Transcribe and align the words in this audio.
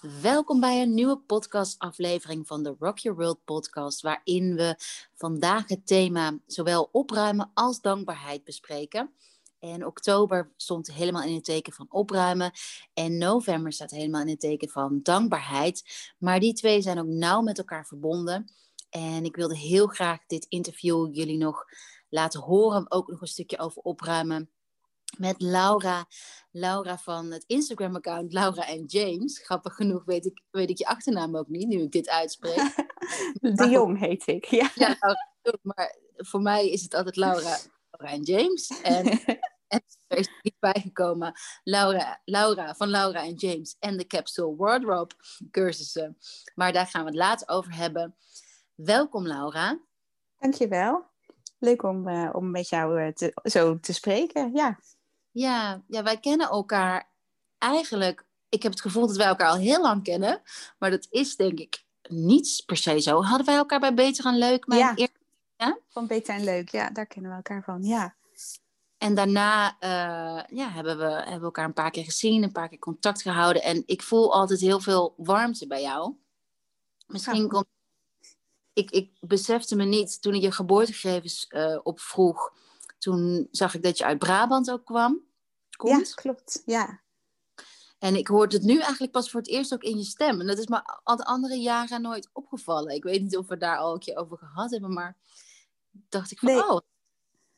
Welkom 0.00 0.60
bij 0.60 0.82
een 0.82 0.94
nieuwe 0.94 1.18
podcastaflevering 1.18 2.46
van 2.46 2.62
de 2.62 2.76
Rock 2.78 2.98
Your 2.98 3.18
World 3.18 3.44
podcast, 3.44 4.00
waarin 4.00 4.54
we 4.54 4.74
vandaag 5.14 5.68
het 5.68 5.86
thema 5.86 6.38
zowel 6.46 6.88
opruimen 6.92 7.50
als 7.54 7.80
dankbaarheid 7.80 8.44
bespreken. 8.44 9.10
En 9.58 9.86
oktober 9.86 10.52
stond 10.56 10.92
helemaal 10.92 11.22
in 11.22 11.34
het 11.34 11.44
teken 11.44 11.72
van 11.72 11.86
opruimen. 11.88 12.52
En 12.94 13.18
november 13.18 13.72
staat 13.72 13.90
helemaal 13.90 14.20
in 14.20 14.28
het 14.28 14.40
teken 14.40 14.68
van 14.68 15.00
dankbaarheid. 15.02 16.12
Maar 16.18 16.40
die 16.40 16.52
twee 16.52 16.82
zijn 16.82 16.98
ook 16.98 17.06
nauw 17.06 17.40
met 17.40 17.58
elkaar 17.58 17.86
verbonden. 17.86 18.52
En 18.90 19.24
ik 19.24 19.36
wilde 19.36 19.56
heel 19.56 19.86
graag 19.86 20.18
dit 20.26 20.46
interview 20.48 21.14
jullie 21.14 21.38
nog 21.38 21.64
laten 22.08 22.40
horen. 22.40 22.90
Ook 22.90 23.08
nog 23.08 23.20
een 23.20 23.26
stukje 23.26 23.58
over 23.58 23.82
opruimen 23.82 24.50
met 25.18 25.40
Laura. 25.42 26.06
Laura 26.50 26.98
van 26.98 27.30
het 27.30 27.44
Instagram-account 27.46 28.32
Laura 28.32 28.66
en 28.66 28.84
James. 28.84 29.38
Grappig 29.38 29.74
genoeg 29.74 30.04
weet 30.04 30.26
ik, 30.26 30.42
weet 30.50 30.70
ik 30.70 30.78
je 30.78 30.86
achternaam 30.86 31.36
ook 31.36 31.48
niet, 31.48 31.68
nu 31.68 31.82
ik 31.82 31.92
dit 31.92 32.08
uitspreek. 32.08 32.74
De 33.40 33.68
Jong 33.70 33.98
heet 33.98 34.26
ik, 34.26 34.44
ja. 34.44 34.70
Ja, 34.74 34.96
maar 35.62 35.96
voor 36.16 36.42
mij 36.42 36.70
is 36.70 36.82
het 36.82 36.94
altijd 36.94 37.16
Laura, 37.16 37.56
Laura 37.90 38.16
en 38.16 38.22
James. 38.22 38.80
En, 38.82 39.06
en 39.68 39.82
er 40.06 40.18
is 40.18 40.28
niet 40.42 40.56
bijgekomen 40.58 41.32
Laura, 41.62 42.20
Laura 42.24 42.74
van 42.74 42.88
Laura 42.88 43.22
en 43.22 43.34
James 43.34 43.76
en 43.78 43.96
de 43.96 44.06
Capsule 44.06 44.56
Wardrobe 44.56 45.14
cursussen. 45.50 46.18
Maar 46.54 46.72
daar 46.72 46.86
gaan 46.86 47.04
we 47.04 47.08
het 47.08 47.18
later 47.18 47.48
over 47.48 47.74
hebben. 47.74 48.16
Welkom 48.74 49.26
Laura. 49.26 49.80
Dankjewel. 50.38 51.08
Leuk 51.58 51.82
om, 51.82 52.08
uh, 52.08 52.28
om 52.32 52.50
met 52.50 52.68
jou 52.68 53.12
te, 53.12 53.40
zo 53.42 53.80
te 53.80 53.92
spreken, 53.92 54.50
ja. 54.54 54.78
Ja, 55.30 55.82
ja, 55.88 56.02
wij 56.02 56.18
kennen 56.18 56.48
elkaar 56.48 57.10
eigenlijk. 57.58 58.24
Ik 58.48 58.62
heb 58.62 58.72
het 58.72 58.80
gevoel 58.80 59.06
dat 59.06 59.16
wij 59.16 59.26
elkaar 59.26 59.48
al 59.48 59.56
heel 59.56 59.80
lang 59.80 60.02
kennen. 60.02 60.42
Maar 60.78 60.90
dat 60.90 61.06
is 61.10 61.36
denk 61.36 61.58
ik 61.58 61.84
niet 62.08 62.62
per 62.66 62.76
se 62.76 63.00
zo. 63.00 63.22
Hadden 63.22 63.46
wij 63.46 63.56
elkaar 63.56 63.80
bij 63.80 63.94
Beter 63.94 64.26
en 64.26 64.38
Leuk? 64.38 64.64
ja. 64.66 64.94
ja, 65.56 65.78
van 65.88 66.06
Beter 66.06 66.34
en 66.34 66.44
Leuk. 66.44 66.68
Ja, 66.68 66.90
daar 66.90 67.06
kennen 67.06 67.30
we 67.30 67.36
elkaar 67.36 67.62
van. 67.62 67.82
Ja. 67.82 68.14
En 68.98 69.14
daarna 69.14 69.76
uh, 69.80 70.58
ja, 70.58 70.70
hebben, 70.70 70.98
we, 70.98 71.04
hebben 71.04 71.38
we 71.38 71.44
elkaar 71.44 71.64
een 71.64 71.72
paar 71.72 71.90
keer 71.90 72.04
gezien, 72.04 72.42
een 72.42 72.52
paar 72.52 72.68
keer 72.68 72.78
contact 72.78 73.22
gehouden. 73.22 73.62
En 73.62 73.82
ik 73.86 74.02
voel 74.02 74.34
altijd 74.34 74.60
heel 74.60 74.80
veel 74.80 75.14
warmte 75.16 75.66
bij 75.66 75.82
jou. 75.82 76.14
Misschien 77.06 77.48
komt. 77.48 77.66
Ik, 78.72 78.90
ik 78.90 79.10
besefte 79.20 79.76
me 79.76 79.84
niet 79.84 80.22
toen 80.22 80.34
ik 80.34 80.42
je 80.42 80.52
geboortegegevens 80.52 81.46
uh, 81.48 81.78
opvroeg 81.82 82.52
toen 83.00 83.48
zag 83.50 83.74
ik 83.74 83.82
dat 83.82 83.98
je 83.98 84.04
uit 84.04 84.18
Brabant 84.18 84.70
ook 84.70 84.84
kwam. 84.84 85.20
Komt. 85.76 86.08
Ja, 86.08 86.14
klopt. 86.14 86.62
Ja. 86.66 87.00
En 87.98 88.16
ik 88.16 88.28
hoorde 88.28 88.56
het 88.56 88.64
nu 88.64 88.78
eigenlijk 88.78 89.12
pas 89.12 89.30
voor 89.30 89.40
het 89.40 89.48
eerst 89.48 89.72
ook 89.72 89.82
in 89.82 89.96
je 89.96 90.04
stem. 90.04 90.40
En 90.40 90.46
dat 90.46 90.58
is 90.58 90.66
me 90.66 91.00
al 91.02 91.16
de 91.16 91.24
andere 91.24 91.56
jaren 91.56 92.02
nooit 92.02 92.30
opgevallen. 92.32 92.94
Ik 92.94 93.02
weet 93.02 93.22
niet 93.22 93.36
of 93.36 93.48
we 93.48 93.56
daar 93.56 93.76
al 93.76 93.92
een 93.92 93.98
keer 93.98 94.16
over 94.16 94.38
gehad 94.38 94.70
hebben, 94.70 94.92
maar 94.92 95.16
dacht 95.90 96.30
ik 96.30 96.38
van, 96.38 96.52
nee. 96.52 96.68
oh. 96.68 96.80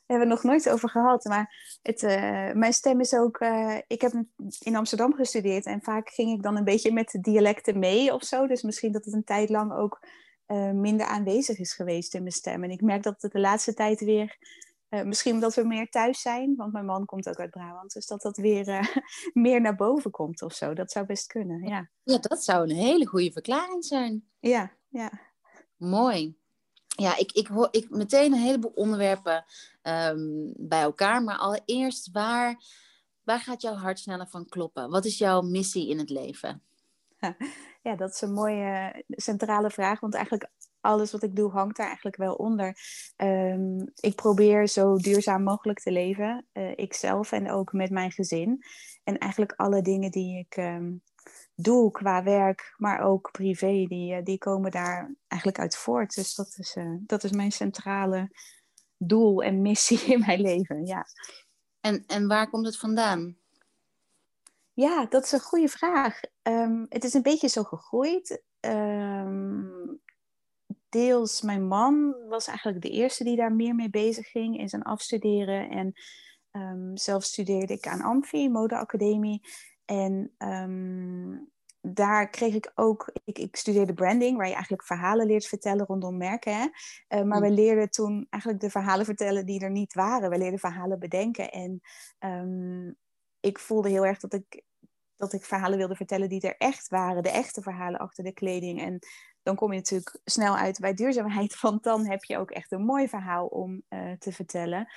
We 0.06 0.18
hebben 0.18 0.28
het 0.36 0.42
nog 0.42 0.52
nooit 0.52 0.70
over 0.70 0.88
gehad. 0.88 1.24
Maar 1.24 1.78
het, 1.82 2.02
uh, 2.02 2.52
mijn 2.52 2.72
stem 2.72 3.00
is 3.00 3.14
ook... 3.14 3.40
Uh, 3.40 3.78
ik 3.86 4.00
heb 4.00 4.12
in 4.58 4.76
Amsterdam 4.76 5.14
gestudeerd 5.14 5.66
en 5.66 5.82
vaak 5.82 6.08
ging 6.08 6.32
ik 6.32 6.42
dan 6.42 6.56
een 6.56 6.64
beetje 6.64 6.92
met 6.92 7.10
de 7.10 7.20
dialecten 7.20 7.78
mee 7.78 8.14
of 8.14 8.24
zo. 8.24 8.46
Dus 8.46 8.62
misschien 8.62 8.92
dat 8.92 9.04
het 9.04 9.14
een 9.14 9.24
tijd 9.24 9.48
lang 9.48 9.72
ook 9.72 10.00
uh, 10.46 10.70
minder 10.70 11.06
aanwezig 11.06 11.58
is 11.58 11.74
geweest 11.74 12.14
in 12.14 12.20
mijn 12.20 12.34
stem. 12.34 12.64
En 12.64 12.70
ik 12.70 12.80
merk 12.80 13.02
dat 13.02 13.22
het 13.22 13.32
de 13.32 13.40
laatste 13.40 13.74
tijd 13.74 14.00
weer 14.00 14.36
uh, 14.94 15.02
misschien 15.02 15.34
omdat 15.34 15.54
we 15.54 15.64
meer 15.64 15.90
thuis 15.90 16.20
zijn, 16.20 16.56
want 16.56 16.72
mijn 16.72 16.84
man 16.84 17.04
komt 17.04 17.28
ook 17.28 17.40
uit 17.40 17.50
Brabant. 17.50 17.92
Dus 17.92 18.06
dat 18.06 18.22
dat 18.22 18.36
weer 18.36 18.68
uh, 18.68 18.88
meer 19.44 19.60
naar 19.60 19.74
boven 19.74 20.10
komt 20.10 20.42
of 20.42 20.52
zo. 20.52 20.74
Dat 20.74 20.90
zou 20.90 21.06
best 21.06 21.26
kunnen, 21.26 21.68
ja. 21.68 21.88
Ja, 22.02 22.18
dat 22.18 22.44
zou 22.44 22.62
een 22.62 22.76
hele 22.76 23.06
goede 23.06 23.32
verklaring 23.32 23.84
zijn. 23.84 24.24
Ja, 24.40 24.72
ja. 24.88 25.12
Mooi. 25.76 26.36
Ja, 26.86 27.16
ik, 27.16 27.32
ik 27.32 27.46
hoor 27.46 27.68
ik, 27.70 27.90
meteen 27.90 28.32
een 28.32 28.38
heleboel 28.38 28.72
onderwerpen 28.74 29.44
um, 29.82 30.52
bij 30.56 30.82
elkaar. 30.82 31.22
Maar 31.22 31.36
allereerst, 31.36 32.10
waar, 32.10 32.62
waar 33.22 33.40
gaat 33.40 33.62
jouw 33.62 33.74
hart 33.74 33.98
sneller 33.98 34.28
van 34.28 34.46
kloppen? 34.48 34.90
Wat 34.90 35.04
is 35.04 35.18
jouw 35.18 35.40
missie 35.40 35.88
in 35.88 35.98
het 35.98 36.10
leven? 36.10 36.62
Ja, 37.82 37.96
dat 37.96 38.14
is 38.14 38.20
een 38.20 38.32
mooie 38.32 39.04
centrale 39.08 39.70
vraag. 39.70 40.00
Want 40.00 40.14
eigenlijk 40.14 40.50
alles 40.82 41.12
wat 41.12 41.22
ik 41.22 41.36
doe 41.36 41.50
hangt 41.50 41.76
daar 41.76 41.86
eigenlijk 41.86 42.16
wel 42.16 42.34
onder. 42.34 42.76
Um, 43.16 43.90
ik 43.94 44.14
probeer 44.14 44.68
zo 44.68 44.96
duurzaam 44.96 45.42
mogelijk 45.42 45.80
te 45.80 45.92
leven, 45.92 46.46
uh, 46.52 46.70
ikzelf 46.76 47.32
en 47.32 47.50
ook 47.50 47.72
met 47.72 47.90
mijn 47.90 48.12
gezin. 48.12 48.64
En 49.04 49.18
eigenlijk 49.18 49.52
alle 49.56 49.82
dingen 49.82 50.10
die 50.10 50.38
ik 50.38 50.56
um, 50.56 51.02
doe 51.54 51.90
qua 51.90 52.22
werk, 52.22 52.74
maar 52.76 53.00
ook 53.00 53.30
privé, 53.30 53.84
die, 53.88 54.14
uh, 54.14 54.22
die 54.24 54.38
komen 54.38 54.70
daar 54.70 55.14
eigenlijk 55.28 55.60
uit 55.60 55.76
voort. 55.76 56.14
Dus 56.14 56.34
dat 56.34 56.54
is, 56.58 56.76
uh, 56.76 56.96
dat 57.00 57.24
is 57.24 57.30
mijn 57.30 57.52
centrale 57.52 58.30
doel 58.96 59.42
en 59.42 59.62
missie 59.62 60.00
in 60.12 60.20
mijn 60.20 60.40
leven. 60.40 60.86
Ja. 60.86 61.06
En, 61.80 62.04
en 62.06 62.26
waar 62.26 62.50
komt 62.50 62.66
het 62.66 62.78
vandaan? 62.78 63.36
Ja, 64.74 65.06
dat 65.06 65.24
is 65.24 65.32
een 65.32 65.40
goede 65.40 65.68
vraag. 65.68 66.20
Um, 66.42 66.86
het 66.88 67.04
is 67.04 67.14
een 67.14 67.22
beetje 67.22 67.48
zo 67.48 67.62
gegroeid. 67.62 68.42
Um, 68.60 69.91
deels 70.92 71.42
mijn 71.42 71.66
man 71.66 72.16
was 72.28 72.46
eigenlijk 72.46 72.82
de 72.82 72.90
eerste 72.90 73.24
die 73.24 73.36
daar 73.36 73.52
meer 73.52 73.74
mee 73.74 73.90
bezig 73.90 74.30
ging 74.30 74.58
in 74.58 74.68
zijn 74.68 74.82
afstuderen. 74.82 75.70
En 75.70 75.92
um, 76.50 76.96
zelf 76.96 77.24
studeerde 77.24 77.72
ik 77.72 77.86
aan 77.86 78.00
Amfi, 78.00 78.50
modeacademie. 78.50 79.48
En 79.84 80.32
um, 80.38 81.50
daar 81.80 82.30
kreeg 82.30 82.54
ik 82.54 82.72
ook, 82.74 83.12
ik, 83.24 83.38
ik, 83.38 83.56
studeerde 83.56 83.94
branding, 83.94 84.36
waar 84.36 84.46
je 84.46 84.52
eigenlijk 84.52 84.84
verhalen 84.84 85.26
leert 85.26 85.46
vertellen 85.46 85.86
rondom 85.86 86.16
merken. 86.16 86.56
Hè? 86.56 86.62
Uh, 86.62 87.24
maar 87.24 87.40
mm. 87.40 87.48
we 87.48 87.50
leerden 87.50 87.90
toen 87.90 88.26
eigenlijk 88.30 88.62
de 88.62 88.70
verhalen 88.70 89.04
vertellen 89.04 89.46
die 89.46 89.60
er 89.60 89.70
niet 89.70 89.94
waren. 89.94 90.30
We 90.30 90.38
leerden 90.38 90.58
verhalen 90.58 90.98
bedenken. 90.98 91.50
En 91.50 91.80
um, 92.18 92.96
ik 93.40 93.58
voelde 93.58 93.88
heel 93.88 94.06
erg 94.06 94.18
dat 94.18 94.32
ik, 94.32 94.62
dat 95.22 95.32
ik 95.32 95.44
verhalen 95.44 95.78
wilde 95.78 95.96
vertellen 95.96 96.28
die 96.28 96.40
er 96.40 96.56
echt 96.56 96.88
waren. 96.88 97.22
De 97.22 97.30
echte 97.30 97.62
verhalen 97.62 98.00
achter 98.00 98.24
de 98.24 98.32
kleding. 98.32 98.80
En 98.80 98.98
dan 99.42 99.56
kom 99.56 99.72
je 99.72 99.78
natuurlijk 99.78 100.20
snel 100.24 100.56
uit 100.56 100.78
bij 100.78 100.94
duurzaamheid, 100.94 101.60
want 101.60 101.82
dan 101.82 102.06
heb 102.06 102.24
je 102.24 102.38
ook 102.38 102.50
echt 102.50 102.72
een 102.72 102.84
mooi 102.84 103.08
verhaal 103.08 103.46
om 103.46 103.82
uh, 103.88 104.12
te 104.12 104.32
vertellen. 104.32 104.88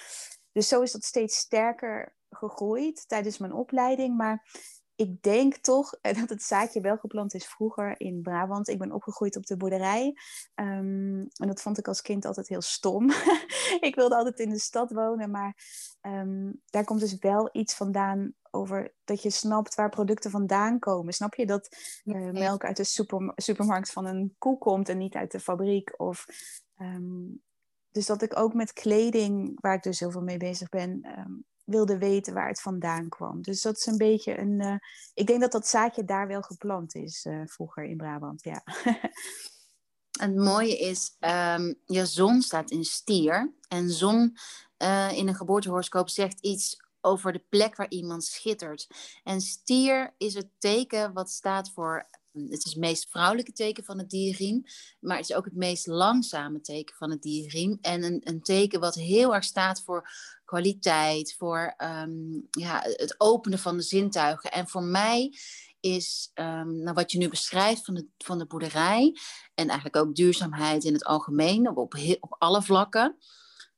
Dus 0.51 0.67
zo 0.67 0.81
is 0.81 0.91
dat 0.91 1.03
steeds 1.03 1.37
sterker 1.37 2.15
gegroeid 2.29 3.07
tijdens 3.07 3.37
mijn 3.37 3.53
opleiding. 3.53 4.17
Maar 4.17 4.47
ik 4.95 5.22
denk 5.22 5.56
toch 5.56 5.97
eh, 6.01 6.16
dat 6.19 6.29
het 6.29 6.44
zaadje 6.44 6.81
wel 6.81 6.97
geplant 6.97 7.33
is 7.33 7.45
vroeger 7.45 8.00
in 8.00 8.22
Brabant. 8.22 8.67
Ik 8.67 8.79
ben 8.79 8.91
opgegroeid 8.91 9.35
op 9.35 9.45
de 9.45 9.57
boerderij. 9.57 10.17
Um, 10.56 11.19
en 11.19 11.47
dat 11.47 11.61
vond 11.61 11.78
ik 11.78 11.88
als 11.88 12.01
kind 12.01 12.25
altijd 12.25 12.47
heel 12.47 12.61
stom. 12.61 13.09
ik 13.89 13.94
wilde 13.95 14.16
altijd 14.16 14.39
in 14.39 14.50
de 14.50 14.59
stad 14.59 14.91
wonen, 14.91 15.31
maar 15.31 15.57
um, 16.01 16.61
daar 16.66 16.84
komt 16.84 17.00
dus 17.00 17.17
wel 17.17 17.50
iets 17.51 17.75
vandaan 17.75 18.34
over 18.51 18.94
dat 19.03 19.22
je 19.22 19.29
snapt 19.29 19.75
waar 19.75 19.89
producten 19.89 20.31
vandaan 20.31 20.79
komen. 20.79 21.13
Snap 21.13 21.34
je 21.34 21.45
dat 21.45 21.78
uh, 22.03 22.31
melk 22.31 22.63
uit 22.63 22.78
de 22.78 22.84
super, 22.84 23.31
supermarkt 23.35 23.91
van 23.91 24.05
een 24.05 24.35
koe 24.38 24.57
komt 24.57 24.89
en 24.89 24.97
niet 24.97 25.16
uit 25.16 25.31
de 25.31 25.39
fabriek? 25.39 26.00
Of, 26.00 26.25
um, 26.78 27.41
dus 27.91 28.05
dat 28.05 28.22
ik 28.22 28.39
ook 28.39 28.53
met 28.53 28.73
kleding, 28.73 29.57
waar 29.61 29.75
ik 29.75 29.84
dus 29.84 30.00
heel 30.00 30.11
veel 30.11 30.22
mee 30.22 30.38
bezig 30.38 30.69
ben, 30.69 31.01
wilde 31.65 31.97
weten 31.97 32.33
waar 32.33 32.47
het 32.47 32.61
vandaan 32.61 33.09
kwam. 33.09 33.41
Dus 33.41 33.61
dat 33.61 33.77
is 33.77 33.85
een 33.85 33.97
beetje 33.97 34.39
een. 34.39 34.61
Uh, 34.61 34.75
ik 35.13 35.27
denk 35.27 35.41
dat 35.41 35.51
dat 35.51 35.67
zaadje 35.67 36.05
daar 36.05 36.27
wel 36.27 36.41
geplant 36.41 36.95
is 36.95 37.25
uh, 37.25 37.41
vroeger 37.45 37.83
in 37.83 37.97
Brabant, 37.97 38.43
ja. 38.43 38.63
het 40.19 40.35
mooie 40.35 40.77
is, 40.77 41.15
um, 41.19 41.75
je 41.85 42.05
zon 42.05 42.41
staat 42.41 42.71
in 42.71 42.85
stier. 42.85 43.53
En 43.67 43.89
zon 43.89 44.37
uh, 44.77 45.11
in 45.11 45.27
een 45.27 45.35
geboortehoroscoop 45.35 46.09
zegt 46.09 46.39
iets 46.41 46.83
over 47.01 47.33
de 47.33 47.43
plek 47.49 47.75
waar 47.75 47.89
iemand 47.89 48.23
schittert. 48.23 48.87
En 49.23 49.41
stier 49.41 50.13
is 50.17 50.33
het 50.33 50.49
teken 50.57 51.13
wat 51.13 51.29
staat 51.29 51.71
voor. 51.71 52.07
Het 52.31 52.66
is 52.66 52.72
het 52.72 52.81
meest 52.81 53.09
vrouwelijke 53.09 53.51
teken 53.51 53.84
van 53.84 53.97
het 53.97 54.09
dierriem, 54.09 54.63
maar 54.99 55.17
het 55.17 55.29
is 55.29 55.35
ook 55.35 55.45
het 55.45 55.55
meest 55.55 55.87
langzame 55.87 56.61
teken 56.61 56.95
van 56.95 57.09
het 57.09 57.22
dierriem. 57.22 57.78
En 57.81 58.03
een, 58.03 58.22
een 58.23 58.41
teken 58.41 58.79
wat 58.79 58.95
heel 58.95 59.35
erg 59.35 59.43
staat 59.43 59.81
voor 59.84 60.09
kwaliteit, 60.45 61.35
voor 61.37 61.73
um, 61.77 62.47
ja, 62.51 62.81
het 62.81 63.15
openen 63.17 63.59
van 63.59 63.77
de 63.77 63.83
zintuigen. 63.83 64.51
En 64.51 64.67
voor 64.67 64.83
mij 64.83 65.33
is 65.79 66.31
um, 66.33 66.75
nou, 66.83 66.93
wat 66.93 67.11
je 67.11 67.17
nu 67.17 67.29
beschrijft 67.29 67.85
van 67.85 67.93
de, 67.93 68.07
van 68.17 68.37
de 68.37 68.45
boerderij 68.45 69.17
en 69.53 69.67
eigenlijk 69.67 69.95
ook 69.95 70.15
duurzaamheid 70.15 70.83
in 70.83 70.93
het 70.93 71.05
algemeen, 71.05 71.69
op, 71.69 71.77
op, 71.77 71.95
op 72.19 72.35
alle 72.37 72.61
vlakken, 72.61 73.17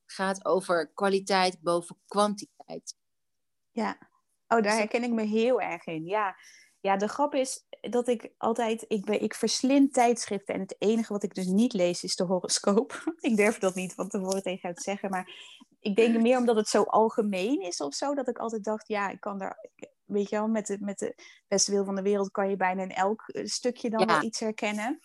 gaat 0.05 0.45
over 0.45 0.91
kwaliteit 0.93 1.61
boven 1.61 1.97
kwantiteit. 2.07 2.95
Ja, 3.71 3.97
oh, 4.47 4.61
daar 4.61 4.77
herken 4.77 5.03
ik 5.03 5.11
me 5.11 5.23
heel 5.23 5.61
erg 5.61 5.85
in. 5.85 6.05
Ja, 6.05 6.35
ja 6.79 6.97
de 6.97 7.07
grap 7.07 7.33
is 7.33 7.65
dat 7.81 8.07
ik 8.07 8.31
altijd, 8.37 8.85
ik, 8.87 9.05
ben, 9.05 9.21
ik 9.21 9.33
verslind 9.33 9.93
tijdschriften 9.93 10.53
en 10.53 10.59
het 10.59 10.75
enige 10.79 11.13
wat 11.13 11.23
ik 11.23 11.35
dus 11.35 11.45
niet 11.45 11.73
lees 11.73 12.03
is 12.03 12.15
de 12.15 12.23
horoscoop. 12.23 13.03
ik 13.19 13.35
durf 13.35 13.59
dat 13.59 13.75
niet 13.75 13.93
van 13.93 14.09
tevoren 14.09 14.41
tegen 14.41 14.75
te 14.75 14.81
zeggen, 14.81 15.09
maar 15.09 15.31
ik 15.79 15.95
denk 15.95 16.18
meer 16.21 16.38
omdat 16.38 16.56
het 16.56 16.68
zo 16.68 16.83
algemeen 16.83 17.62
is 17.62 17.81
of 17.81 17.94
zo, 17.94 18.15
dat 18.15 18.27
ik 18.27 18.38
altijd 18.38 18.63
dacht, 18.63 18.88
ja, 18.88 19.09
ik 19.09 19.19
kan 19.19 19.38
daar, 19.38 19.69
weet 20.06 20.29
je 20.29 20.35
wel, 20.35 20.47
met 20.47 20.68
de, 20.68 20.77
met 20.79 21.00
de 21.00 21.15
beste 21.47 21.71
wil 21.71 21.85
van 21.85 21.95
de 21.95 22.01
wereld 22.01 22.31
kan 22.31 22.50
je 22.50 22.56
bijna 22.56 22.81
in 22.81 22.94
elk 22.94 23.24
eh, 23.27 23.45
stukje 23.45 23.89
dan 23.89 24.06
wel 24.06 24.24
iets 24.24 24.39
herkennen. 24.39 25.00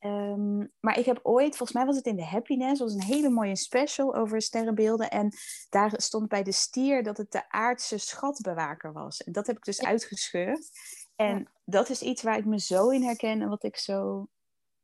Ehm, 0.00 0.58
maar 0.80 0.98
ik 0.98 1.04
heb 1.04 1.20
ooit, 1.22 1.56
volgens 1.56 1.72
mij 1.72 1.86
was 1.86 1.96
het 1.96 2.06
in 2.06 2.16
de 2.16 2.24
Happiness, 2.24 2.80
was 2.80 2.94
een 2.94 3.02
hele 3.02 3.30
mooie 3.30 3.56
special 3.56 4.14
over 4.14 4.42
sterrenbeelden. 4.42 5.10
En 5.10 5.32
daar 5.68 5.92
stond 5.96 6.28
bij 6.28 6.42
de 6.42 6.52
stier 6.52 7.02
dat 7.02 7.16
het 7.16 7.32
de 7.32 7.50
aardse 7.50 7.98
schatbewaker 7.98 8.92
was. 8.92 9.22
En 9.22 9.32
dat 9.32 9.46
heb 9.46 9.56
ik 9.56 9.64
dus 9.64 9.82
uitgescheurd. 9.82 10.70
En 11.16 11.50
dat 11.64 11.88
is 11.88 12.02
iets 12.02 12.22
waar 12.22 12.38
ik 12.38 12.44
me 12.44 12.60
zo 12.60 12.88
in 12.88 13.02
herken 13.02 13.42
en 13.42 13.48
wat 13.48 13.64
ik 13.64 13.76
zo. 13.76 14.28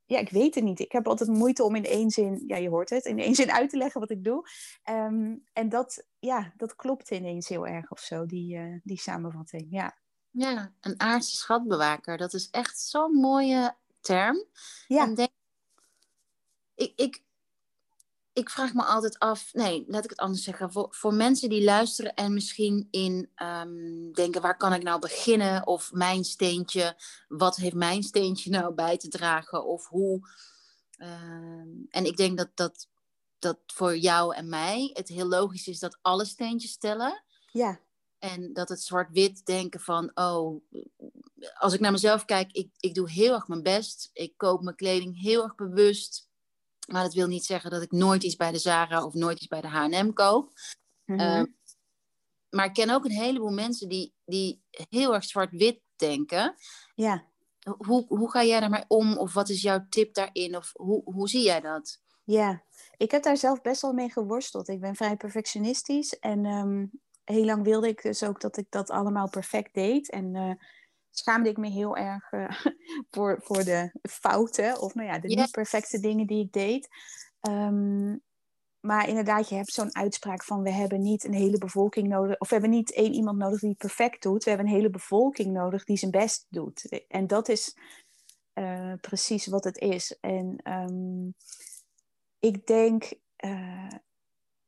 Ja, 0.06 0.18
ik 0.18 0.30
weet 0.30 0.54
het 0.54 0.64
niet. 0.64 0.80
Ik 0.80 0.92
heb 0.92 1.08
altijd 1.08 1.30
moeite 1.30 1.62
om 1.62 1.74
in 1.74 1.84
één 1.84 2.10
zin, 2.10 2.44
ja, 2.46 2.56
je 2.56 2.68
hoort 2.68 2.90
het, 2.90 3.04
in 3.04 3.18
één 3.18 3.34
zin 3.34 3.50
uit 3.52 3.70
te 3.70 3.76
leggen 3.76 4.00
wat 4.00 4.10
ik 4.10 4.24
doe. 4.24 4.48
Ehm, 4.82 5.36
en 5.52 5.68
dat, 5.68 6.06
ja, 6.18 6.52
dat 6.56 6.76
klopt 6.76 7.10
ineens 7.10 7.48
heel 7.48 7.66
erg 7.66 7.90
of 7.90 8.00
zo, 8.00 8.26
die, 8.26 8.56
uh, 8.56 8.78
die 8.82 9.00
samenvatting. 9.00 9.66
Ja. 9.70 9.98
ja, 10.30 10.72
een 10.80 11.00
aardse 11.00 11.36
schatbewaker. 11.36 12.16
Dat 12.16 12.34
is 12.34 12.50
echt 12.50 12.80
zo'n 12.80 13.12
mooie 13.12 13.76
term. 14.00 14.44
Ja. 14.86 15.02
En 15.02 15.14
denk, 15.14 15.30
ik, 16.74 16.92
ik, 16.96 17.22
ik 18.36 18.50
vraag 18.50 18.74
me 18.74 18.82
altijd 18.84 19.18
af, 19.18 19.52
nee, 19.52 19.84
laat 19.88 20.04
ik 20.04 20.10
het 20.10 20.18
anders 20.18 20.42
zeggen. 20.42 20.72
Voor, 20.72 20.88
voor 20.90 21.14
mensen 21.14 21.48
die 21.48 21.64
luisteren 21.64 22.14
en 22.14 22.34
misschien 22.34 22.88
in 22.90 23.30
um, 23.42 24.12
denken, 24.12 24.42
waar 24.42 24.56
kan 24.56 24.72
ik 24.72 24.82
nou 24.82 25.00
beginnen? 25.00 25.66
Of 25.66 25.92
mijn 25.92 26.24
steentje, 26.24 26.96
wat 27.28 27.56
heeft 27.56 27.74
mijn 27.74 28.02
steentje 28.02 28.50
nou 28.50 28.74
bij 28.74 28.96
te 28.96 29.08
dragen? 29.08 29.64
Of 29.64 29.88
hoe. 29.88 30.28
Ehm, 30.96 31.68
en 31.88 32.04
ik 32.04 32.16
denk 32.16 32.38
dat, 32.38 32.48
dat, 32.54 32.88
dat 33.38 33.58
voor 33.66 33.96
jou 33.96 34.34
en 34.34 34.48
mij 34.48 34.90
het 34.92 35.08
heel 35.08 35.28
logisch 35.28 35.68
is 35.68 35.78
dat 35.78 35.98
alle 36.02 36.24
steentjes 36.24 36.76
tellen. 36.76 37.24
Ja. 37.52 37.80
En 38.18 38.52
dat 38.52 38.68
het 38.68 38.82
zwart-wit 38.82 39.46
denken 39.46 39.80
van, 39.80 40.10
oh, 40.14 40.62
als 41.58 41.72
ik 41.72 41.80
naar 41.80 41.92
mezelf 41.92 42.24
kijk, 42.24 42.52
ik, 42.52 42.70
ik 42.80 42.94
doe 42.94 43.10
heel 43.10 43.34
erg 43.34 43.48
mijn 43.48 43.62
best. 43.62 44.10
Ik 44.12 44.32
koop 44.36 44.62
mijn 44.62 44.76
kleding 44.76 45.20
heel 45.20 45.42
erg 45.42 45.54
bewust. 45.54 46.25
Maar 46.86 47.02
dat 47.02 47.14
wil 47.14 47.26
niet 47.26 47.44
zeggen 47.44 47.70
dat 47.70 47.82
ik 47.82 47.90
nooit 47.90 48.22
iets 48.22 48.36
bij 48.36 48.52
de 48.52 48.58
Zara 48.58 49.04
of 49.04 49.14
nooit 49.14 49.36
iets 49.36 49.46
bij 49.46 49.60
de 49.60 49.68
H&M 49.68 50.12
koop. 50.12 50.52
Mhm. 51.04 51.20
Ehm, 51.20 51.46
maar 52.50 52.66
ik 52.66 52.72
ken 52.72 52.90
ook 52.90 53.04
een 53.04 53.10
heleboel 53.10 53.50
mensen 53.50 53.88
die, 53.88 54.14
die 54.24 54.62
heel 54.70 55.14
erg 55.14 55.24
zwart-wit 55.24 55.80
denken. 55.96 56.54
Ja. 56.94 57.24
Hoe, 57.76 58.04
hoe 58.08 58.30
ga 58.30 58.44
jij 58.44 58.60
daarmee 58.60 58.84
om? 58.88 59.18
Of 59.18 59.32
wat 59.32 59.48
is 59.48 59.62
jouw 59.62 59.86
tip 59.88 60.14
daarin? 60.14 60.56
Of 60.56 60.70
hoe, 60.72 61.02
hoe 61.04 61.28
zie 61.28 61.42
jij 61.42 61.60
dat? 61.60 62.00
Ja, 62.24 62.62
ik 62.96 63.10
heb 63.10 63.22
daar 63.22 63.36
zelf 63.36 63.60
best 63.60 63.82
wel 63.82 63.92
mee 63.92 64.10
geworsteld. 64.10 64.68
Ik 64.68 64.80
ben 64.80 64.94
vrij 64.94 65.16
perfectionistisch. 65.16 66.18
En 66.18 66.44
um, 66.44 66.90
heel 67.24 67.44
lang 67.44 67.64
wilde 67.64 67.88
ik 67.88 68.02
dus 68.02 68.22
ook 68.22 68.40
dat 68.40 68.56
ik 68.56 68.66
dat 68.70 68.90
allemaal 68.90 69.28
perfect 69.28 69.74
deed. 69.74 70.10
En 70.10 70.34
uh, 70.34 70.52
schaamde 71.18 71.48
ik 71.48 71.56
me 71.56 71.68
heel 71.68 71.96
erg 71.96 72.32
uh, 72.32 72.50
voor, 73.10 73.40
voor 73.42 73.64
de 73.64 73.98
fouten. 74.02 74.80
Of 74.80 74.94
nou 74.94 75.08
ja, 75.08 75.18
de 75.18 75.28
niet 75.28 75.50
perfecte 75.50 76.00
dingen 76.00 76.26
die 76.26 76.44
ik 76.44 76.52
deed. 76.52 76.88
Um, 77.40 78.24
maar 78.86 79.08
inderdaad, 79.08 79.48
je 79.48 79.54
hebt 79.54 79.72
zo'n 79.72 79.96
uitspraak 79.96 80.44
van 80.44 80.62
we 80.62 80.70
hebben 80.70 81.00
niet 81.00 81.24
een 81.24 81.34
hele 81.34 81.58
bevolking 81.58 82.08
nodig. 82.08 82.38
Of 82.38 82.48
we 82.48 82.54
hebben 82.54 82.72
niet 82.72 82.92
één 82.92 83.12
iemand 83.12 83.38
nodig 83.38 83.60
die 83.60 83.68
het 83.68 83.78
perfect 83.78 84.22
doet. 84.22 84.44
We 84.44 84.50
hebben 84.50 84.68
een 84.68 84.74
hele 84.74 84.90
bevolking 84.90 85.52
nodig 85.52 85.84
die 85.84 85.96
zijn 85.96 86.10
best 86.10 86.46
doet. 86.48 87.04
En 87.08 87.26
dat 87.26 87.48
is 87.48 87.76
uh, 88.54 88.92
precies 89.00 89.46
wat 89.46 89.64
het 89.64 89.78
is. 89.78 90.18
En 90.20 90.60
um, 90.64 91.34
ik 92.38 92.66
denk, 92.66 93.12
uh, 93.44 93.88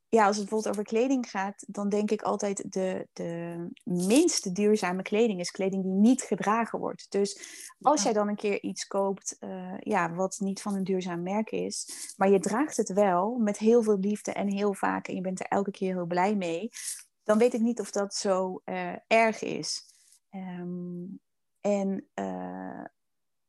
ja, 0.08 0.26
als 0.26 0.36
het 0.36 0.48
bijvoorbeeld 0.48 0.74
over 0.74 0.84
kleding 0.84 1.30
gaat, 1.30 1.64
dan 1.66 1.88
denk 1.88 2.10
ik 2.10 2.22
altijd 2.22 2.72
de, 2.72 3.08
de 3.12 3.56
minst 3.84 4.54
duurzame 4.54 5.02
kleding 5.02 5.40
is 5.40 5.50
kleding 5.50 5.82
die 5.82 5.92
niet 5.92 6.22
gedragen 6.22 6.78
wordt. 6.78 7.06
Dus 7.08 7.40
als 7.80 8.02
jij 8.02 8.12
dan 8.12 8.28
een 8.28 8.36
keer 8.36 8.62
iets 8.62 8.86
koopt, 8.86 9.36
uh, 9.40 9.74
ja, 9.78 10.14
wat 10.14 10.36
niet 10.40 10.62
van 10.62 10.74
een 10.74 10.84
duurzaam 10.84 11.22
merk 11.22 11.50
is, 11.50 11.88
maar 12.16 12.30
je 12.30 12.38
draagt 12.38 12.76
het 12.76 12.92
wel 12.92 13.36
met 13.38 13.58
heel 13.58 13.82
veel 13.82 13.98
liefde 13.98 14.32
en 14.32 14.48
heel 14.48 14.74
vaak 14.74 15.08
en 15.08 15.14
je 15.14 15.20
bent 15.20 15.40
er 15.40 15.46
elke 15.46 15.70
keer 15.70 15.94
heel 15.94 16.06
blij 16.06 16.36
mee, 16.36 16.68
dan 17.22 17.38
weet 17.38 17.54
ik 17.54 17.60
niet 17.60 17.80
of 17.80 17.90
dat 17.90 18.14
zo 18.14 18.60
uh, 18.64 18.92
erg 19.06 19.42
is. 19.42 19.82
Um, 20.30 21.20
en 21.60 22.08
uh, 22.14 22.84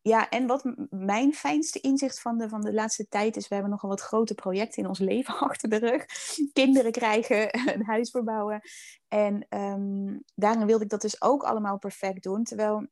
ja, 0.09 0.29
en 0.29 0.47
wat 0.47 0.63
mijn 0.89 1.33
fijnste 1.33 1.79
inzicht 1.79 2.21
van 2.21 2.38
de, 2.38 2.50
van 2.50 2.61
de 2.61 2.73
laatste 2.73 3.07
tijd 3.07 3.35
is, 3.35 3.47
we 3.47 3.53
hebben 3.53 3.71
nogal 3.71 3.89
wat 3.89 4.01
grote 4.01 4.33
projecten 4.33 4.83
in 4.83 4.89
ons 4.89 5.00
leven 5.00 5.38
achter 5.50 5.69
de 5.69 5.77
rug. 5.77 6.06
Kinderen 6.53 6.91
krijgen, 6.91 7.50
een 7.75 7.85
huis 7.85 8.09
verbouwen. 8.09 8.61
En 9.07 9.45
um, 9.50 10.23
daarin 10.35 10.65
wilde 10.65 10.83
ik 10.83 10.89
dat 10.89 11.01
dus 11.01 11.21
ook 11.21 11.44
allemaal 11.44 11.77
perfect 11.77 12.23
doen. 12.23 12.44
Terwijl 12.44 12.88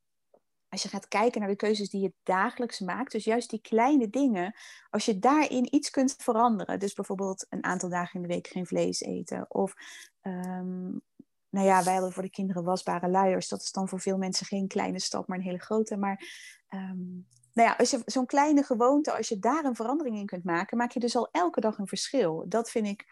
als 0.69 0.83
je 0.83 0.89
gaat 0.89 1.07
kijken 1.07 1.39
naar 1.39 1.49
de 1.49 1.55
keuzes 1.55 1.89
die 1.89 2.01
je 2.01 2.13
dagelijks 2.23 2.79
maakt, 2.79 3.11
dus 3.11 3.23
juist 3.23 3.49
die 3.49 3.61
kleine 3.61 4.09
dingen, 4.09 4.55
als 4.89 5.05
je 5.05 5.19
daarin 5.19 5.75
iets 5.75 5.89
kunt 5.89 6.15
veranderen, 6.17 6.79
dus 6.79 6.93
bijvoorbeeld 6.93 7.45
een 7.49 7.63
aantal 7.63 7.89
dagen 7.89 8.15
in 8.15 8.27
de 8.27 8.33
week 8.33 8.47
geen 8.47 8.65
vlees 8.65 9.01
eten, 9.01 9.45
of 9.49 9.73
um, 10.21 11.01
nou 11.49 11.65
ja, 11.65 11.83
wij 11.83 11.94
hadden 11.94 12.11
voor 12.11 12.23
de 12.23 12.29
kinderen 12.29 12.63
wasbare 12.63 13.09
luiers. 13.09 13.47
Dat 13.47 13.61
is 13.61 13.71
dan 13.71 13.88
voor 13.88 13.99
veel 13.99 14.17
mensen 14.17 14.45
geen 14.45 14.67
kleine 14.67 14.99
stap, 14.99 15.27
maar 15.27 15.38
een 15.38 15.44
hele 15.44 15.59
grote. 15.59 15.97
Maar 15.97 16.23
um, 16.69 17.27
nou 17.53 17.69
ja, 17.69 17.75
als 17.77 17.91
je 17.91 18.01
zo'n 18.05 18.25
kleine 18.25 18.63
gewoonte, 18.63 19.17
als 19.17 19.29
je 19.29 19.39
daar 19.39 19.65
een 19.65 19.75
verandering 19.75 20.17
in 20.17 20.25
kunt 20.25 20.44
maken, 20.44 20.77
maak 20.77 20.91
je 20.91 20.99
dus 20.99 21.15
al 21.15 21.29
elke 21.31 21.61
dag 21.61 21.77
een 21.77 21.88
verschil. 21.88 22.45
Dat 22.47 22.69
vind 22.69 22.88
ik, 22.88 23.05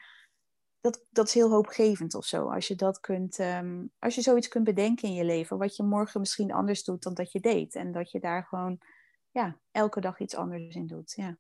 dat, 0.82 1.06
dat 1.10 1.28
is 1.28 1.34
heel 1.34 1.50
hoopgevend 1.50 2.16
of 2.16 2.26
zo. 2.26 2.50
Als 2.50 2.68
je 2.68 2.76
dat 2.76 3.00
kunt, 3.00 3.40
um, 3.40 3.92
als 4.00 4.16
je 4.16 4.22
zoiets 4.22 4.48
kunt 4.48 4.64
bedenken 4.64 5.08
in 5.08 5.14
je 5.14 5.24
leven, 5.24 5.58
wat 5.58 5.76
je 5.76 5.84
morgen 5.84 6.20
misschien 6.20 6.54
anders 6.54 6.84
doet 6.84 7.04
dan 7.04 7.14
dat 7.14 7.32
je 7.32 7.40
deed. 7.40 7.76
En 7.76 7.92
dat 7.92 8.12
je 8.12 8.20
daar 8.20 8.44
gewoon, 8.44 8.78
ja, 9.32 9.58
elke 9.72 10.02
dag 10.02 10.20
iets 10.20 10.36
anders 10.36 10.76
in 10.76 10.88
doet. 10.88 11.14
Ja. 11.16 11.38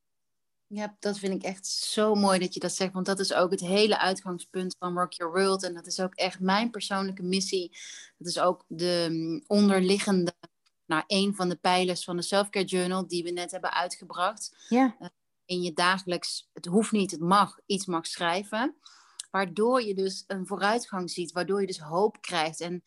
Ja, 0.67 0.95
dat 0.99 1.17
vind 1.19 1.33
ik 1.33 1.43
echt 1.43 1.67
zo 1.67 2.15
mooi 2.15 2.39
dat 2.39 2.53
je 2.53 2.59
dat 2.59 2.73
zegt. 2.73 2.93
Want 2.93 3.05
dat 3.05 3.19
is 3.19 3.33
ook 3.33 3.51
het 3.51 3.59
hele 3.59 3.99
uitgangspunt 3.99 4.75
van 4.79 4.97
Rock 4.97 5.13
Your 5.13 5.33
World. 5.33 5.63
En 5.63 5.73
dat 5.73 5.87
is 5.87 5.99
ook 5.99 6.13
echt 6.13 6.39
mijn 6.39 6.69
persoonlijke 6.69 7.23
missie. 7.23 7.77
Dat 8.17 8.27
is 8.27 8.39
ook 8.39 8.65
de 8.67 9.07
mm, 9.09 9.43
onderliggende, 9.47 10.33
nou, 10.85 11.03
een 11.07 11.35
van 11.35 11.49
de 11.49 11.55
pijlers 11.55 12.03
van 12.03 12.15
de 12.15 12.21
Selfcare 12.21 12.65
Journal 12.65 13.07
die 13.07 13.23
we 13.23 13.31
net 13.31 13.51
hebben 13.51 13.73
uitgebracht. 13.73 14.55
Ja. 14.69 14.95
Uh, 14.99 15.07
in 15.45 15.61
je 15.61 15.73
dagelijks, 15.73 16.49
het 16.53 16.65
hoeft 16.65 16.91
niet, 16.91 17.11
het 17.11 17.19
mag, 17.19 17.59
iets 17.65 17.85
mag 17.85 18.05
schrijven. 18.05 18.75
Waardoor 19.31 19.81
je 19.81 19.93
dus 19.93 20.23
een 20.27 20.47
vooruitgang 20.47 21.11
ziet, 21.11 21.31
waardoor 21.31 21.61
je 21.61 21.67
dus 21.67 21.79
hoop 21.79 22.21
krijgt. 22.21 22.61
En, 22.61 22.83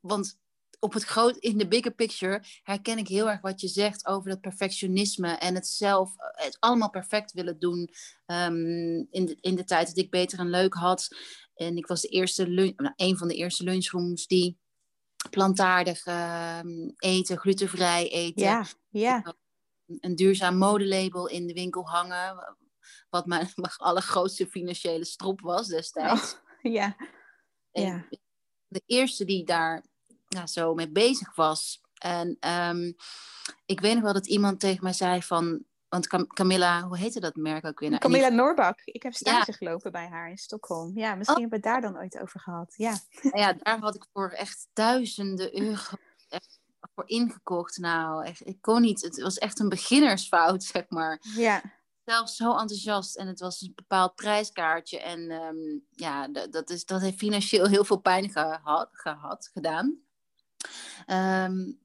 want 0.00 0.38
op 0.80 0.92
het 0.92 1.04
groot, 1.04 1.36
in 1.36 1.58
de 1.58 1.68
bigger 1.68 1.92
picture 1.92 2.42
herken 2.62 2.98
ik 2.98 3.08
heel 3.08 3.30
erg 3.30 3.40
wat 3.40 3.60
je 3.60 3.68
zegt 3.68 4.06
over 4.06 4.30
dat 4.30 4.40
perfectionisme 4.40 5.28
en 5.28 5.54
het 5.54 5.66
zelf, 5.66 6.12
het 6.16 6.56
allemaal 6.60 6.90
perfect 6.90 7.32
willen 7.32 7.58
doen. 7.58 7.90
Um, 8.26 9.06
in, 9.10 9.26
de, 9.26 9.36
in 9.40 9.56
de 9.56 9.64
tijd 9.64 9.86
dat 9.86 9.96
ik 9.96 10.10
beter 10.10 10.38
en 10.38 10.50
leuk 10.50 10.74
had. 10.74 11.08
En 11.54 11.76
ik 11.76 11.86
was 11.86 12.00
de 12.00 12.08
eerste 12.08 12.48
lunch, 12.48 12.76
nou, 12.76 12.92
een 12.96 13.16
van 13.16 13.28
de 13.28 13.34
eerste 13.34 13.64
lunchrooms 13.64 14.26
die 14.26 14.58
plantaardig 15.30 16.06
um, 16.06 16.94
eten, 16.96 17.38
glutenvrij 17.38 18.10
eten. 18.10 18.42
Ja, 18.42 18.66
ja. 18.88 19.34
Een 20.00 20.16
duurzaam 20.16 20.56
modelabel 20.56 21.28
in 21.28 21.46
de 21.46 21.52
winkel 21.52 21.88
hangen. 21.88 22.56
Wat 23.10 23.26
mijn, 23.26 23.48
mijn 23.54 23.72
allergrootste 23.76 24.46
financiële 24.46 25.04
strop 25.04 25.40
was 25.40 25.68
destijds. 25.68 26.34
Oh, 26.34 26.72
ja. 26.72 26.96
En 27.72 27.82
ja. 27.82 28.06
De 28.68 28.82
eerste 28.86 29.24
die 29.24 29.44
daar 29.44 29.84
nou, 30.34 30.46
zo 30.46 30.74
mee 30.74 30.90
bezig 30.90 31.34
was. 31.34 31.80
En 31.98 32.36
um, 32.48 32.94
ik 33.66 33.80
weet 33.80 33.94
nog 33.94 34.02
wel 34.02 34.12
dat 34.12 34.26
iemand 34.26 34.60
tegen 34.60 34.84
mij 34.84 34.92
zei 34.92 35.22
van... 35.22 35.64
Want 35.88 36.06
Cam 36.06 36.26
Camilla, 36.26 36.82
hoe 36.82 36.98
heette 36.98 37.20
dat 37.20 37.36
merk 37.36 37.64
ook 37.64 37.80
weer? 37.80 37.98
Camilla 37.98 38.28
Noorbak. 38.28 38.80
Ik 38.84 39.02
heb 39.02 39.14
stage 39.14 39.50
ja. 39.50 39.56
gelopen 39.56 39.92
bij 39.92 40.08
haar 40.08 40.30
in 40.30 40.38
Stockholm. 40.38 40.98
Ja, 40.98 41.14
misschien 41.14 41.36
oh. 41.36 41.40
hebben 41.42 41.60
we 41.60 41.68
het 41.68 41.82
daar 41.82 41.92
dan 41.92 42.02
ooit 42.02 42.18
over 42.20 42.40
gehad. 42.40 42.74
Ja. 42.76 42.98
ja, 43.32 43.52
daar 43.52 43.78
had 43.78 43.94
ik 43.94 44.06
voor 44.12 44.30
echt 44.30 44.68
duizenden 44.72 45.60
euro 45.60 45.96
voor 46.94 47.08
ingekocht. 47.08 47.78
Nou, 47.78 48.24
echt, 48.24 48.46
ik 48.46 48.58
kon 48.60 48.80
niet. 48.80 49.02
Het 49.02 49.20
was 49.22 49.38
echt 49.38 49.58
een 49.58 49.68
beginnersfout, 49.68 50.64
zeg 50.64 50.84
maar. 50.88 51.22
Ja. 51.36 51.62
Zelf 52.04 52.28
zo 52.28 52.50
enthousiast 52.50 53.16
en 53.16 53.26
het 53.26 53.40
was 53.40 53.60
een 53.60 53.72
bepaald 53.74 54.14
prijskaartje. 54.14 55.00
En 55.00 55.30
um, 55.30 55.86
ja, 55.90 56.28
dat, 56.28 56.70
is, 56.70 56.84
dat 56.84 57.00
heeft 57.00 57.18
financieel 57.18 57.66
heel 57.66 57.84
veel 57.84 58.00
pijn 58.00 58.30
gehad, 58.30 58.88
gehad 58.92 59.50
gedaan. 59.52 59.98
Um, 61.06 61.80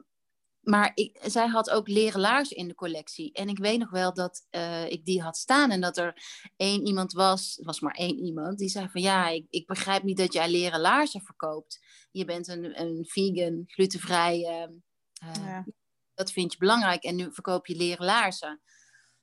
maar 0.65 0.91
ik, 0.93 1.19
zij 1.21 1.47
had 1.47 1.69
ook 1.69 1.87
leren 1.87 2.19
laarzen 2.19 2.57
in 2.57 2.67
de 2.67 2.75
collectie. 2.75 3.33
En 3.33 3.49
ik 3.49 3.57
weet 3.57 3.79
nog 3.79 3.89
wel 3.89 4.13
dat 4.13 4.47
uh, 4.51 4.89
ik 4.89 5.05
die 5.05 5.21
had 5.21 5.37
staan. 5.37 5.71
En 5.71 5.81
dat 5.81 5.97
er 5.97 6.21
één 6.57 6.85
iemand 6.85 7.13
was, 7.13 7.59
was 7.63 7.79
maar 7.79 7.93
één 7.93 8.17
iemand, 8.17 8.57
die 8.57 8.69
zei 8.69 8.89
van 8.89 9.01
ja, 9.01 9.27
ik, 9.27 9.45
ik 9.49 9.67
begrijp 9.67 10.03
niet 10.03 10.17
dat 10.17 10.33
jij 10.33 10.49
leren 10.49 10.79
laarzen 10.79 11.21
verkoopt. 11.21 11.79
Je 12.11 12.25
bent 12.25 12.47
een, 12.47 12.81
een 12.81 13.05
vegan, 13.07 13.63
glutenvrij. 13.65 14.37
Uh, 14.37 15.27
uh, 15.29 15.45
ja. 15.45 15.65
Dat 16.13 16.31
vind 16.31 16.51
je 16.51 16.57
belangrijk. 16.57 17.03
En 17.03 17.15
nu 17.15 17.33
verkoop 17.33 17.65
je 17.65 17.75
leren 17.75 18.05
laarzen. 18.05 18.61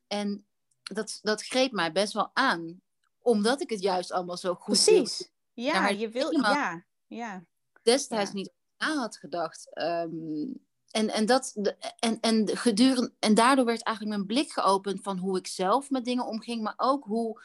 En 0.06 0.46
dat, 0.82 1.18
dat 1.22 1.42
greep 1.42 1.72
mij 1.72 1.92
best 1.92 2.12
wel 2.12 2.30
aan 2.32 2.82
omdat 3.18 3.60
ik 3.60 3.70
het 3.70 3.82
juist 3.82 4.12
allemaal 4.12 4.36
zo 4.36 4.54
goed 4.54 4.84
Precies. 4.84 5.30
Ja, 5.52 5.88
je 5.88 6.08
wil... 6.08 6.32
Ja, 6.32 6.86
ja. 7.06 7.44
Destijds 7.82 8.32
niet 8.32 8.52
na 8.82 8.96
had 8.96 9.16
gedacht. 9.16 9.74
Ehm, 9.74 10.52
en, 10.90 11.08
en, 11.08 11.26
dat, 11.26 11.54
en, 11.98 12.20
en, 12.20 12.56
gedurende, 12.56 13.12
en 13.18 13.34
daardoor 13.34 13.64
werd 13.64 13.82
eigenlijk 13.82 14.16
mijn 14.16 14.28
blik 14.28 14.52
geopend 14.52 15.02
van 15.02 15.18
hoe 15.18 15.38
ik 15.38 15.46
zelf 15.46 15.90
met 15.90 16.04
dingen 16.04 16.26
omging, 16.26 16.62
maar 16.62 16.74
ook 16.76 17.04
hoe, 17.04 17.42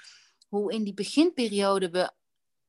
hoe 0.47 0.73
in 0.73 0.83
die 0.83 0.93
beginperiode 0.93 1.89
we 1.89 2.11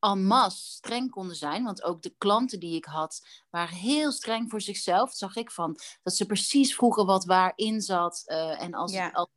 en 0.00 0.26
masse 0.26 0.70
streng 0.70 1.10
konden 1.10 1.36
zijn. 1.36 1.64
Want 1.64 1.82
ook 1.82 2.02
de 2.02 2.14
klanten 2.18 2.60
die 2.60 2.76
ik 2.76 2.84
had, 2.84 3.26
waren 3.50 3.76
heel 3.76 4.12
streng 4.12 4.50
voor 4.50 4.60
zichzelf. 4.60 5.08
Dat 5.08 5.18
zag 5.18 5.36
ik 5.36 5.50
van. 5.50 5.78
Dat 6.02 6.16
ze 6.16 6.26
precies 6.26 6.74
vroegen 6.74 7.06
wat 7.06 7.24
waarin 7.24 7.80
zat. 7.80 8.22
Uh, 8.26 8.62
en 8.62 8.74
als, 8.74 8.92
ja. 8.92 9.10
als, 9.10 9.28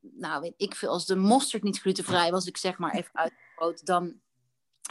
nou 0.00 0.40
weet 0.40 0.54
ik 0.56 0.74
veel, 0.74 0.90
als 0.90 1.06
de 1.06 1.16
mosterd 1.16 1.62
niet 1.62 1.80
glutenvrij 1.80 2.30
was, 2.30 2.46
ik 2.46 2.56
zeg 2.56 2.78
maar 2.78 2.94
even 2.94 3.14
uit 3.14 3.86
dan 3.86 4.20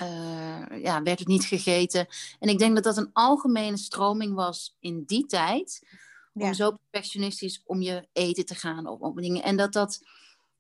uh, 0.01 0.81
ja, 0.81 1.03
werd 1.03 1.19
het 1.19 1.27
niet 1.27 1.45
gegeten. 1.45 2.07
En 2.39 2.49
ik 2.49 2.57
denk 2.57 2.75
dat 2.75 2.83
dat 2.83 2.97
een 2.97 3.13
algemene 3.13 3.77
stroming 3.77 4.33
was 4.33 4.75
in 4.79 5.03
die 5.03 5.25
tijd. 5.25 5.87
Om 6.33 6.53
zo 6.53 6.77
perfectionistisch 6.89 7.61
om 7.65 7.81
je 7.81 8.07
eten 8.13 8.45
te 8.45 8.55
gaan 8.55 8.87
of 8.87 8.99
op 8.99 9.17
dingen. 9.17 9.43
En 9.43 9.55
dat 9.55 9.73
dat, 9.73 9.99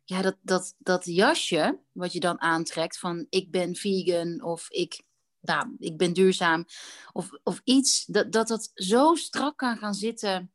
ja, 0.03 0.21
dat, 0.21 0.35
dat, 0.41 0.75
dat 0.77 1.05
jasje 1.05 1.79
wat 1.91 2.13
je 2.13 2.19
dan 2.19 2.41
aantrekt 2.41 2.99
van 2.99 3.25
ik 3.29 3.51
ben 3.51 3.75
vegan 3.75 4.43
of 4.43 4.69
ik, 4.69 5.01
nou, 5.41 5.75
ik 5.79 5.97
ben 5.97 6.13
duurzaam 6.13 6.65
of, 7.11 7.29
of 7.43 7.61
iets, 7.63 8.05
dat, 8.05 8.31
dat 8.31 8.47
dat 8.47 8.71
zo 8.73 9.15
strak 9.15 9.57
kan 9.57 9.77
gaan 9.77 9.93
zitten 9.93 10.51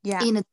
ja. 0.00 0.20
in 0.20 0.34
het 0.34 0.46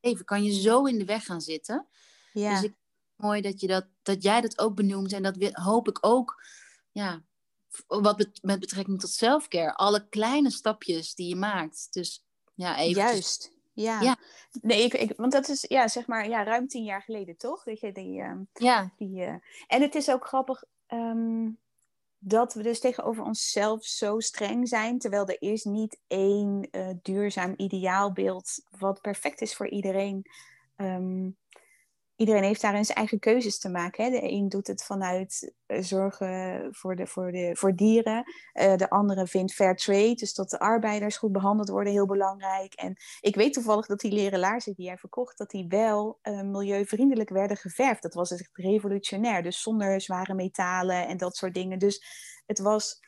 leven. 0.00 0.24
Kan 0.24 0.44
je 0.44 0.60
zo 0.60 0.84
in 0.84 0.98
de 0.98 1.04
weg 1.04 1.24
gaan 1.24 1.40
zitten. 1.40 1.86
Ja. 2.32 2.54
Dus 2.54 2.62
ik 2.62 2.74
mooi 3.16 3.40
dat, 3.40 3.60
je 3.60 3.66
dat, 3.66 3.86
dat 4.02 4.22
jij 4.22 4.40
dat 4.40 4.58
ook 4.58 4.74
benoemt 4.74 5.12
en 5.12 5.22
dat 5.22 5.36
hoop 5.52 5.88
ik 5.88 5.98
ook 6.00 6.42
ja, 6.90 7.22
wat 7.86 8.28
met 8.42 8.60
betrekking 8.60 9.00
tot 9.00 9.10
selfcare, 9.10 9.74
alle 9.74 10.08
kleine 10.08 10.50
stapjes 10.50 11.14
die 11.14 11.28
je 11.28 11.36
maakt. 11.36 11.88
Dus 11.90 12.24
ja, 12.54 12.78
even. 12.78 13.02
Juist. 13.02 13.58
Ja. 13.72 14.00
ja. 14.00 14.16
Nee, 14.60 14.84
ik, 14.84 14.94
ik, 14.94 15.12
want 15.16 15.32
dat 15.32 15.48
is 15.48 15.64
ja, 15.68 15.88
zeg 15.88 16.06
maar 16.06 16.28
ja, 16.28 16.44
ruim 16.44 16.68
tien 16.68 16.84
jaar 16.84 17.02
geleden, 17.02 17.36
toch? 17.36 17.64
Weet 17.64 17.80
je, 17.80 17.92
die, 17.92 18.20
uh, 18.20 18.38
ja. 18.52 18.92
Die, 18.96 19.20
uh, 19.20 19.34
en 19.66 19.82
het 19.82 19.94
is 19.94 20.10
ook 20.10 20.26
grappig 20.26 20.64
um, 20.88 21.58
dat 22.18 22.54
we 22.54 22.62
dus 22.62 22.80
tegenover 22.80 23.24
onszelf 23.24 23.84
zo 23.84 24.20
streng 24.20 24.68
zijn, 24.68 24.98
terwijl 24.98 25.26
er 25.26 25.42
is 25.42 25.64
niet 25.64 26.00
één 26.06 26.68
uh, 26.70 26.88
duurzaam 27.02 27.54
ideaalbeeld 27.56 28.62
wat 28.78 29.00
perfect 29.00 29.40
is 29.40 29.54
voor 29.54 29.68
iedereen. 29.68 30.26
Um, 30.76 31.36
iedereen 32.20 32.42
heeft 32.42 32.60
daarin 32.60 32.84
zijn 32.84 32.98
eigen 32.98 33.18
keuzes 33.18 33.58
te 33.58 33.68
maken. 33.68 34.04
Hè? 34.04 34.10
De 34.10 34.32
een 34.32 34.48
doet 34.48 34.66
het 34.66 34.84
vanuit 34.84 35.54
eh, 35.66 35.82
zorgen 35.82 36.68
voor, 36.70 36.96
de, 36.96 37.06
voor, 37.06 37.32
de, 37.32 37.50
voor 37.56 37.74
dieren. 37.74 38.24
Uh, 38.54 38.76
de 38.76 38.90
andere 38.90 39.26
vindt 39.26 39.52
fair 39.52 39.76
trade, 39.76 40.14
dus 40.14 40.34
dat 40.34 40.50
de 40.50 40.58
arbeiders 40.58 41.16
goed 41.16 41.32
behandeld 41.32 41.68
worden, 41.68 41.92
heel 41.92 42.06
belangrijk. 42.06 42.74
En 42.74 42.96
ik 43.20 43.34
weet 43.34 43.52
toevallig 43.52 43.86
dat 43.86 44.00
die 44.00 44.12
leren 44.12 44.38
laarzen 44.38 44.74
die 44.74 44.86
jij 44.86 44.96
verkocht, 44.96 45.38
dat 45.38 45.50
die 45.50 45.66
wel 45.68 46.18
uh, 46.22 46.42
milieuvriendelijk 46.42 47.28
werden 47.28 47.56
geverfd. 47.56 48.02
Dat 48.02 48.14
was 48.14 48.30
echt 48.30 48.50
revolutionair, 48.52 49.42
dus 49.42 49.62
zonder 49.62 50.00
zware 50.00 50.34
metalen 50.34 51.06
en 51.06 51.16
dat 51.16 51.36
soort 51.36 51.54
dingen. 51.54 51.78
Dus 51.78 52.04
het 52.46 52.58
was 52.58 53.00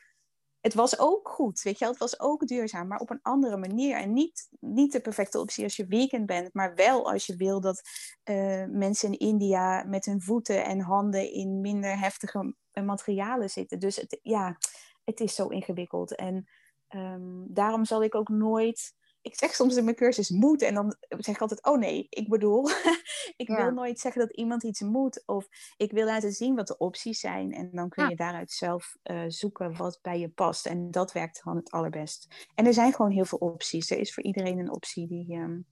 het 0.62 0.74
was 0.74 0.98
ook 0.98 1.28
goed, 1.28 1.62
weet 1.62 1.78
je. 1.78 1.86
Het 1.86 1.98
was 1.98 2.20
ook 2.20 2.46
duurzaam, 2.46 2.86
maar 2.86 2.98
op 2.98 3.10
een 3.10 3.22
andere 3.22 3.56
manier. 3.56 3.96
En 3.96 4.12
niet, 4.12 4.48
niet 4.60 4.92
de 4.92 5.00
perfecte 5.00 5.40
optie 5.40 5.64
als 5.64 5.76
je 5.76 5.86
weekend 5.86 6.26
bent, 6.26 6.54
maar 6.54 6.74
wel 6.74 7.10
als 7.10 7.26
je 7.26 7.36
wil 7.36 7.60
dat 7.60 7.82
uh, 8.24 8.64
mensen 8.68 9.12
in 9.12 9.18
India 9.18 9.84
met 9.84 10.04
hun 10.04 10.22
voeten 10.22 10.64
en 10.64 10.80
handen 10.80 11.32
in 11.32 11.60
minder 11.60 11.98
heftige 11.98 12.54
materialen 12.84 13.50
zitten. 13.50 13.78
Dus 13.78 13.96
het, 13.96 14.18
ja, 14.22 14.56
het 15.04 15.20
is 15.20 15.34
zo 15.34 15.48
ingewikkeld. 15.48 16.14
En 16.14 16.48
um, 16.88 17.46
daarom 17.48 17.84
zal 17.84 18.02
ik 18.02 18.14
ook 18.14 18.28
nooit 18.28 18.94
ik 19.22 19.38
zeg 19.38 19.54
soms 19.54 19.76
in 19.76 19.84
mijn 19.84 19.96
cursus 19.96 20.30
moet 20.30 20.62
en 20.62 20.74
dan 20.74 20.96
zeg 21.08 21.34
ik 21.34 21.40
altijd, 21.40 21.64
oh 21.64 21.78
nee, 21.78 22.06
ik 22.08 22.28
bedoel, 22.28 22.68
ik 23.36 23.48
wil 23.48 23.70
nooit 23.70 24.00
zeggen 24.00 24.20
dat 24.20 24.36
iemand 24.36 24.62
iets 24.62 24.80
moet 24.80 25.22
of 25.26 25.48
ik 25.76 25.92
wil 25.92 26.04
laten 26.04 26.32
zien 26.32 26.54
wat 26.54 26.66
de 26.66 26.78
opties 26.78 27.20
zijn 27.20 27.52
en 27.52 27.70
dan 27.72 27.88
kun 27.88 28.08
je 28.08 28.16
daaruit 28.16 28.50
zelf 28.50 28.96
uh, 29.04 29.24
zoeken 29.26 29.76
wat 29.76 29.98
bij 30.02 30.18
je 30.18 30.28
past 30.28 30.66
en 30.66 30.90
dat 30.90 31.12
werkt 31.12 31.40
gewoon 31.40 31.58
het 31.58 31.70
allerbest. 31.70 32.26
En 32.54 32.66
er 32.66 32.74
zijn 32.74 32.92
gewoon 32.92 33.10
heel 33.10 33.24
veel 33.24 33.38
opties. 33.38 33.90
Er 33.90 33.98
is 33.98 34.14
voor 34.14 34.22
iedereen 34.22 34.58
een 34.58 34.72
optie 34.72 35.06
die, 35.06 35.36
um, 35.36 35.66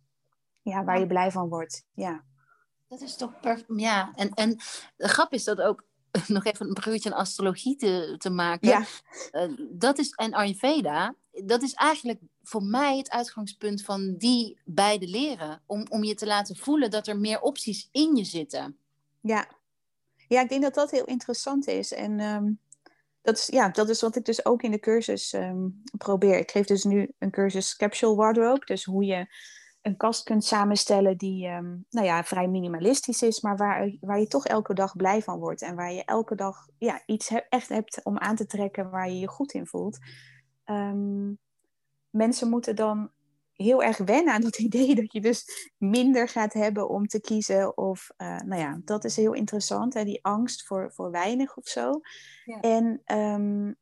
ja, 0.63 0.85
waar 0.85 0.99
je 0.99 1.07
blij 1.07 1.31
van 1.31 1.49
wordt. 1.49 1.85
Ja. 1.93 2.25
Dat 2.89 3.01
is 3.01 3.17
toch 3.17 3.41
perfect. 3.41 3.73
Ja, 3.77 4.13
en, 4.15 4.31
en 4.31 4.57
de 4.97 5.09
grap 5.09 5.33
is 5.33 5.45
dat 5.45 5.61
ook 5.61 5.85
nog 6.27 6.45
even 6.45 6.67
een 6.67 6.75
bruggetje 6.75 7.11
aan 7.11 7.19
astrologie 7.19 7.77
te, 7.77 8.15
te 8.19 8.31
maken. 8.31 8.69
Ja. 8.69 8.85
Uh, 9.33 9.69
dat 9.71 9.99
is, 9.99 10.11
en 10.11 10.33
Ayurveda, 10.33 11.15
dat 11.33 11.63
is 11.63 11.75
eigenlijk 11.75 12.21
voor 12.43 12.63
mij 12.63 12.97
het 12.97 13.11
uitgangspunt 13.11 13.83
van 13.83 14.15
die 14.17 14.61
beide 14.65 15.07
leren. 15.07 15.63
Om, 15.67 15.87
om 15.89 16.05
je 16.05 16.15
te 16.15 16.27
laten 16.27 16.57
voelen 16.57 16.91
dat 16.91 17.07
er 17.07 17.19
meer 17.19 17.41
opties 17.41 17.89
in 17.93 18.17
je 18.17 18.25
zitten. 18.25 18.77
Ja, 19.21 19.49
ja 20.29 20.41
ik 20.41 20.49
denk 20.49 20.63
dat 20.63 20.75
dat 20.75 20.91
heel 20.91 21.05
interessant 21.05 21.67
is. 21.67 21.93
En 21.93 22.21
um, 22.21 22.59
dat, 23.23 23.39
is, 23.39 23.47
ja, 23.47 23.69
dat 23.69 23.89
is 23.89 24.01
wat 24.01 24.17
ik 24.17 24.25
dus 24.25 24.45
ook 24.45 24.63
in 24.63 24.71
de 24.71 24.81
cursus 24.81 25.33
um, 25.33 25.83
probeer. 25.99 26.39
Ik 26.39 26.51
geef 26.51 26.67
dus 26.67 26.85
nu 26.85 27.11
een 27.19 27.31
cursus 27.31 27.77
Capsule 27.77 28.15
Wardrobe. 28.15 28.65
Dus 28.65 28.85
hoe 28.85 29.05
je 29.05 29.27
een 29.83 29.97
kast 29.97 30.23
kunt 30.23 30.45
samenstellen 30.45 31.17
die 31.17 31.49
um, 31.49 31.87
nou 31.91 32.07
ja, 32.07 32.25
vrij 32.25 32.49
minimalistisch 32.49 33.23
is, 33.23 33.41
maar 33.41 33.57
waar, 33.57 33.97
waar 34.01 34.21
je 34.21 34.27
toch 34.27 34.47
elke 34.47 34.75
dag 34.75 34.97
blij 34.97 35.23
van 35.23 35.39
wordt. 35.39 35.63
En 35.63 35.75
waar 35.75 35.93
je 35.93 36.05
elke 36.05 36.35
dag 36.35 36.69
ja, 36.79 37.03
iets 37.07 37.33
echt 37.49 37.69
hebt 37.69 38.01
om 38.05 38.19
aan 38.19 38.37
te 38.37 38.47
trekken 38.47 38.91
waar 38.91 39.09
je 39.09 39.19
je 39.19 39.29
goed 39.29 39.53
in 39.53 39.67
voelt. 39.67 39.99
Um, 40.71 41.39
mensen 42.11 42.49
moeten 42.49 42.77
dan 42.77 43.11
heel 43.53 43.83
erg 43.83 43.97
wennen 43.97 44.35
aan 44.35 44.41
dat 44.41 44.59
idee 44.69 44.95
dat 44.95 45.13
je 45.13 45.21
dus 45.21 45.71
minder 45.79 46.29
gaat 46.29 46.53
hebben 46.53 46.89
om 46.89 47.07
te 47.07 47.21
kiezen. 47.21 47.77
Of, 47.77 48.11
uh, 48.19 48.41
nou 48.41 48.61
ja, 48.61 48.81
dat 48.85 49.05
is 49.05 49.17
heel 49.17 49.33
interessant, 49.33 49.95
hè, 49.95 50.05
die 50.05 50.25
angst 50.25 50.67
voor, 50.67 50.93
voor 50.93 51.11
weinig 51.11 51.57
of 51.57 51.67
zo. 51.67 52.01
Ja. 52.45 52.61
En, 52.61 53.03
um, 53.19 53.77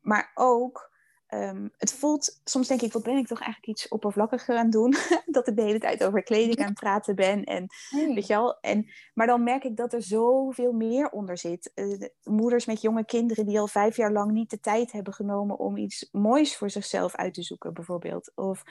maar 0.00 0.30
ook 0.34 0.92
Um, 1.34 1.70
het 1.78 1.92
voelt, 1.92 2.40
soms 2.44 2.68
denk 2.68 2.80
ik, 2.80 2.92
wat 2.92 3.02
ben 3.02 3.16
ik 3.16 3.26
toch 3.26 3.40
eigenlijk 3.40 3.78
iets 3.78 3.88
oppervlakkiger 3.88 4.56
aan 4.56 4.70
doen? 4.70 4.94
dat 5.26 5.48
ik 5.48 5.56
de 5.56 5.62
hele 5.62 5.78
tijd 5.78 6.04
over 6.04 6.22
kleding 6.22 6.58
aan 6.58 6.66
het 6.66 6.74
praten 6.80 7.14
ben. 7.14 7.44
En, 7.44 7.66
weet 7.90 8.26
je 8.26 8.34
wel? 8.34 8.60
En, 8.60 8.86
maar 9.14 9.26
dan 9.26 9.42
merk 9.42 9.64
ik 9.64 9.76
dat 9.76 9.92
er 9.92 10.02
zoveel 10.02 10.72
meer 10.72 11.10
onder 11.10 11.38
zit. 11.38 11.72
Uh, 11.74 12.08
moeders 12.22 12.66
met 12.66 12.80
jonge 12.80 13.04
kinderen 13.04 13.46
die 13.46 13.60
al 13.60 13.66
vijf 13.66 13.96
jaar 13.96 14.12
lang 14.12 14.32
niet 14.32 14.50
de 14.50 14.60
tijd 14.60 14.92
hebben 14.92 15.12
genomen 15.12 15.58
om 15.58 15.76
iets 15.76 16.08
moois 16.12 16.56
voor 16.56 16.70
zichzelf 16.70 17.14
uit 17.14 17.34
te 17.34 17.42
zoeken, 17.42 17.74
bijvoorbeeld. 17.74 18.32
Of 18.34 18.62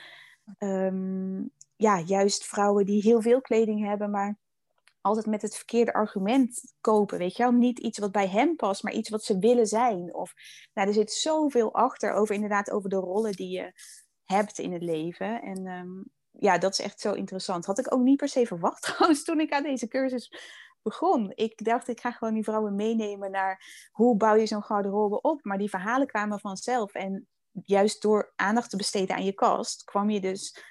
um, 0.59 1.51
ja, 1.75 1.99
juist 1.99 2.45
vrouwen 2.45 2.85
die 2.85 3.01
heel 3.01 3.21
veel 3.21 3.41
kleding 3.41 3.85
hebben, 3.85 4.11
maar 4.11 4.37
altijd 5.03 5.25
met 5.25 5.41
het 5.41 5.55
verkeerde 5.55 5.93
argument 5.93 6.73
kopen, 6.81 7.17
weet 7.17 7.35
je 7.37 7.43
wel? 7.43 7.51
Niet 7.51 7.79
iets 7.79 7.99
wat 7.99 8.11
bij 8.11 8.27
hem 8.27 8.55
past, 8.55 8.83
maar 8.83 8.93
iets 8.93 9.09
wat 9.09 9.23
ze 9.23 9.39
willen 9.39 9.67
zijn. 9.67 10.13
Of, 10.13 10.33
nou, 10.73 10.87
er 10.87 10.93
zit 10.93 11.11
zoveel 11.11 11.73
achter 11.73 12.13
over 12.13 12.35
inderdaad 12.35 12.71
over 12.71 12.89
de 12.89 12.95
rollen 12.95 13.31
die 13.31 13.49
je 13.49 13.73
hebt 14.23 14.59
in 14.59 14.73
het 14.73 14.81
leven. 14.81 15.41
En 15.41 15.67
um, 15.67 16.05
ja, 16.31 16.57
dat 16.57 16.71
is 16.71 16.79
echt 16.79 16.99
zo 16.99 17.13
interessant. 17.13 17.65
Had 17.65 17.79
ik 17.79 17.93
ook 17.93 18.01
niet 18.01 18.17
per 18.17 18.27
se 18.27 18.45
verwacht 18.45 18.81
trouwens 18.93 19.23
toen 19.23 19.39
ik 19.39 19.51
aan 19.51 19.63
deze 19.63 19.87
cursus 19.87 20.31
begon. 20.81 21.31
Ik 21.35 21.63
dacht, 21.63 21.87
ik 21.87 21.99
ga 21.99 22.11
gewoon 22.11 22.33
die 22.33 22.43
vrouwen 22.43 22.75
meenemen 22.75 23.31
naar 23.31 23.89
hoe 23.91 24.17
bouw 24.17 24.35
je 24.35 24.45
zo'n 24.45 24.63
garderobe 24.63 25.21
op. 25.21 25.43
Maar 25.43 25.57
die 25.57 25.69
verhalen 25.69 26.07
kwamen 26.07 26.39
vanzelf. 26.39 26.93
En 26.93 27.27
juist 27.51 28.01
door 28.01 28.33
aandacht 28.35 28.69
te 28.69 28.77
besteden 28.77 29.15
aan 29.15 29.25
je 29.25 29.33
kast, 29.33 29.83
kwam 29.83 30.09
je 30.09 30.21
dus 30.21 30.63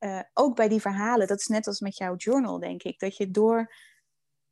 uh, 0.00 0.20
ook 0.34 0.56
bij 0.56 0.68
die 0.68 0.80
verhalen, 0.80 1.26
dat 1.26 1.40
is 1.40 1.46
net 1.46 1.66
als 1.66 1.80
met 1.80 1.96
jouw 1.96 2.16
journal, 2.16 2.58
denk 2.58 2.82
ik, 2.82 2.98
dat 2.98 3.16
je 3.16 3.30
door, 3.30 3.74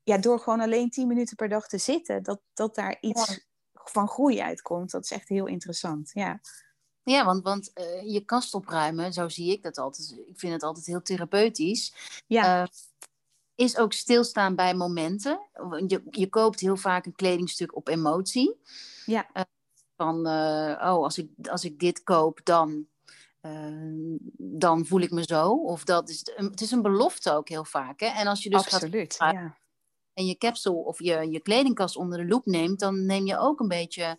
ja, 0.03 0.19
door 0.19 0.39
gewoon 0.39 0.61
alleen 0.61 0.91
10 0.91 1.09
minuten 1.09 1.37
per 1.37 1.49
dag 1.49 1.69
te 1.69 1.79
zitten, 1.79 2.23
dat, 2.23 2.41
dat 2.55 2.75
daar 2.75 2.97
iets 3.01 3.41
van 3.73 4.09
groei 4.09 4.41
uitkomt. 4.41 4.91
Dat 4.91 5.05
is 5.05 5.11
echt 5.11 5.29
heel 5.29 5.47
interessant. 5.47 6.11
Ja. 6.13 6.41
Ja, 7.03 7.25
want, 7.25 7.43
want 7.43 7.71
uh, 7.75 8.13
je 8.13 8.25
kast 8.25 8.55
opruimen, 8.55 9.13
zo 9.13 9.29
zie 9.29 9.53
ik 9.53 9.63
dat 9.63 9.79
altijd. 9.79 10.23
Ik 10.27 10.39
vind 10.39 10.53
het 10.53 10.63
altijd 10.63 10.87
heel 10.87 11.03
therapeutisch. 11.03 11.95
Ja. 12.27 12.63
Uh, 12.63 12.69
is 13.55 13.77
ook 13.77 13.93
stilstaan 13.93 14.55
bij 14.55 14.75
momenten. 14.75 15.41
Je, 15.87 16.03
je 16.11 16.29
koopt 16.29 16.61
heel 16.61 16.77
vaak 16.77 17.07
een 17.07 17.15
kledingstuk 17.15 17.77
op 17.77 17.89
emotie. 17.89 18.61
Ja. 19.07 19.29
van, 19.97 20.27
oh, 20.27 20.79
als 20.81 21.19
ik, 21.19 21.49
als 21.49 21.65
ik 21.65 21.79
dit 21.79 22.03
koop, 22.03 22.41
dan 22.45 22.87
Ehm, 23.45 24.17
dan 24.37 24.87
voel 24.87 25.01
ik 25.01 25.11
me 25.11 25.23
zo. 25.23 25.51
Of 25.51 25.85
dat 25.85 26.09
is, 26.09 26.31
het 26.35 26.61
is 26.61 26.71
een 26.71 26.83
belofte 26.83 27.33
ook 27.33 27.49
heel 27.49 27.65
vaak. 27.65 28.01
Hè? 28.01 28.07
En 28.07 28.27
als 28.27 28.43
je 28.43 28.51
dus 28.51 28.73
Absoluut, 28.73 29.15
gaat 29.15 29.33
ja. 29.33 29.57
en 30.15 30.27
je 30.27 30.37
capsule 30.37 30.85
of 30.85 30.99
je, 30.99 31.31
je 31.31 31.41
kledingkast 31.41 31.97
onder 31.97 32.19
de 32.19 32.27
loep 32.27 32.47
neemt, 32.47 32.81
dan 32.81 33.07
neem 33.07 33.27
je 33.27 33.39
ook 33.39 33.61
een 33.61 33.69
beetje 33.69 34.19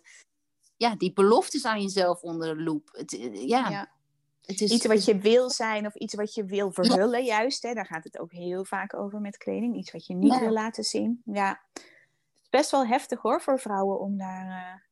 ja, 0.76 0.96
die 0.96 1.12
beloftes 1.12 1.64
aan 1.64 1.82
jezelf 1.82 2.22
onder 2.22 2.56
de 2.56 2.62
loep. 2.62 2.88
Het, 2.92 3.18
eh, 3.18 3.48
ja. 3.48 3.68
ja. 3.68 3.92
Het 4.44 4.60
is, 4.60 4.70
iets 4.70 4.86
wat 4.86 5.04
je 5.04 5.18
wil 5.18 5.50
zijn 5.50 5.86
of 5.86 5.94
iets 5.94 6.14
wat 6.14 6.34
je 6.34 6.44
wil 6.44 6.72
verhullen, 6.72 7.24
juist. 7.24 7.62
Hè? 7.62 7.74
Daar 7.74 7.86
gaat 7.86 8.04
het 8.04 8.18
ook 8.18 8.32
heel 8.32 8.64
vaak 8.64 8.94
over 8.94 9.20
met 9.20 9.36
kleding. 9.36 9.76
Iets 9.76 9.92
wat 9.92 10.06
je 10.06 10.14
niet 10.14 10.38
wil 10.38 10.52
laten 10.52 10.84
zien. 10.84 11.22
Ja. 11.24 11.60
best 12.50 12.70
wel 12.70 12.86
heftig 12.86 13.20
hoor 13.20 13.40
voor 13.42 13.60
vrouwen 13.60 14.00
om 14.00 14.18
daar 14.18 14.84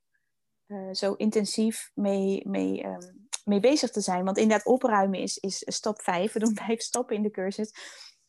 uh, 0.66 0.92
zo 0.92 1.12
intensief 1.12 1.90
mee, 1.94 2.48
mee, 2.48 2.82
ehm, 2.82 3.12
mee 3.44 3.60
bezig 3.60 3.90
te 3.90 4.00
zijn. 4.00 4.24
Want 4.24 4.38
inderdaad, 4.38 4.66
opruimen 4.66 5.20
is, 5.20 5.38
is 5.38 5.64
stap 5.66 6.02
vijf. 6.02 6.32
We 6.32 6.38
doen 6.38 6.54
vijf 6.66 6.80
stappen 6.80 7.16
in 7.16 7.22
de 7.22 7.30
cursus. 7.30 7.72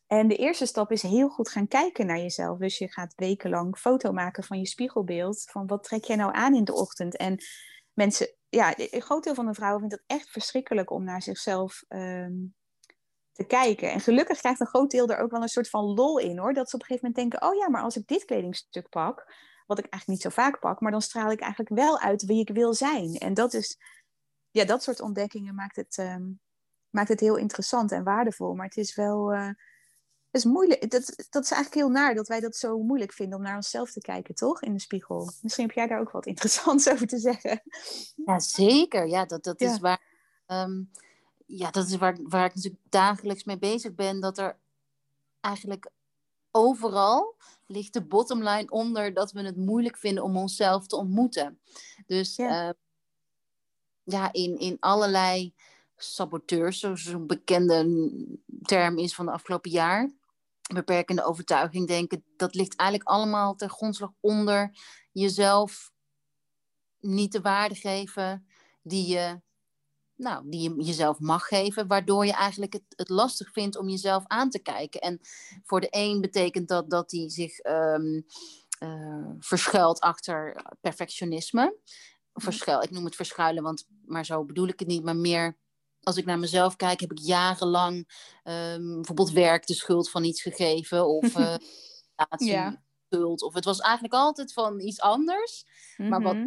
En 0.06 0.28
de 0.28 0.36
eerste 0.36 0.66
stap 0.66 0.92
is 0.92 1.02
heel 1.02 1.28
goed 1.28 1.48
gaan 1.48 1.68
kijken 1.68 2.06
naar 2.06 2.18
jezelf. 2.18 2.58
Dus 2.58 2.78
je 2.78 2.92
gaat 2.92 3.12
wekenlang 3.16 3.78
foto 3.78 4.12
maken 4.12 4.44
van 4.44 4.58
je 4.58 4.66
spiegelbeeld. 4.66 5.42
Van 5.50 5.66
wat 5.66 5.84
trek 5.84 6.04
jij 6.04 6.16
nou 6.16 6.34
aan 6.34 6.54
in 6.54 6.64
de 6.64 6.74
ochtend? 6.74 7.16
En 7.16 7.38
mensen, 7.92 8.28
ja, 8.48 8.74
een 8.76 9.02
groot 9.02 9.24
deel 9.24 9.34
van 9.34 9.46
de 9.46 9.54
vrouwen 9.54 9.80
vindt 9.80 9.94
het 9.94 10.04
echt 10.06 10.30
verschrikkelijk 10.30 10.90
om 10.90 11.04
naar 11.04 11.22
zichzelf 11.22 11.84
ehm, 11.88 12.34
te 13.32 13.44
kijken. 13.44 13.92
En 13.92 14.00
gelukkig 14.00 14.38
krijgt 14.38 14.60
een 14.60 14.66
groot 14.66 14.90
deel 14.90 15.08
er 15.08 15.18
ook 15.18 15.30
wel 15.30 15.42
een 15.42 15.48
soort 15.48 15.68
van 15.68 15.84
lol 15.84 16.18
in 16.18 16.38
hoor. 16.38 16.54
Dat 16.54 16.70
ze 16.70 16.74
op 16.74 16.80
een 16.80 16.86
gegeven 16.86 17.10
moment 17.12 17.30
denken: 17.30 17.48
oh 17.48 17.56
ja, 17.56 17.68
maar 17.68 17.82
als 17.82 17.96
ik 17.96 18.06
dit 18.06 18.24
kledingstuk 18.24 18.88
pak, 18.88 19.34
wat 19.66 19.78
ik 19.78 19.86
eigenlijk 19.86 20.06
niet 20.06 20.32
zo 20.32 20.42
vaak 20.42 20.60
pak, 20.60 20.80
maar 20.80 20.90
dan 20.90 21.02
straal 21.02 21.30
ik 21.30 21.40
eigenlijk 21.40 21.74
wel 21.74 22.00
uit 22.00 22.24
wie 22.24 22.40
ik 22.40 22.50
wil 22.54 22.74
zijn. 22.74 23.14
En 23.14 23.34
dat 23.34 23.54
is, 23.54 23.78
ja, 24.56 24.64
dat 24.64 24.82
soort 24.82 25.00
ontdekkingen 25.00 25.54
maakt 25.54 25.76
het, 25.76 25.98
ehm, 25.98 26.30
maakt 26.90 27.08
het 27.08 27.20
heel 27.20 27.36
interessant 27.36 27.92
en 27.92 28.04
waardevol. 28.04 28.54
Maar 28.54 28.66
het 28.66 28.76
is 28.76 28.94
wel. 28.94 29.34
Uh, 29.34 29.50
is 30.30 30.44
moeilijk. 30.44 30.90
Dat, 30.90 31.26
dat 31.30 31.44
is 31.44 31.50
eigenlijk 31.50 31.74
heel 31.74 31.88
naar 31.88 32.14
dat 32.14 32.28
wij 32.28 32.40
dat 32.40 32.56
zo 32.56 32.78
moeilijk 32.78 33.12
vinden 33.12 33.38
om 33.38 33.44
naar 33.44 33.56
onszelf 33.56 33.92
te 33.92 34.00
kijken, 34.00 34.34
toch? 34.34 34.62
In 34.62 34.72
de 34.72 34.80
spiegel. 34.80 35.30
Misschien 35.42 35.66
heb 35.66 35.74
jij 35.74 35.86
daar 35.86 36.00
ook 36.00 36.10
wat 36.10 36.26
interessants 36.32 36.88
over 36.88 37.06
te 37.06 37.18
zeggen. 37.18 37.62
Ja, 38.26 38.38
zeker. 38.38 39.08
Ja, 39.08 39.24
dat, 39.24 39.44
dat 39.44 39.60
is 39.60 39.78
waar. 39.78 40.02
Ehm, 40.46 40.82
ja, 41.46 41.70
dat 41.70 41.86
is 41.86 41.96
waar, 41.96 42.18
waar 42.22 42.44
ik 42.44 42.54
natuurlijk 42.54 42.82
dagelijks 42.88 43.44
mee 43.44 43.58
bezig 43.58 43.94
ben. 43.94 44.20
Dat 44.20 44.38
er 44.38 44.58
eigenlijk 45.40 45.90
overal 46.50 47.36
ligt 47.66 47.92
de 47.92 48.04
bottomline 48.04 48.70
onder 48.70 49.14
dat 49.14 49.32
we 49.32 49.42
het 49.42 49.56
moeilijk 49.56 49.96
vinden 49.96 50.24
om 50.24 50.36
onszelf 50.36 50.86
te 50.86 50.96
ontmoeten. 50.96 51.60
Dus 52.06 52.36
ja, 52.36 52.68
uh, 52.68 52.74
ja 54.06 54.32
in, 54.32 54.58
in 54.58 54.76
allerlei 54.80 55.54
saboteurs, 55.96 56.78
zoals 56.78 57.04
een 57.04 57.26
bekende 57.26 58.08
term 58.62 58.98
is 58.98 59.14
van 59.14 59.26
de 59.26 59.32
afgelopen 59.32 59.70
jaar. 59.70 60.10
Beperkende 60.74 61.24
overtuiging 61.24 61.86
denken, 61.86 62.24
dat 62.36 62.54
ligt 62.54 62.76
eigenlijk 62.76 63.08
allemaal 63.08 63.54
ten 63.54 63.70
grondslag 63.70 64.10
onder 64.20 64.78
jezelf 65.12 65.92
niet 67.00 67.32
de 67.32 67.40
waarde 67.40 67.74
geven 67.74 68.46
die 68.82 69.08
je 69.08 69.40
nou, 70.16 70.50
die 70.50 70.62
je 70.62 70.84
jezelf 70.84 71.18
mag 71.18 71.46
geven, 71.46 71.86
waardoor 71.86 72.26
je 72.26 72.32
eigenlijk 72.32 72.72
het, 72.72 72.82
het, 72.88 73.08
lastig 73.08 73.52
vindt 73.52 73.78
om 73.78 73.88
jezelf 73.88 74.22
aan 74.26 74.50
te 74.50 74.58
kijken. 74.58 75.00
En 75.00 75.20
voor 75.64 75.80
de 75.80 75.88
een 75.90 76.20
betekent 76.20 76.68
dat 76.68 76.90
dat 76.90 77.10
hij 77.10 77.30
zich 77.30 77.64
um, 77.64 78.26
verschuilt 79.38 80.00
achter 80.00 80.62
perfectionisme. 80.80 81.78
Verschuil, 82.42 82.82
ik 82.82 82.90
noem 82.90 83.04
het 83.04 83.16
verschuilen, 83.16 83.62
want, 83.62 83.86
maar 84.04 84.24
zo 84.24 84.44
bedoel 84.44 84.68
ik 84.68 84.78
het 84.78 84.88
niet, 84.88 85.04
maar 85.04 85.16
meer 85.16 85.56
als 86.00 86.16
ik 86.16 86.24
naar 86.24 86.38
mezelf 86.38 86.76
kijk, 86.76 87.00
heb 87.00 87.10
ik 87.10 87.18
jarenlang 87.18 87.96
um, 88.44 88.94
bijvoorbeeld 88.94 89.30
werk 89.30 89.66
de 89.66 89.74
schuld 89.74 90.10
van 90.10 90.24
iets 90.24 90.42
gegeven 90.42 91.06
of 91.06 91.36
uh, 91.38 91.54
ja. 92.36 92.82
schuld. 93.08 93.42
Of 93.42 93.54
het 93.54 93.64
was 93.64 93.78
eigenlijk 93.78 94.14
altijd 94.14 94.52
van 94.52 94.80
iets 94.80 95.00
anders. 95.00 95.64
Maar 95.96 96.22
wat 96.22 96.34
mhm 96.34 96.46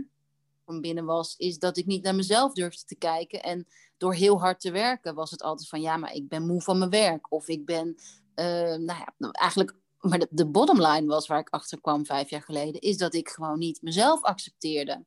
van 0.69 0.81
binnen 0.81 1.05
was, 1.05 1.35
is 1.37 1.59
dat 1.59 1.77
ik 1.77 1.85
niet 1.85 2.03
naar 2.03 2.15
mezelf 2.15 2.53
durfde 2.53 2.85
te 2.85 2.95
kijken. 2.95 3.43
En 3.43 3.67
door 3.97 4.13
heel 4.13 4.39
hard 4.39 4.59
te 4.59 4.71
werken 4.71 5.15
was 5.15 5.31
het 5.31 5.43
altijd 5.43 5.69
van 5.69 5.81
ja, 5.81 5.97
maar 5.97 6.13
ik 6.13 6.27
ben 6.27 6.45
moe 6.45 6.61
van 6.61 6.77
mijn 6.77 6.89
werk. 6.89 7.31
Of 7.31 7.47
ik 7.47 7.65
ben, 7.65 7.95
uh, 8.35 8.75
nou 8.75 8.85
ja, 8.85 9.13
eigenlijk, 9.31 9.75
maar 9.99 10.19
de, 10.19 10.27
de 10.29 10.47
bottom 10.47 10.81
line 10.81 11.05
was 11.05 11.27
waar 11.27 11.39
ik 11.39 11.49
achter 11.49 11.81
kwam 11.81 12.05
vijf 12.05 12.29
jaar 12.29 12.41
geleden, 12.41 12.81
is 12.81 12.97
dat 12.97 13.13
ik 13.13 13.29
gewoon 13.29 13.59
niet 13.59 13.81
mezelf 13.81 14.23
accepteerde. 14.23 15.05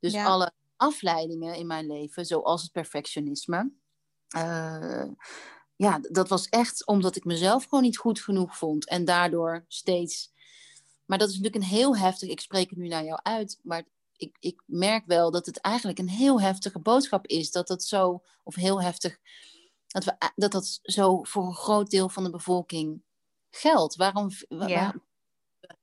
Dus 0.00 0.14
alle 0.14 0.52
afleidingen 0.76 1.54
in 1.54 1.66
mijn 1.66 1.86
leven, 1.86 2.26
zoals 2.26 2.62
het 2.62 2.72
perfectionisme. 2.72 3.72
Uh, 4.36 5.08
ja, 5.76 5.98
dat 6.10 6.28
was 6.28 6.48
echt 6.48 6.86
omdat 6.86 7.16
ik 7.16 7.24
mezelf 7.24 7.64
gewoon 7.64 7.82
niet 7.84 7.98
goed 7.98 8.20
genoeg 8.20 8.56
vond. 8.56 8.88
En 8.88 9.04
daardoor 9.04 9.64
steeds. 9.68 10.32
Maar 11.04 11.18
dat 11.18 11.28
is 11.28 11.34
natuurlijk 11.34 11.64
een 11.64 11.70
heel 11.70 11.96
heftig. 11.96 12.28
Ik 12.28 12.40
spreek 12.40 12.70
het 12.70 12.78
nu 12.78 12.88
naar 12.88 13.04
jou 13.04 13.20
uit. 13.22 13.58
Maar 13.62 13.84
ik, 14.16 14.36
ik 14.40 14.62
merk 14.66 15.06
wel 15.06 15.30
dat 15.30 15.46
het 15.46 15.60
eigenlijk 15.60 15.98
een 15.98 16.08
heel 16.08 16.40
heftige 16.40 16.78
boodschap 16.78 17.26
is. 17.26 17.50
Dat 17.50 17.66
dat 17.66 17.84
zo, 17.84 18.22
of 18.44 18.54
heel 18.54 18.82
heftig, 18.82 19.18
dat 19.86 20.04
we, 20.04 20.30
dat, 20.34 20.52
dat 20.52 20.78
zo 20.82 21.22
voor 21.22 21.46
een 21.46 21.54
groot 21.54 21.90
deel 21.90 22.08
van 22.08 22.24
de 22.24 22.30
bevolking 22.30 23.02
geldt. 23.50 23.96
Waarom, 23.96 24.30
ja. 24.48 24.94
we 25.60 25.76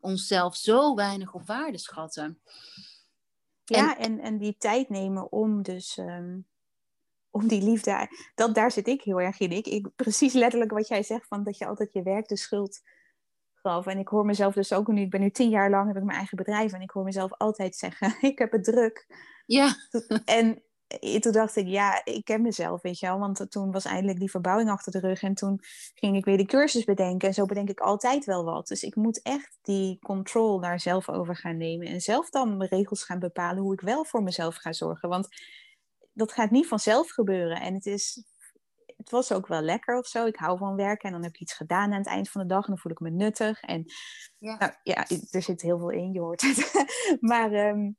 onszelf 0.00 0.56
zo 0.56 0.94
weinig 0.94 1.34
op 1.34 1.46
waarde 1.46 1.78
schatten? 1.78 2.42
Ja, 3.64 3.98
en, 3.98 4.20
en, 4.20 4.38
die 4.38 4.56
tijd 4.58 4.88
nemen 4.88 5.32
om 5.32 5.62
dus 5.62 5.98
ehm, 5.98 6.38
om 7.30 7.48
die 7.48 7.62
liefde. 7.62 8.08
Dat, 8.34 8.54
daar 8.54 8.70
zit 8.70 8.86
ik 8.86 9.02
heel 9.02 9.20
erg 9.20 9.40
in. 9.40 9.50
Ik, 9.50 9.66
ik, 9.66 9.88
precies 9.96 10.32
letterlijk 10.32 10.70
wat 10.70 10.88
jij 10.88 11.02
zegt, 11.02 11.26
van 11.26 11.44
dat 11.44 11.58
je 11.58 11.66
altijd 11.66 11.92
je 11.92 12.02
werk 12.02 12.28
de 12.28 12.36
schuld 12.36 12.80
en 13.62 13.98
ik 13.98 14.08
hoor 14.08 14.24
mezelf 14.24 14.54
dus 14.54 14.72
ook 14.72 14.86
nu, 14.86 15.00
ik 15.00 15.10
ben 15.10 15.20
nu 15.20 15.30
tien 15.30 15.48
jaar 15.48 15.70
lang, 15.70 15.86
heb 15.86 15.96
ik 15.96 16.02
mijn 16.02 16.18
eigen 16.18 16.36
bedrijf. 16.36 16.72
En 16.72 16.80
ik 16.80 16.90
hoor 16.90 17.04
mezelf 17.04 17.32
altijd 17.32 17.76
zeggen, 17.76 18.14
ik 18.30 18.38
heb 18.38 18.52
het 18.52 18.64
druk. 18.64 19.06
Ja. 19.46 19.74
En 20.24 20.62
toen 21.20 21.32
dacht 21.32 21.56
ik, 21.56 21.66
ja, 21.66 22.04
ik 22.04 22.24
ken 22.24 22.42
mezelf, 22.42 22.82
weet 22.82 22.98
je 22.98 23.06
wel. 23.06 23.18
Want 23.18 23.50
toen 23.50 23.70
was 23.72 23.84
eindelijk 23.84 24.18
die 24.18 24.30
verbouwing 24.30 24.70
achter 24.70 24.92
de 24.92 25.00
rug. 25.00 25.22
En 25.22 25.34
toen 25.34 25.60
ging 25.94 26.16
ik 26.16 26.24
weer 26.24 26.36
de 26.36 26.46
cursus 26.46 26.84
bedenken. 26.84 27.28
En 27.28 27.34
zo 27.34 27.46
bedenk 27.46 27.68
ik 27.68 27.80
altijd 27.80 28.24
wel 28.24 28.44
wat. 28.44 28.68
Dus 28.68 28.82
ik 28.82 28.96
moet 28.96 29.22
echt 29.22 29.58
die 29.62 29.98
control 29.98 30.60
daar 30.60 30.80
zelf 30.80 31.08
over 31.08 31.36
gaan 31.36 31.56
nemen. 31.56 31.86
En 31.86 32.00
zelf 32.00 32.30
dan 32.30 32.56
mijn 32.56 32.70
regels 32.70 33.04
gaan 33.04 33.18
bepalen 33.18 33.62
hoe 33.62 33.72
ik 33.72 33.80
wel 33.80 34.04
voor 34.04 34.22
mezelf 34.22 34.56
ga 34.56 34.72
zorgen. 34.72 35.08
Want 35.08 35.28
dat 36.12 36.32
gaat 36.32 36.50
niet 36.50 36.66
vanzelf 36.66 37.10
gebeuren. 37.10 37.60
En 37.60 37.74
het 37.74 37.86
is 37.86 38.24
het 39.02 39.10
was 39.10 39.32
ook 39.32 39.46
wel 39.46 39.60
lekker 39.60 39.98
of 39.98 40.06
zo. 40.06 40.26
Ik 40.26 40.36
hou 40.36 40.58
van 40.58 40.76
werken 40.76 41.08
en 41.08 41.12
dan 41.12 41.22
heb 41.22 41.34
ik 41.34 41.40
iets 41.40 41.54
gedaan 41.54 41.92
aan 41.92 41.98
het 41.98 42.06
eind 42.06 42.30
van 42.30 42.40
de 42.40 42.46
dag 42.46 42.64
en 42.64 42.68
dan 42.68 42.78
voel 42.78 42.92
ik 42.92 43.00
me 43.00 43.10
nuttig. 43.10 43.60
En 43.60 43.84
ja, 44.38 44.56
nou, 44.58 44.72
ja 44.82 45.06
er 45.30 45.42
zit 45.42 45.62
heel 45.62 45.78
veel 45.78 45.90
in, 45.90 46.12
je 46.12 46.20
hoort 46.20 46.40
het. 46.40 46.86
maar 47.20 47.52
um, 47.52 47.96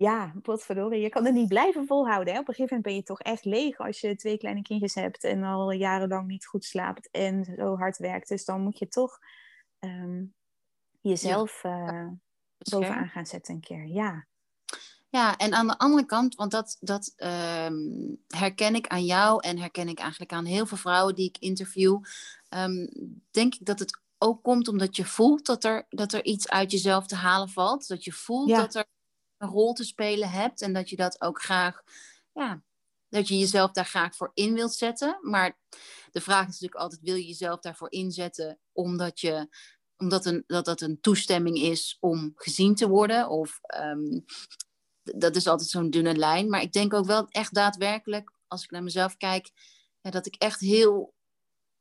ja, 0.00 0.32
potverdorie, 0.42 1.00
je 1.00 1.08
kan 1.08 1.24
het 1.24 1.34
niet 1.34 1.48
blijven 1.48 1.86
volhouden. 1.86 2.34
Hè? 2.34 2.40
Op 2.40 2.48
een 2.48 2.54
gegeven 2.54 2.76
moment 2.76 2.82
ben 2.82 2.94
je 2.94 3.02
toch 3.02 3.20
echt 3.20 3.44
leeg 3.44 3.78
als 3.78 4.00
je 4.00 4.16
twee 4.16 4.38
kleine 4.38 4.62
kindjes 4.62 4.94
hebt 4.94 5.24
en 5.24 5.42
al 5.42 5.72
jarenlang 5.72 6.26
niet 6.26 6.46
goed 6.46 6.64
slaapt 6.64 7.10
en 7.10 7.44
zo 7.44 7.76
hard 7.76 7.96
werkt. 7.96 8.28
Dus 8.28 8.44
dan 8.44 8.60
moet 8.60 8.78
je 8.78 8.88
toch 8.88 9.18
um, 9.80 10.34
jezelf 11.00 11.64
uh, 11.64 12.06
bovenaan 12.70 13.08
gaan 13.08 13.26
zetten 13.26 13.54
een 13.54 13.60
keer. 13.60 13.86
Ja. 13.86 14.26
Ja, 15.08 15.36
en 15.36 15.52
aan 15.52 15.66
de 15.66 15.78
andere 15.78 16.06
kant, 16.06 16.34
want 16.34 16.50
dat, 16.50 16.76
dat 16.80 17.12
ehm, 17.16 17.74
herken 18.26 18.74
ik 18.74 18.86
aan 18.86 19.04
jou 19.04 19.42
en 19.42 19.58
herken 19.58 19.88
ik 19.88 19.98
eigenlijk 19.98 20.32
aan 20.32 20.44
heel 20.44 20.66
veel 20.66 20.76
vrouwen 20.76 21.14
die 21.14 21.28
ik 21.28 21.38
interview, 21.38 22.02
um, 22.48 22.88
denk 23.30 23.54
ik 23.54 23.66
dat 23.66 23.78
het 23.78 24.00
ook 24.18 24.42
komt 24.42 24.68
omdat 24.68 24.96
je 24.96 25.04
voelt 25.04 25.46
dat 25.46 25.64
er, 25.64 25.86
dat 25.88 26.12
er 26.12 26.24
iets 26.24 26.48
uit 26.48 26.70
jezelf 26.70 27.06
te 27.06 27.14
halen 27.14 27.48
valt. 27.48 27.88
Dat 27.88 28.04
je 28.04 28.12
voelt 28.12 28.48
dat 28.48 28.74
er 28.74 28.86
een 29.40 29.48
rol 29.48 29.72
te 29.72 29.84
spelen 29.84 30.30
hebt 30.30 30.62
en 30.62 30.72
dat 30.72 30.90
je 30.90 30.96
dat 30.96 31.20
ook 31.20 31.42
graag, 31.42 31.82
ja, 32.32 32.62
dat 33.08 33.28
je 33.28 33.38
jezelf 33.38 33.70
daar 33.70 33.86
graag 33.86 34.16
voor 34.16 34.30
in 34.34 34.54
wilt 34.54 34.74
zetten. 34.74 35.18
Maar 35.22 35.58
de 36.10 36.20
vraag 36.20 36.40
is 36.40 36.46
natuurlijk 36.46 36.80
altijd, 36.80 37.00
wil 37.00 37.14
je 37.14 37.26
jezelf 37.26 37.60
daarvoor 37.60 37.92
inzetten 37.92 38.58
omdat 38.72 39.20
je 39.20 39.48
omdat 39.96 40.26
een, 40.26 40.44
dat 40.46 40.64
dat 40.64 40.80
een 40.80 41.00
toestemming 41.00 41.58
is 41.58 41.96
om 42.00 42.32
gezien 42.34 42.74
te 42.74 42.88
worden? 42.88 43.28
Of 43.28 43.60
um, 43.84 44.24
dat 45.02 45.36
is 45.36 45.46
altijd 45.46 45.68
zo'n 45.68 45.90
dunne 45.90 46.16
lijn. 46.16 46.48
Maar 46.48 46.62
ik 46.62 46.72
denk 46.72 46.94
ook 46.94 47.06
wel 47.06 47.28
echt 47.28 47.54
daadwerkelijk, 47.54 48.32
als 48.46 48.62
ik 48.62 48.70
naar 48.70 48.82
mezelf 48.82 49.16
kijk, 49.16 49.50
ja, 50.00 50.10
dat 50.10 50.26
ik 50.26 50.34
echt 50.34 50.60
heel 50.60 51.14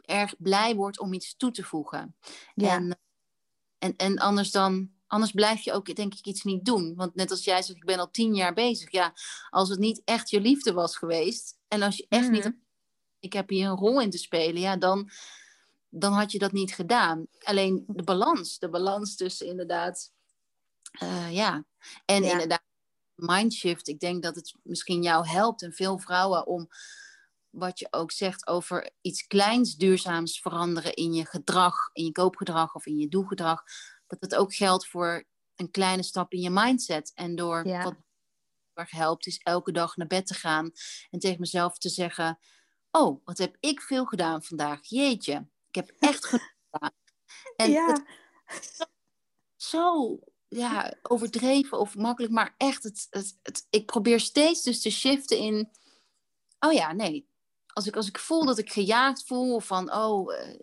erg 0.02 0.36
blij 0.38 0.76
word 0.76 1.00
om 1.00 1.14
iets 1.14 1.36
toe 1.36 1.52
te 1.52 1.64
voegen. 1.64 2.16
Ja. 2.54 2.76
En, 2.76 3.00
en, 3.78 3.96
en 3.96 4.18
anders 4.18 4.52
dan, 4.52 4.92
anders 5.10 5.32
blijf 5.32 5.62
je 5.62 5.72
ook, 5.72 5.96
denk 5.96 6.14
ik, 6.14 6.26
iets 6.26 6.44
niet 6.44 6.66
doen. 6.66 6.96
Want 6.96 7.16
net 7.16 7.32
als 7.32 7.44
jij 7.44 7.62
zegt, 7.62 7.78
ik 7.78 7.86
ben 7.86 8.00
al 8.00 8.12
tien 8.12 8.36
jaar 8.36 8.54
bezig. 8.54 8.92
Ja, 8.92 9.14
als 9.50 9.70
het 9.70 9.80
niet 9.80 10.02
echt 10.06 10.30
je 10.30 10.42
liefde 10.42 10.74
was 10.74 10.98
geweest, 10.98 11.58
en 11.68 11.82
als 11.82 11.98
je 11.98 12.06
echt 12.10 12.30
niet, 12.30 12.44
mhm. 12.44 12.54
ik 13.20 13.34
heb 13.34 13.50
hier 13.50 13.70
een 13.70 13.78
rol 13.78 14.02
in 14.02 14.10
te 14.10 14.18
spelen, 14.18 14.62
ja, 14.62 14.78
dan, 14.78 15.10
dan 15.90 16.14
had 16.14 16.32
je 16.32 16.40
dat 16.40 16.52
niet 16.52 16.74
gedaan. 16.74 17.28
Alleen 17.40 17.84
de 17.88 18.04
balans, 18.04 18.60
de 18.60 18.70
balans 18.70 19.16
tussen 19.16 19.48
inderdaad, 19.48 20.12
uh, 21.04 21.34
ja, 21.34 21.66
en 22.06 22.24
inderdaad 22.24 22.64
mindshift. 23.16 23.88
Ik 23.88 24.00
denk 24.00 24.24
dat 24.24 24.36
het 24.36 24.56
misschien 24.64 25.02
jou 25.02 25.28
helpt 25.28 25.62
en 25.62 25.74
veel 25.74 26.00
vrouwen 26.00 26.48
om 26.48 26.70
wat 27.50 27.80
je 27.80 27.88
ook 27.90 28.12
zegt 28.12 28.48
over 28.48 28.90
iets 29.02 29.28
kleins 29.28 29.76
duurzaams 29.76 30.40
veranderen 30.40 30.94
in 30.94 31.14
je 31.14 31.26
gedrag, 31.26 31.76
in 31.94 32.06
je 32.06 32.12
koopgedrag 32.12 32.76
of 32.76 32.86
in 32.86 32.98
je 32.98 33.08
doelgedrag. 33.08 33.64
Dat 34.10 34.22
het 34.22 34.36
ook 34.36 34.54
geldt 34.54 34.88
voor 34.88 35.24
een 35.56 35.72
kleine 35.72 36.04
stap 36.04 36.32
in 36.32 36.40
je 36.40 36.50
mindset. 36.50 37.12
En 37.16 37.36
door 37.36 37.68
ja. 37.68 37.84
wat 37.84 37.96
erg 38.74 38.92
helpt, 38.92 39.28
is 39.28 39.38
elke 39.38 39.72
dag 39.72 39.96
naar 39.96 40.08
bed 40.08 40.28
te 40.28 40.34
gaan 40.34 40.72
en 41.10 41.20
tegen 41.20 41.40
mezelf 41.40 41.78
te 41.78 41.90
zeggen: 41.90 42.40
Oh, 42.92 43.26
wat 43.26 43.38
heb 43.38 43.58
ik 43.60 43.82
veel 43.82 44.06
gedaan 44.06 44.44
vandaag? 44.44 44.80
Jeetje, 44.82 45.48
ik 45.68 45.76
heb 45.76 45.90
echt 46.00 46.26
gedaan. 46.32 46.92
En 47.56 47.72
ja. 47.72 48.06
zo 49.56 50.20
ja, 50.48 50.94
overdreven 51.02 51.80
of 51.80 51.96
makkelijk, 51.96 52.34
maar 52.34 52.54
echt, 52.58 52.84
het, 52.84 53.08
het, 53.10 53.40
het, 53.44 53.68
ik 53.70 53.86
probeer 53.86 54.20
steeds 54.20 54.64
dus 54.64 54.82
te 54.82 54.90
shiften 54.90 55.38
in, 55.38 55.70
oh 56.60 56.74
ja, 56.74 56.94
nee. 56.94 57.28
Als 57.68 57.88
ik, 57.88 57.96
als 57.96 58.08
ik 58.08 58.18
voel 58.18 58.46
dat 58.46 58.58
ik 58.58 58.72
gejaagd 58.72 59.24
voel, 59.26 59.56
of 59.56 59.66
van, 59.66 59.94
oh, 59.94 60.34
uh, 60.34 60.60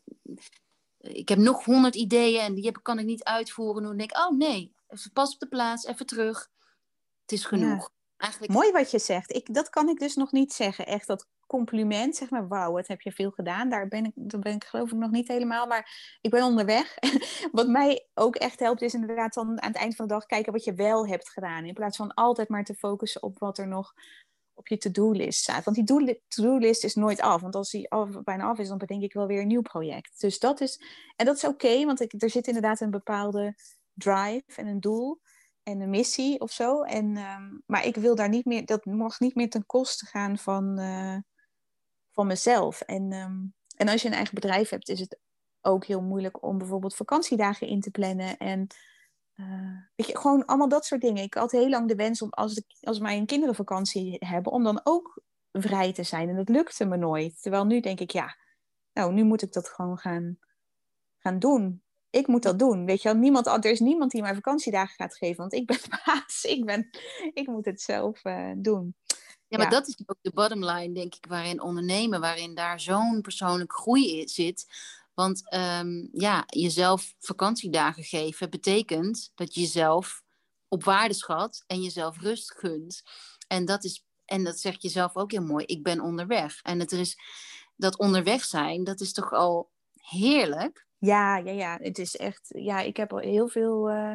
ik 1.26 1.36
heb 1.36 1.44
nog 1.44 1.64
honderd 1.64 1.94
ideeën 1.94 2.40
en 2.40 2.54
die 2.54 2.64
heb, 2.64 2.78
kan 2.82 2.98
ik 2.98 3.04
niet 3.04 3.24
uitvoeren, 3.24 3.82
dan 3.82 3.96
denk 3.96 4.10
ik, 4.10 4.18
oh 4.18 4.36
nee, 4.36 4.74
even 4.88 5.12
pas 5.12 5.34
op 5.34 5.40
de 5.40 5.48
plaats, 5.48 5.84
even 5.84 6.06
terug. 6.06 6.50
Het 7.20 7.32
is 7.32 7.44
genoeg. 7.44 7.90
Eigenlijk... 8.16 8.52
Mooi 8.52 8.72
wat 8.72 8.90
je 8.90 8.98
zegt. 8.98 9.34
Ik, 9.34 9.54
dat 9.54 9.70
kan 9.70 9.88
ik 9.88 9.98
dus 9.98 10.14
nog 10.14 10.32
niet 10.32 10.52
zeggen. 10.52 10.86
Echt 10.86 11.06
dat 11.06 11.28
compliment, 11.46 12.16
zeg 12.16 12.30
maar, 12.30 12.48
wauw, 12.48 12.72
wat 12.72 12.86
heb 12.86 13.00
je 13.00 13.12
veel 13.12 13.30
gedaan. 13.30 13.68
Daar 13.68 13.88
ben 13.88 14.04
ik, 14.04 14.12
daar 14.14 14.40
ben 14.40 14.54
ik 14.54 14.64
geloof 14.64 14.92
ik 14.92 14.98
nog 14.98 15.10
niet 15.10 15.28
helemaal, 15.28 15.66
maar 15.66 16.18
ik 16.20 16.30
ben 16.30 16.44
onderweg. 16.44 16.98
wat 17.52 17.68
mij 17.68 18.06
ook 18.14 18.36
echt 18.36 18.60
helpt 18.60 18.82
is 18.82 18.94
inderdaad 18.94 19.34
dan 19.34 19.62
aan 19.62 19.72
het 19.72 19.76
eind 19.76 19.96
van 19.96 20.06
de 20.06 20.12
dag 20.12 20.26
kijken 20.26 20.52
wat 20.52 20.64
je 20.64 20.74
wel 20.74 21.06
hebt 21.06 21.30
gedaan. 21.30 21.64
In 21.64 21.74
plaats 21.74 21.96
van 21.96 22.14
altijd 22.14 22.48
maar 22.48 22.64
te 22.64 22.74
focussen 22.74 23.22
op 23.22 23.38
wat 23.38 23.58
er 23.58 23.68
nog 23.68 23.94
op 24.56 24.68
je 24.68 24.78
to-do-list 24.78 25.40
staat. 25.40 25.64
Want 25.64 25.76
die 25.76 26.20
to-do-list 26.28 26.84
is 26.84 26.94
nooit 26.94 27.20
af. 27.20 27.40
Want 27.40 27.54
als 27.54 27.70
die 27.70 27.90
af, 27.90 28.22
bijna 28.22 28.44
af 28.44 28.58
is, 28.58 28.68
dan 28.68 28.78
bedenk 28.78 29.02
ik 29.02 29.12
wel 29.12 29.26
weer 29.26 29.40
een 29.40 29.46
nieuw 29.46 29.62
project. 29.62 30.20
Dus 30.20 30.38
dat 30.38 30.60
is, 30.60 30.80
en 31.16 31.26
dat 31.26 31.36
is 31.36 31.44
oké, 31.44 31.84
want 31.84 32.00
ik, 32.00 32.22
er 32.22 32.30
zit 32.30 32.46
inderdaad 32.46 32.80
een 32.80 32.90
bepaalde 32.90 33.54
drive 33.92 34.44
en 34.56 34.66
een 34.66 34.80
doel 34.80 35.20
en 35.62 35.80
een 35.80 35.90
missie 35.90 36.40
of 36.40 36.52
zo. 36.52 36.82
En, 36.82 37.16
ehm, 37.16 37.58
maar 37.66 37.86
ik 37.86 37.96
wil 37.96 38.14
daar 38.14 38.28
niet 38.28 38.44
meer, 38.44 38.66
dat 38.66 38.84
mag 38.84 39.20
niet 39.20 39.34
meer 39.34 39.50
ten 39.50 39.66
koste 39.66 40.06
gaan 40.06 40.38
van, 40.38 40.80
uh, 40.80 41.16
van 42.12 42.26
mezelf. 42.26 42.80
En, 42.80 43.12
ehm, 43.12 43.36
en 43.76 43.88
als 43.88 44.02
je 44.02 44.08
een 44.08 44.14
eigen 44.14 44.34
bedrijf 44.34 44.68
hebt, 44.68 44.88
is 44.88 45.00
het 45.00 45.18
ook 45.60 45.84
heel 45.84 46.02
moeilijk 46.02 46.42
om 46.42 46.58
bijvoorbeeld 46.58 46.96
vakantiedagen 46.96 47.66
in 47.66 47.80
te 47.80 47.90
plannen. 47.90 48.36
En 48.36 48.66
uh, 49.36 49.46
weet 49.94 50.06
je, 50.06 50.18
gewoon 50.18 50.44
allemaal 50.44 50.68
dat 50.68 50.84
soort 50.84 51.00
dingen. 51.00 51.22
Ik 51.22 51.34
had 51.34 51.52
heel 51.52 51.68
lang 51.68 51.88
de 51.88 51.94
wens 51.94 52.22
om, 52.22 52.30
als, 52.30 52.62
als 52.80 52.98
mijn 52.98 53.26
kinderen 53.26 53.54
vakantie 53.54 54.16
hebben, 54.18 54.52
om 54.52 54.64
dan 54.64 54.80
ook 54.84 55.22
vrij 55.52 55.92
te 55.92 56.02
zijn. 56.02 56.28
En 56.28 56.36
dat 56.36 56.48
lukte 56.48 56.84
me 56.84 56.96
nooit. 56.96 57.42
Terwijl 57.42 57.64
nu 57.64 57.80
denk 57.80 58.00
ik, 58.00 58.10
ja, 58.10 58.36
nou, 58.92 59.12
nu 59.12 59.24
moet 59.24 59.42
ik 59.42 59.52
dat 59.52 59.68
gewoon 59.68 59.98
gaan, 59.98 60.38
gaan 61.18 61.38
doen 61.38 61.84
ik 62.16 62.26
moet 62.26 62.42
dat 62.42 62.58
doen. 62.58 62.84
Weet 62.84 63.02
je 63.02 63.08
wel, 63.08 63.18
niemand, 63.18 63.46
er 63.46 63.64
is 63.64 63.80
niemand 63.80 64.10
die 64.10 64.22
mij 64.22 64.34
vakantiedagen 64.34 64.94
gaat 64.94 65.16
geven, 65.16 65.36
want 65.36 65.52
ik 65.52 65.66
ben 65.66 65.76
de 65.76 66.00
baas. 66.04 66.44
Ik, 66.44 66.64
ben, 66.64 66.88
ik 67.32 67.46
moet 67.46 67.64
het 67.64 67.80
zelf 67.80 68.24
uh, 68.24 68.52
doen. 68.56 68.94
Ja, 69.48 69.58
maar 69.58 69.70
dat 69.70 69.86
is 69.86 70.02
ook 70.06 70.18
de 70.20 70.30
bottom 70.34 70.64
line, 70.64 70.94
denk 70.94 71.14
ik, 71.14 71.26
waarin 71.28 71.62
ondernemen, 71.62 72.20
waarin 72.20 72.54
daar 72.54 72.80
zo'n 72.80 73.20
persoonlijke 73.20 73.74
groei 73.74 74.28
zit. 74.28 74.66
Want 75.16 75.54
um, 75.54 76.08
ja, 76.12 76.44
jezelf 76.46 77.14
vakantiedagen 77.18 78.02
geven 78.02 78.50
betekent 78.50 79.32
dat 79.34 79.54
je 79.54 79.60
jezelf 79.60 80.22
op 80.68 80.84
waarde 80.84 81.14
schat 81.14 81.64
en 81.66 81.82
jezelf 81.82 82.20
rust 82.20 82.52
gunt. 82.52 83.02
En 83.46 83.64
dat 83.64 83.84
is, 83.84 84.04
en 84.24 84.44
dat 84.44 84.58
zegt 84.58 84.82
je 84.82 84.88
zelf 84.88 85.16
ook 85.16 85.30
heel 85.30 85.44
mooi, 85.44 85.64
ik 85.64 85.82
ben 85.82 86.00
onderweg. 86.00 86.60
En 86.62 86.80
het 86.80 86.92
is 86.92 87.16
dat 87.76 87.98
onderweg 87.98 88.44
zijn, 88.44 88.84
dat 88.84 89.00
is 89.00 89.12
toch 89.12 89.32
al 89.32 89.70
heerlijk. 89.92 90.86
Ja, 90.98 91.36
ja, 91.36 91.52
ja. 91.52 91.78
Het 91.80 91.98
is 91.98 92.16
echt, 92.16 92.46
ja, 92.48 92.80
ik 92.80 92.96
heb 92.96 93.12
al 93.12 93.18
heel 93.18 93.48
veel. 93.48 93.90
Uh... 93.90 94.12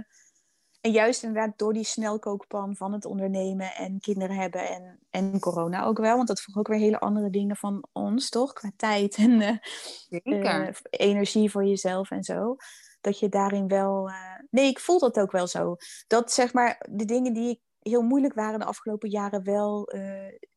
En 0.81 0.91
juist 0.91 1.23
inderdaad 1.23 1.57
door 1.57 1.73
die 1.73 1.83
snelkookpan 1.83 2.75
van 2.75 2.93
het 2.93 3.05
ondernemen 3.05 3.75
en 3.75 3.99
kinderen 3.99 4.35
hebben 4.35 4.69
en, 4.69 4.99
en 5.09 5.39
corona 5.39 5.83
ook 5.83 5.97
wel. 5.97 6.15
Want 6.15 6.27
dat 6.27 6.41
vroeg 6.41 6.57
ook 6.57 6.67
weer 6.67 6.79
hele 6.79 6.99
andere 6.99 7.29
dingen 7.29 7.55
van 7.55 7.85
ons, 7.91 8.29
toch? 8.29 8.53
Qua 8.53 8.71
tijd 8.75 9.15
en 9.15 9.61
uh, 10.09 10.67
energie 10.89 11.51
voor 11.51 11.65
jezelf 11.65 12.11
en 12.11 12.23
zo. 12.23 12.55
Dat 13.01 13.19
je 13.19 13.29
daarin 13.29 13.67
wel. 13.67 14.11
Nee, 14.49 14.69
ik 14.69 14.79
voel 14.79 14.99
dat 14.99 15.19
ook 15.19 15.31
wel 15.31 15.47
zo. 15.47 15.75
Dat 16.07 16.31
zeg 16.31 16.53
maar 16.53 16.85
de 16.89 17.05
dingen 17.05 17.33
die 17.33 17.49
ik 17.49 17.59
heel 17.79 18.01
moeilijk 18.01 18.33
waren 18.33 18.59
de 18.59 18.65
afgelopen 18.65 19.09
jaren 19.09 19.43
wel 19.43 19.89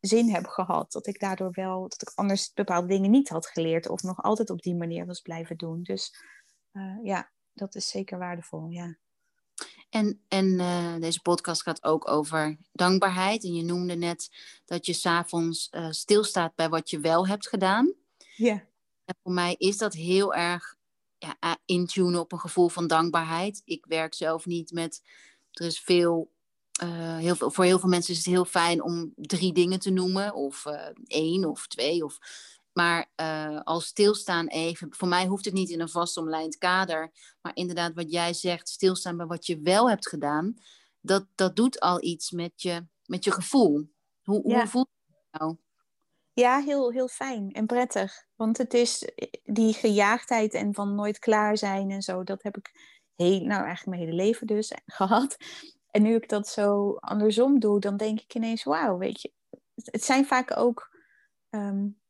zin 0.00 0.30
heb 0.30 0.46
gehad. 0.46 0.92
Dat 0.92 1.06
ik 1.06 1.20
daardoor 1.20 1.50
wel, 1.52 1.88
dat 1.88 2.02
ik 2.02 2.12
anders 2.14 2.52
bepaalde 2.52 2.86
dingen 2.86 3.10
niet 3.10 3.28
had 3.28 3.46
geleerd 3.46 3.88
of 3.88 4.02
nog 4.02 4.22
altijd 4.22 4.50
op 4.50 4.62
die 4.62 4.76
manier 4.76 5.06
was 5.06 5.20
blijven 5.20 5.56
doen. 5.56 5.82
Dus 5.82 6.14
ja, 7.02 7.30
dat 7.52 7.74
is 7.74 7.88
zeker 7.88 8.18
waardevol, 8.18 8.68
ja. 8.68 8.96
En, 9.94 10.20
en 10.28 10.46
uh, 10.46 10.94
deze 11.00 11.20
podcast 11.20 11.62
gaat 11.62 11.84
ook 11.84 12.10
over 12.10 12.56
dankbaarheid. 12.72 13.44
En 13.44 13.54
je 13.54 13.62
noemde 13.62 13.94
net 13.94 14.30
dat 14.64 14.86
je 14.86 14.92
s'avonds 14.92 15.68
uh, 15.72 15.86
stilstaat 15.90 16.54
bij 16.54 16.68
wat 16.68 16.90
je 16.90 17.00
wel 17.00 17.26
hebt 17.26 17.48
gedaan. 17.48 17.92
Ja. 18.36 18.64
En 19.04 19.16
voor 19.22 19.32
mij 19.32 19.54
is 19.58 19.78
dat 19.78 19.94
heel 19.94 20.34
erg 20.34 20.76
ja, 21.18 21.36
intunen 21.64 22.20
op 22.20 22.32
een 22.32 22.40
gevoel 22.40 22.68
van 22.68 22.86
dankbaarheid. 22.86 23.62
Ik 23.64 23.84
werk 23.88 24.14
zelf 24.14 24.46
niet 24.46 24.72
met. 24.72 25.02
Er 25.52 25.66
is 25.66 25.80
veel 25.80 26.30
uh, 26.82 27.16
heel 27.16 27.36
veel, 27.36 27.50
voor 27.50 27.64
heel 27.64 27.78
veel 27.78 27.88
mensen 27.88 28.12
is 28.12 28.18
het 28.18 28.26
heel 28.26 28.44
fijn 28.44 28.82
om 28.82 29.12
drie 29.16 29.52
dingen 29.52 29.78
te 29.78 29.90
noemen, 29.90 30.34
of 30.34 30.64
één 31.06 31.44
of 31.44 31.66
twee. 31.66 32.04
Of, 32.04 32.18
maar 32.74 33.10
uh, 33.20 33.60
als 33.60 33.86
stilstaan 33.86 34.46
even, 34.46 34.94
voor 34.94 35.08
mij 35.08 35.26
hoeft 35.26 35.44
het 35.44 35.54
niet 35.54 35.70
in 35.70 35.80
een 35.80 35.88
vastomlijnd 35.88 36.58
kader, 36.58 37.12
maar 37.40 37.56
inderdaad 37.56 37.94
wat 37.94 38.10
jij 38.10 38.32
zegt, 38.32 38.68
stilstaan 38.68 39.16
bij 39.16 39.26
wat 39.26 39.46
je 39.46 39.60
wel 39.60 39.88
hebt 39.88 40.08
gedaan, 40.08 40.54
dat, 41.00 41.26
dat 41.34 41.56
doet 41.56 41.80
al 41.80 42.02
iets 42.02 42.30
met 42.30 42.62
je, 42.62 42.86
met 43.04 43.24
je 43.24 43.32
gevoel. 43.32 43.90
Hoe, 44.22 44.48
ja. 44.48 44.58
hoe 44.58 44.68
voelt 44.68 44.88
het 45.06 45.40
nou? 45.40 45.56
Ja, 46.32 46.60
heel, 46.60 46.92
heel 46.92 47.08
fijn 47.08 47.52
en 47.52 47.66
prettig. 47.66 48.24
Want 48.34 48.58
het 48.58 48.74
is 48.74 49.10
die 49.44 49.72
gejaagdheid 49.72 50.54
en 50.54 50.74
van 50.74 50.94
nooit 50.94 51.18
klaar 51.18 51.56
zijn 51.56 51.90
en 51.90 52.02
zo, 52.02 52.24
dat 52.24 52.42
heb 52.42 52.56
ik 52.56 52.72
heel, 53.14 53.40
nou 53.40 53.64
eigenlijk 53.64 53.86
mijn 53.86 54.00
hele 54.00 54.22
leven 54.22 54.46
dus 54.46 54.72
gehad. 54.86 55.36
En 55.90 56.02
nu 56.02 56.14
ik 56.14 56.28
dat 56.28 56.48
zo 56.48 56.94
andersom 56.94 57.60
doe, 57.60 57.80
dan 57.80 57.96
denk 57.96 58.20
ik 58.20 58.34
ineens, 58.34 58.64
wauw, 58.64 58.98
weet 58.98 59.20
je. 59.20 59.32
Het 59.74 60.04
zijn 60.04 60.26
vaak 60.26 60.56
ook, 60.56 60.96
um, 61.50 62.00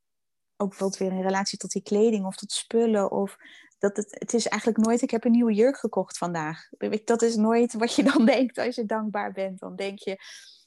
ook 0.57 0.69
bijvoorbeeld 0.69 0.99
weer 0.99 1.13
in 1.13 1.23
relatie 1.23 1.59
tot 1.59 1.71
die 1.71 1.83
kleding 1.83 2.27
of 2.27 2.37
tot 2.37 2.53
spullen. 2.53 3.11
Of 3.11 3.37
dat 3.79 3.97
het, 3.97 4.17
het 4.19 4.35
is 4.35 4.49
eigenlijk 4.49 4.87
nooit, 4.87 5.03
ik 5.03 5.11
heb 5.11 5.25
een 5.25 5.31
nieuwe 5.31 5.55
jurk 5.55 5.77
gekocht 5.77 6.19
vandaag. 6.19 6.69
Dat 7.05 7.23
is 7.23 7.37
nooit 7.37 7.73
wat 7.73 7.95
je 7.95 8.03
dan 8.03 8.25
denkt 8.35 8.59
als 8.59 8.75
je 8.75 8.85
dankbaar 8.85 9.33
bent. 9.33 9.59
Dan 9.59 9.77
denk 9.77 9.99
je, 9.99 10.19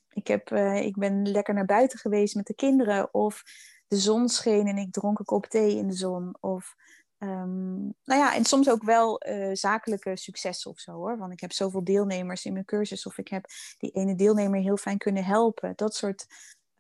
ik, 0.10 0.28
heb, 0.28 0.52
uh, 0.52 0.82
ik 0.82 0.98
ben 0.98 1.32
lekker 1.32 1.54
naar 1.54 1.66
buiten 1.66 2.00
geweest 2.00 2.36
met 2.36 2.46
de 2.46 2.56
kinderen. 2.56 3.14
Of 3.14 3.44
de 3.88 3.98
zon 3.98 4.30
scheen 4.30 4.68
en 4.68 4.78
ik 4.78 4.92
dronk 4.92 5.20
een 5.20 5.26
kop 5.26 5.46
thee 5.46 5.76
in 5.76 5.88
de 5.88 5.96
zon. 5.96 6.38
Of 6.40 6.76
Um, 7.20 7.94
nou 8.04 8.22
ja, 8.22 8.36
en 8.36 8.46
soms 8.46 8.70
ook 8.70 8.84
wel 8.84 9.28
uh, 9.28 9.50
zakelijke 9.54 10.18
successen 10.18 10.72
of 10.72 10.80
zo 10.80 10.92
hoor. 10.92 11.18
Want 11.18 11.32
ik 11.32 11.40
heb 11.40 11.52
zoveel 11.52 11.84
deelnemers 11.84 12.46
in 12.46 12.54
mijn 12.54 12.66
cursus 12.66 13.06
of 13.06 13.18
ik 13.18 13.28
heb 13.28 13.46
die 13.78 13.92
ene 13.92 14.16
deelnemer 14.16 14.60
heel 14.60 14.78
fijn 14.78 14.98
kunnen 14.98 15.24
helpen. 15.24 15.74
Dat 15.76 15.96
soort 15.96 16.26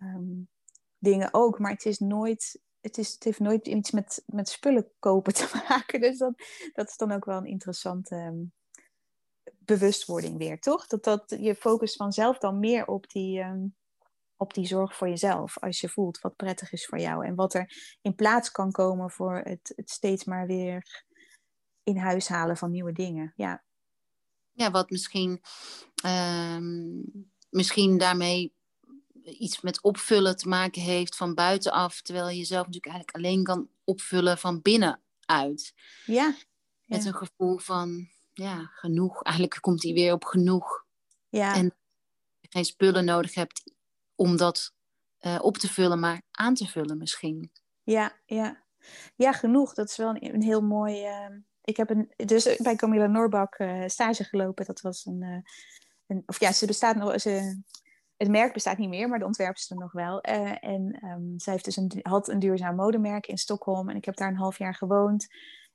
um, 0.02 0.48
dingen 0.98 1.30
ook. 1.32 1.60
Maar 1.60 1.72
het 1.72 1.86
is 1.86 2.00
nooit, 2.00 2.60
het, 2.82 2.98
is, 2.98 3.13
het 3.13 3.24
heeft 3.24 3.40
nooit 3.40 3.68
iets 3.68 3.92
met, 3.92 4.24
met 4.26 4.50
spullen 4.50 4.92
kopen 5.00 5.34
te 5.34 5.50
maken. 5.70 6.02
Dus 6.02 6.18
dat, 6.18 6.34
dat 6.74 6.90
is 6.90 6.98
dan 6.98 7.12
ook 7.12 7.26
wel 7.26 7.38
een 7.38 7.46
interessante 7.46 8.16
um, 8.16 8.54
bewustwording 9.58 10.38
weer, 10.38 10.60
toch? 10.60 10.88
Dat, 10.88 11.04
dat 11.04 11.36
je 11.40 11.56
focust 11.56 11.96
vanzelf 11.96 12.38
dan 12.38 12.60
meer 12.60 12.86
op 12.86 13.10
die 13.10 13.44
op 14.38 14.54
die 14.54 14.66
zorg 14.66 14.96
voor 14.96 15.10
jezelf. 15.10 15.60
Als 15.60 15.80
je 15.80 15.90
voelt 15.90 16.20
wat 16.20 16.36
prettig 16.36 16.72
is 16.72 16.86
voor 16.86 17.00
jou. 17.00 17.26
En 17.26 17.36
wat 17.36 17.54
er 17.54 17.98
in 18.02 18.16
plaats 18.16 18.52
kan 18.52 18.72
komen 18.72 19.12
voor 19.12 19.38
het, 19.38 19.74
het 19.76 19.90
steeds 19.90 20.24
maar 20.24 20.48
weer 20.48 21.06
in 21.84 21.98
huis 21.98 22.28
halen 22.28 22.58
van 22.58 22.72
nieuwe 22.72 22.92
dingen. 22.92 23.34
Ja, 23.36 23.63
ja 24.52 24.72
wat 24.72 24.90
misschien, 24.90 25.42
um, 26.06 27.04
misschien 27.50 27.98
daarmee 27.98 28.56
iets 29.34 29.62
met 29.62 29.82
opvullen 29.82 30.38
te 30.38 30.48
maken 30.48 30.82
heeft 30.82 31.16
van 31.16 31.34
buitenaf. 31.34 32.02
Terwijl 32.02 32.30
je 32.30 32.38
jezelf 32.38 32.66
natuurlijk 32.66 32.94
eigenlijk 32.94 33.18
alleen 33.18 33.44
kan 33.44 33.70
opvullen 33.84 34.38
van 34.38 34.62
binnenuit. 34.62 35.74
Ja. 36.06 36.36
Met 36.86 37.06
een 37.06 37.16
gevoel 37.16 37.58
van 37.58 38.10
ja, 38.34 38.70
genoeg. 38.74 39.24
Eigenlijk 39.24 39.58
komt 39.62 39.84
hij 39.84 39.94
weer 39.94 40.13
op 40.13 40.26
genoeg. 40.26 40.86
Ja. 41.30 41.56
En 41.56 41.76
geen 42.42 42.66
spullen 42.66 43.06
nodig 43.06 43.34
hebt 43.34 43.74
om 44.16 44.38
dat 44.38 44.74
uh, 45.22 45.40
op 45.42 45.58
te 45.58 45.68
vullen, 45.68 46.00
maar 46.00 46.22
aan 46.32 46.54
te 46.54 46.68
vullen 46.68 46.98
misschien. 46.98 47.52
Ja, 47.84 48.18
ja. 48.26 48.63
ja 49.16 49.34
genoeg. 49.34 49.74
Dat 49.74 49.90
is 49.90 49.98
wel 49.98 50.10
een, 50.10 50.34
een 50.34 50.44
heel 50.44 50.62
mooi. 50.62 51.08
Uh, 51.08 51.36
ik 51.62 51.78
heb 51.78 51.90
een, 51.90 52.12
dus 52.16 52.58
bij 52.58 52.76
Camilla 52.76 53.08
Noorbak 53.08 53.60
uh, 53.60 53.88
stage 53.88 54.24
gelopen. 54.24 54.66
Dat 54.66 54.82
was 54.82 55.06
een, 55.06 55.46
een. 56.08 56.24
Of 56.26 56.40
ja, 56.40 56.52
ze 56.52 56.66
bestaat 56.66 56.96
nog. 56.96 57.22
Ze, 57.22 57.62
het 58.18 58.30
merk 58.30 58.54
bestaat 58.54 58.78
niet 58.78 58.90
meer, 58.90 59.10
maar 59.10 59.20
de 59.20 59.26
ontwerpster 59.26 59.78
nog 59.78 59.92
wel. 59.92 60.22
en 60.22 61.06
um, 61.06 61.34
zij 61.40 61.54
heeft 61.54 61.66
dus 61.66 61.76
een, 61.76 62.00
had 62.02 62.28
een 62.28 62.40
duurzaam 62.40 62.76
modemerk 62.76 63.28
in 63.28 63.38
Stockholm. 63.38 63.90
En 63.90 63.96
ik 63.96 64.06
heb 64.06 64.16
daar 64.16 64.28
een 64.28 64.38
half 64.38 64.58
jaar 64.58 64.76
gewoond. 64.76 65.28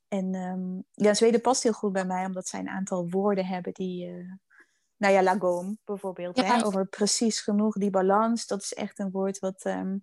En 0.09 0.35
um, 0.35 0.85
ja, 0.91 1.15
Zweden 1.15 1.41
past 1.41 1.63
heel 1.63 1.73
goed 1.73 1.93
bij 1.93 2.05
mij, 2.05 2.25
omdat 2.25 2.49
zij 2.49 2.61
een 2.61 2.69
aantal 2.69 3.11
woorden 3.11 3.47
hebben 3.47 3.73
die, 3.73 4.07
nou 4.97 5.15
ja, 5.15 5.23
lagom 5.23 5.79
bijvoorbeeld. 5.85 6.37
Hè? 6.37 6.65
Over 6.65 6.87
precies 6.87 7.41
genoeg, 7.41 7.75
die 7.75 7.91
balans. 7.91 8.47
Dat 8.47 8.63
is 8.63 8.73
echt 8.73 8.99
een 8.99 9.11
woord 9.11 9.39
wat, 9.39 9.65
ehm, 9.65 9.97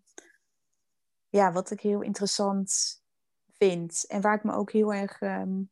ja, 1.28 1.52
wat 1.52 1.72
ik 1.72 1.80
heel 1.82 2.02
interessant 2.02 3.02
vind. 3.52 4.06
En 4.08 4.22
waar 4.22 4.36
ik 4.36 4.44
me 4.44 4.54
ook 4.54 4.72
heel 4.72 4.94
erg 4.94 5.22
um, 5.22 5.72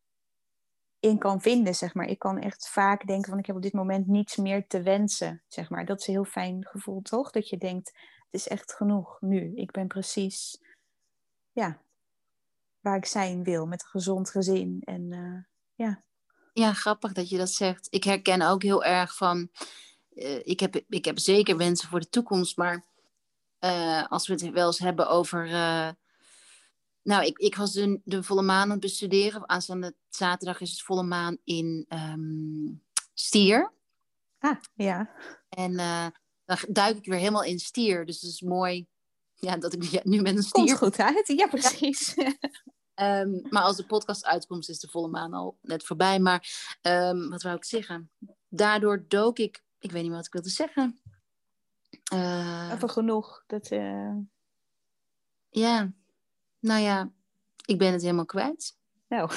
in 1.08 1.18
kan 1.18 1.42
vinden, 1.42 1.76
zeg 1.76 1.94
maar. 1.94 2.06
Ik 2.06 2.20
kan 2.20 2.40
echt 2.40 2.70
vaak 2.70 3.08
denken 3.08 3.30
van 3.30 3.40
ik 3.40 3.46
heb 3.46 3.56
op 3.56 3.62
dit 3.62 3.74
moment 3.74 4.08
niets 4.08 4.36
meer 4.36 4.68
te 4.68 4.82
wensen, 4.82 5.42
zeg 5.48 5.70
maar. 5.70 5.86
Dat 5.86 6.00
is 6.00 6.08
een 6.08 6.14
heel 6.14 6.26
fijn 6.26 6.66
gevoel, 6.66 7.02
toch? 7.02 7.32
Dat 7.32 7.50
je 7.50 7.58
denkt, 7.58 7.88
het 8.32 8.42
is 8.42 8.48
echt 8.48 8.74
genoeg 8.74 9.18
nu. 9.22 9.52
Ik 9.56 9.72
ben 9.72 9.88
precies, 9.88 10.62
ja, 11.52 11.82
waar 12.80 12.98
ik 12.98 13.06
zijn 13.06 13.44
wil, 13.44 13.66
met 13.66 13.82
een 13.82 13.90
gezond 13.90 14.30
gezin. 14.30 14.82
En 14.84 15.02
uh, 15.12 15.40
ja. 15.76 16.02
Ja, 16.54 16.74
grappig 16.74 17.14
dat 17.14 17.30
je 17.30 17.38
dat 17.38 17.50
zegt. 17.50 17.88
Ik 17.90 18.04
herken 18.04 18.42
ook 18.42 18.64
heel 18.64 18.84
erg 18.84 19.16
van, 19.16 19.50
uh, 20.14 20.40
ik, 20.44 20.60
heb, 20.60 20.82
ik 20.90 21.06
heb 21.06 21.20
zeker 21.20 21.58
wensen 21.58 21.90
voor 21.90 22.00
de 22.00 22.10
toekomst, 22.10 22.58
maar 22.58 22.84
uh, 23.60 24.08
als 24.08 24.28
we 24.28 24.34
het 24.34 24.50
wel 24.50 24.68
eens 24.68 24.80
hebben 24.80 25.10
over 25.10 25.48
nou, 27.08 27.26
ik, 27.26 27.38
ik 27.38 27.56
was 27.56 27.74
de, 27.74 28.02
de 28.04 28.24
volle 28.24 28.42
maan 28.42 28.62
aan 28.62 28.70
het 28.70 28.80
bestuderen. 28.80 29.50
Aanstaande 29.50 29.96
zaterdag 30.10 30.62
is 30.62 30.72
het 30.72 30.82
volle 30.82 31.04
maan 31.04 31.38
in 31.44 31.86
um, 31.90 32.84
Stier. 33.14 33.74
Ah, 34.40 34.58
ja. 34.74 35.12
En 35.50 35.72
uh, 35.72 36.08
dan 36.46 36.58
duik 36.70 36.98
ik 36.98 37.06
weer 37.06 37.20
helemaal 37.20 37.44
in 37.44 37.60
Stier. 37.60 38.06
Dus 38.06 38.22
het 38.22 38.32
is 38.32 38.42
mooi 38.42 38.88
ja, 39.34 39.58
dat 39.58 39.74
ik 39.74 40.04
nu 40.04 40.22
met 40.22 40.36
een 40.36 40.44
stier... 40.44 40.66
Komt 40.66 40.78
goed 40.78 41.00
uit, 41.00 41.28
ja 41.28 41.48
precies. 41.48 42.18
um, 42.96 43.42
maar 43.50 43.64
als 43.64 43.78
de 43.78 43.86
podcast 43.86 44.26
uitkomt 44.26 44.70
is 44.70 44.80
de 44.80 44.88
volle 44.88 45.08
maan 45.08 45.34
al 45.34 45.58
net 45.62 45.84
voorbij. 45.84 46.20
Maar 46.20 46.48
um, 46.82 47.30
wat 47.30 47.42
wou 47.42 47.56
ik 47.56 47.66
zeggen? 47.66 48.12
Daardoor 48.48 49.06
dook 49.08 49.40
ik... 49.40 49.64
Ik 49.80 49.92
weet 49.92 50.04
niet 50.04 50.12
wat 50.12 50.26
ik 50.26 50.34
wilde 50.34 50.50
zeggen. 50.50 51.02
Uh, 52.14 52.72
Even 52.74 52.90
genoeg. 52.90 53.44
Dat, 53.48 53.72
uh... 53.72 54.16
Ja, 55.50 55.92
nou 56.60 56.82
ja, 56.82 57.12
ik 57.66 57.78
ben 57.78 57.92
het 57.92 58.02
helemaal 58.02 58.26
kwijt. 58.26 58.78
Nou. 59.08 59.32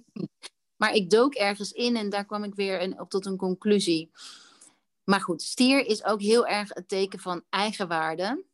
maar 0.80 0.92
ik 0.92 1.10
dook 1.10 1.34
ergens 1.34 1.72
in 1.72 1.96
en 1.96 2.10
daar 2.10 2.24
kwam 2.24 2.44
ik 2.44 2.54
weer 2.54 2.82
een, 2.82 3.00
op 3.00 3.10
tot 3.10 3.26
een 3.26 3.36
conclusie. 3.36 4.10
Maar 5.04 5.20
goed, 5.20 5.42
stier 5.42 5.86
is 5.86 6.04
ook 6.04 6.20
heel 6.20 6.46
erg 6.46 6.74
het 6.74 6.88
teken 6.88 7.18
van 7.18 7.44
eigenwaarde. 7.48 8.44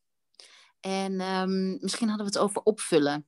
En 0.80 1.20
um, 1.20 1.78
misschien 1.80 2.08
hadden 2.08 2.26
we 2.26 2.32
het 2.32 2.42
over 2.42 2.62
opvullen. 2.62 3.26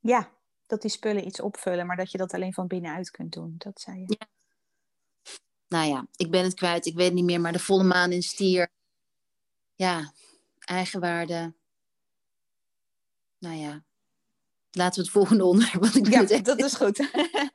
Ja, 0.00 0.30
dat 0.66 0.82
die 0.82 0.90
spullen 0.90 1.26
iets 1.26 1.40
opvullen, 1.40 1.86
maar 1.86 1.96
dat 1.96 2.10
je 2.10 2.18
dat 2.18 2.34
alleen 2.34 2.54
van 2.54 2.66
binnenuit 2.66 3.10
kunt 3.10 3.32
doen. 3.32 3.54
Dat 3.58 3.80
zei 3.80 3.98
je. 3.98 4.16
Ja. 4.18 4.28
Nou 5.68 5.88
ja, 5.88 6.06
ik 6.16 6.30
ben 6.30 6.44
het 6.44 6.54
kwijt, 6.54 6.86
ik 6.86 6.94
weet 6.94 7.06
het 7.06 7.14
niet 7.14 7.24
meer, 7.24 7.40
maar 7.40 7.52
de 7.52 7.58
volle 7.58 7.84
maan 7.84 8.12
in 8.12 8.22
stier. 8.22 8.68
Ja, 9.74 10.12
eigenwaarde. 10.58 11.54
Nou 13.38 13.54
ja, 13.54 13.84
laten 14.76 14.98
we 14.98 15.00
het 15.00 15.10
volgende 15.10 15.44
onderwerp. 15.50 15.80
Want 15.80 15.96
ik 15.96 16.08
ja, 16.08 16.40
dat 16.40 16.58
is 16.58 16.74
goed. 16.74 17.10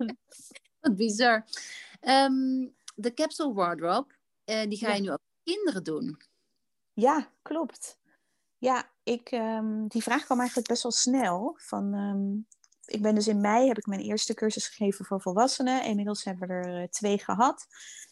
Wat 0.81 0.95
bizar. 0.95 1.45
Ehm, 1.99 2.67
de 2.95 3.13
capsule 3.13 3.53
wardrobe, 3.53 4.13
uh, 4.45 4.63
die 4.63 4.77
ga 4.77 4.93
je 4.93 5.01
nu 5.01 5.11
ook 5.11 5.19
kinderen 5.43 5.83
doen. 5.83 6.21
Ja, 6.93 7.31
klopt. 7.41 7.99
Ja, 8.57 8.89
ik, 9.03 9.31
um, 9.31 9.87
die 9.87 10.03
vraag 10.03 10.23
kwam 10.25 10.37
eigenlijk 10.39 10.67
best 10.67 10.83
wel 10.83 10.91
snel. 10.91 11.55
Van, 11.57 11.93
um, 11.93 12.47
ik 12.85 13.01
ben 13.01 13.15
dus 13.15 13.27
in 13.27 13.41
mei, 13.41 13.67
heb 13.67 13.77
ik 13.77 13.85
mijn 13.85 14.01
eerste 14.01 14.33
cursus 14.33 14.67
gegeven 14.67 15.05
voor 15.05 15.21
volwassenen. 15.21 15.83
Inmiddels 15.83 16.23
hebben 16.23 16.47
we 16.47 16.53
er 16.53 16.81
uh, 16.81 16.87
twee 16.87 17.17
gehad. 17.17 17.67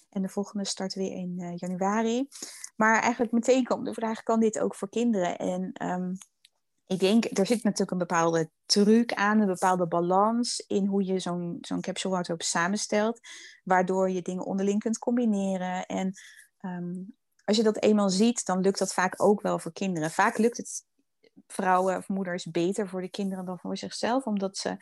En 0.10 0.22
de 0.22 0.30
volgende 0.30 0.65
start 0.65 0.93
weer 0.93 1.12
in 1.12 1.36
uh, 1.39 1.56
januari. 1.56 2.28
Maar 2.76 3.02
eigenlijk 3.02 3.32
meteen 3.32 3.63
kwam 3.63 3.84
de 3.84 3.93
vraag, 3.93 4.24
kan 4.24 4.39
dit 4.39 4.60
ook 4.60 4.76
voor 4.76 4.89
kinderen? 4.89 5.38
En 5.38 5.72
ik 6.89 6.99
denk, 6.99 7.38
er 7.38 7.45
zit 7.45 7.63
natuurlijk 7.63 7.91
een 7.91 7.97
bepaalde 7.97 8.49
truc 8.65 9.13
aan, 9.13 9.39
een 9.39 9.47
bepaalde 9.47 9.88
balans 9.88 10.60
in 10.67 10.86
hoe 10.86 11.06
je 11.06 11.19
zo'n 11.19 11.58
zo'n 11.62 11.82
capsule 11.82 12.13
wardrobe 12.13 12.43
samenstelt, 12.43 13.19
waardoor 13.63 14.10
je 14.10 14.21
dingen 14.21 14.45
onderling 14.45 14.80
kunt 14.80 14.97
combineren. 14.97 15.86
En 15.86 16.13
ehm, 16.58 16.93
als 17.45 17.58
je 17.58 17.63
dat 17.63 17.84
eenmaal 17.84 18.10
ziet, 18.10 18.45
dan 18.45 18.62
lukt 18.62 18.80
dat 18.80 18.93
vaak 18.93 19.23
ook 19.23 19.41
wel 19.41 19.60
voor 19.60 19.73
kinderen. 19.73 20.12
Vaak 20.12 20.38
lukt 20.38 20.58
het 20.58 20.86
vrouwen 21.47 21.97
of 21.97 22.08
moeders 22.08 22.45
beter 22.45 22.88
voor 22.88 23.02
de 23.02 23.10
kinderen 23.10 23.45
dan 23.45 23.60
voor 23.60 23.78
zichzelf, 23.78 24.25
omdat 24.25 24.58
ze 24.58 24.78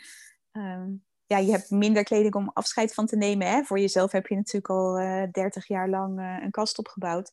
ehm, 0.51 0.89
ja, 1.25 1.37
je 1.37 1.51
hebt 1.51 1.69
minder 1.69 2.03
kleding 2.03 2.35
om 2.35 2.51
afscheid 2.53 2.93
van 2.93 3.05
te 3.05 3.15
nemen. 3.15 3.47
Hè? 3.47 3.63
Voor 3.63 3.79
jezelf 3.79 4.11
heb 4.11 4.27
je 4.27 4.35
natuurlijk 4.35 4.69
al 4.69 4.99
uh, 4.99 5.23
eh, 5.23 5.31
30 5.31 5.67
jaar 5.67 5.89
lang 5.89 6.19
uh, 6.19 6.37
een 6.41 6.51
kast 6.51 6.77
opgebouwd. 6.77 7.31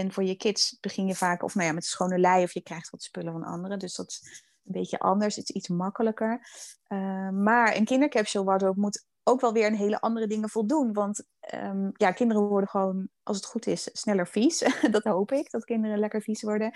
En 0.00 0.12
voor 0.12 0.24
je 0.24 0.34
kids 0.34 0.76
begin 0.80 1.06
je 1.06 1.14
vaak, 1.14 1.42
of 1.42 1.54
nou 1.54 1.66
ja, 1.66 1.72
met 1.72 1.84
schone 1.84 2.18
lei, 2.18 2.42
of 2.42 2.52
je 2.52 2.62
krijgt 2.62 2.90
wat 2.90 3.02
spullen 3.02 3.32
van 3.32 3.44
anderen. 3.44 3.78
Dus 3.78 3.94
dat 3.94 4.08
is 4.08 4.44
een 4.64 4.72
beetje 4.72 4.98
anders, 4.98 5.36
het 5.36 5.48
is 5.48 5.54
iets 5.54 5.68
makkelijker. 5.68 6.48
Uh, 6.88 7.28
maar 7.30 7.76
een 7.76 7.84
kindercapsule 7.84 8.44
wardrobe 8.44 8.80
moet 8.80 9.04
ook 9.24 9.40
wel 9.40 9.52
weer 9.52 9.66
een 9.66 9.76
hele 9.76 10.00
andere 10.00 10.26
dingen 10.26 10.48
voldoen. 10.48 10.92
Want 10.92 11.24
um, 11.54 11.90
ja, 11.92 12.12
kinderen 12.12 12.42
worden 12.42 12.68
gewoon, 12.68 13.08
als 13.22 13.36
het 13.36 13.46
goed 13.46 13.66
is, 13.66 13.88
sneller 13.92 14.28
vies. 14.28 14.58
dat 14.90 15.04
hoop 15.04 15.32
ik, 15.32 15.50
dat 15.50 15.64
kinderen 15.64 15.98
lekker 15.98 16.22
vies 16.22 16.42
worden. 16.42 16.70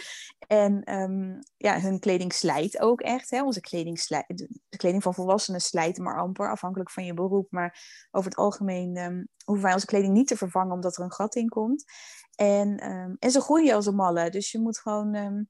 En 0.47 0.95
um, 0.95 1.39
ja, 1.57 1.81
hun 1.81 1.99
kleding 2.01 2.33
slijt 2.33 2.81
ook 2.81 3.01
echt. 3.01 3.31
Hè? 3.31 3.43
Onze 3.43 3.61
kleding 3.61 3.99
slijt, 3.99 4.49
de 4.69 4.77
kleding 4.77 5.03
van 5.03 5.15
volwassenen 5.15 5.61
slijt 5.61 5.99
maar 5.99 6.19
amper, 6.19 6.51
afhankelijk 6.51 6.91
van 6.91 7.05
je 7.05 7.15
beroep. 7.15 7.51
Maar 7.51 7.79
over 8.11 8.31
het 8.31 8.39
algemeen 8.39 8.97
um, 8.97 9.29
hoeven 9.45 9.65
wij 9.65 9.75
onze 9.75 9.87
kleding 9.87 10.13
niet 10.13 10.29
te 10.29 10.37
vervangen 10.37 10.73
omdat 10.73 10.97
er 10.97 11.05
een 11.05 11.13
gat 11.13 11.35
in 11.35 11.49
komt. 11.49 11.85
En, 12.35 12.77
en 13.19 13.31
ze 13.31 13.41
groeien 13.41 13.75
als 13.75 13.87
een 13.87 13.95
malle. 13.95 14.31
Dus 14.31 14.51
je 14.51 14.61
moet 14.61 14.79
gewoon 14.79 15.47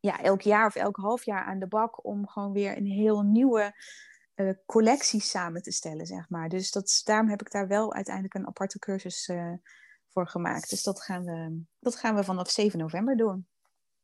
ja, 0.00 0.20
elk 0.22 0.40
jaar 0.40 0.66
of 0.66 0.74
elk 0.74 0.96
half 0.96 1.24
jaar 1.24 1.44
aan 1.44 1.58
de 1.58 1.68
bak 1.68 2.04
om 2.04 2.28
gewoon 2.28 2.52
weer 2.52 2.76
een 2.76 2.86
heel 2.86 3.22
nieuwe 3.22 3.74
uh, 4.36 4.50
collectie 4.66 5.20
samen 5.20 5.62
te 5.62 5.72
stellen, 5.72 6.06
zeg 6.06 6.28
maar. 6.28 6.48
Dus 6.48 6.70
dat, 6.70 7.00
daarom 7.04 7.28
heb 7.28 7.40
ik 7.40 7.50
daar 7.50 7.68
wel 7.68 7.94
uiteindelijk 7.94 8.34
een 8.34 8.46
aparte 8.46 8.78
cursus 8.78 9.28
uh, 9.28 9.52
voor 10.08 10.28
gemaakt. 10.28 10.70
Dus 10.70 10.82
dat 10.82 11.02
gaan, 11.02 11.24
we, 11.24 11.62
dat 11.80 11.96
gaan 11.96 12.14
we 12.14 12.24
vanaf 12.24 12.50
7 12.50 12.78
november 12.78 13.16
doen. 13.16 13.46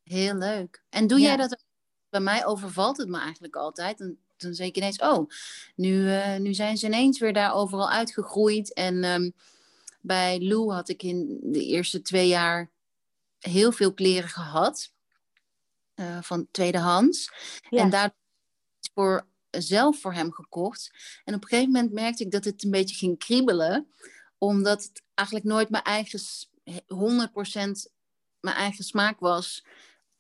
Heel 0.03 0.35
leuk. 0.35 0.83
En 0.88 1.07
doe 1.07 1.19
ja. 1.19 1.27
jij 1.27 1.37
dat? 1.37 1.64
Bij 2.09 2.21
mij 2.21 2.47
overvalt 2.47 2.97
het 2.97 3.09
me 3.09 3.19
eigenlijk 3.19 3.57
altijd. 3.57 4.01
En 4.01 4.19
dan 4.37 4.55
zeg 4.55 4.66
ik 4.66 4.77
ineens, 4.77 4.99
oh, 4.99 5.31
nu, 5.75 5.93
uh, 5.93 6.37
nu 6.37 6.55
zijn 6.55 6.77
ze 6.77 6.87
ineens 6.87 7.19
weer 7.19 7.33
daar 7.33 7.55
overal 7.55 7.90
uitgegroeid. 7.90 8.73
En 8.73 9.05
um, 9.05 9.33
bij 10.01 10.40
Lou 10.40 10.73
had 10.73 10.88
ik 10.88 11.03
in 11.03 11.38
de 11.43 11.64
eerste 11.64 12.03
twee 12.03 12.29
jaar 12.29 12.71
heel 13.38 13.73
veel 13.73 13.95
kleren 13.95 14.29
gehad. 14.29 14.93
Uh, 15.95 16.23
van 16.23 16.49
tweedehands. 16.51 17.33
Ja. 17.69 17.83
En 17.83 17.90
daar 17.90 18.14
voor 18.95 19.27
zelf 19.51 20.01
voor 20.01 20.13
hem 20.13 20.33
gekocht. 20.33 20.91
En 21.25 21.35
op 21.35 21.43
een 21.43 21.49
gegeven 21.49 21.73
moment 21.73 21.93
merkte 21.93 22.25
ik 22.25 22.31
dat 22.31 22.45
het 22.45 22.65
een 22.65 22.71
beetje 22.71 22.97
ging 22.97 23.19
kriebelen. 23.19 23.89
Omdat 24.39 24.83
het 24.83 25.03
eigenlijk 25.15 25.49
nooit 25.49 25.71
mijn 25.71 25.83
eigen 25.83 26.21
100% 26.73 27.91
mijn 28.41 28.57
eigen 28.57 28.85
smaak 28.85 29.21
was. 29.21 29.65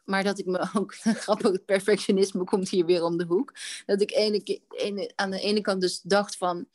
Maar 0.04 0.24
dat 0.24 0.38
ik 0.38 0.46
me 0.46 0.70
ook, 0.74 0.94
grappig, 0.94 1.52
het 1.52 1.64
perfectionisme 1.64 2.44
komt 2.44 2.68
hier 2.68 2.86
weer 2.86 3.02
om 3.02 3.16
de 3.16 3.24
hoek. 3.24 3.54
Dat 3.86 4.00
ik 4.00 4.10
ene, 4.10 4.60
ene, 4.68 5.12
aan 5.14 5.30
de 5.30 5.40
ene 5.40 5.60
kant 5.60 5.80
dus 5.80 6.00
dacht 6.00 6.36
van 6.36 6.68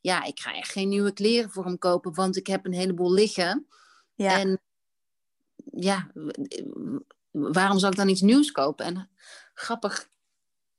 ja, 0.00 0.24
ik 0.24 0.40
ga 0.40 0.54
echt 0.54 0.72
geen 0.72 0.88
nieuwe 0.88 1.12
kleren 1.12 1.50
voor 1.50 1.64
hem 1.64 1.78
kopen, 1.78 2.14
want 2.14 2.36
ik 2.36 2.46
heb 2.46 2.64
een 2.64 2.72
heleboel 2.72 3.12
liggen. 3.12 3.66
Ja. 4.14 4.38
En 4.38 4.60
ja, 5.72 6.10
waarom 7.30 7.78
zou 7.78 7.92
ik 7.92 7.98
dan 7.98 8.08
iets 8.08 8.20
nieuws 8.20 8.52
kopen? 8.52 8.84
En 8.84 9.10
grappig, 9.54 10.08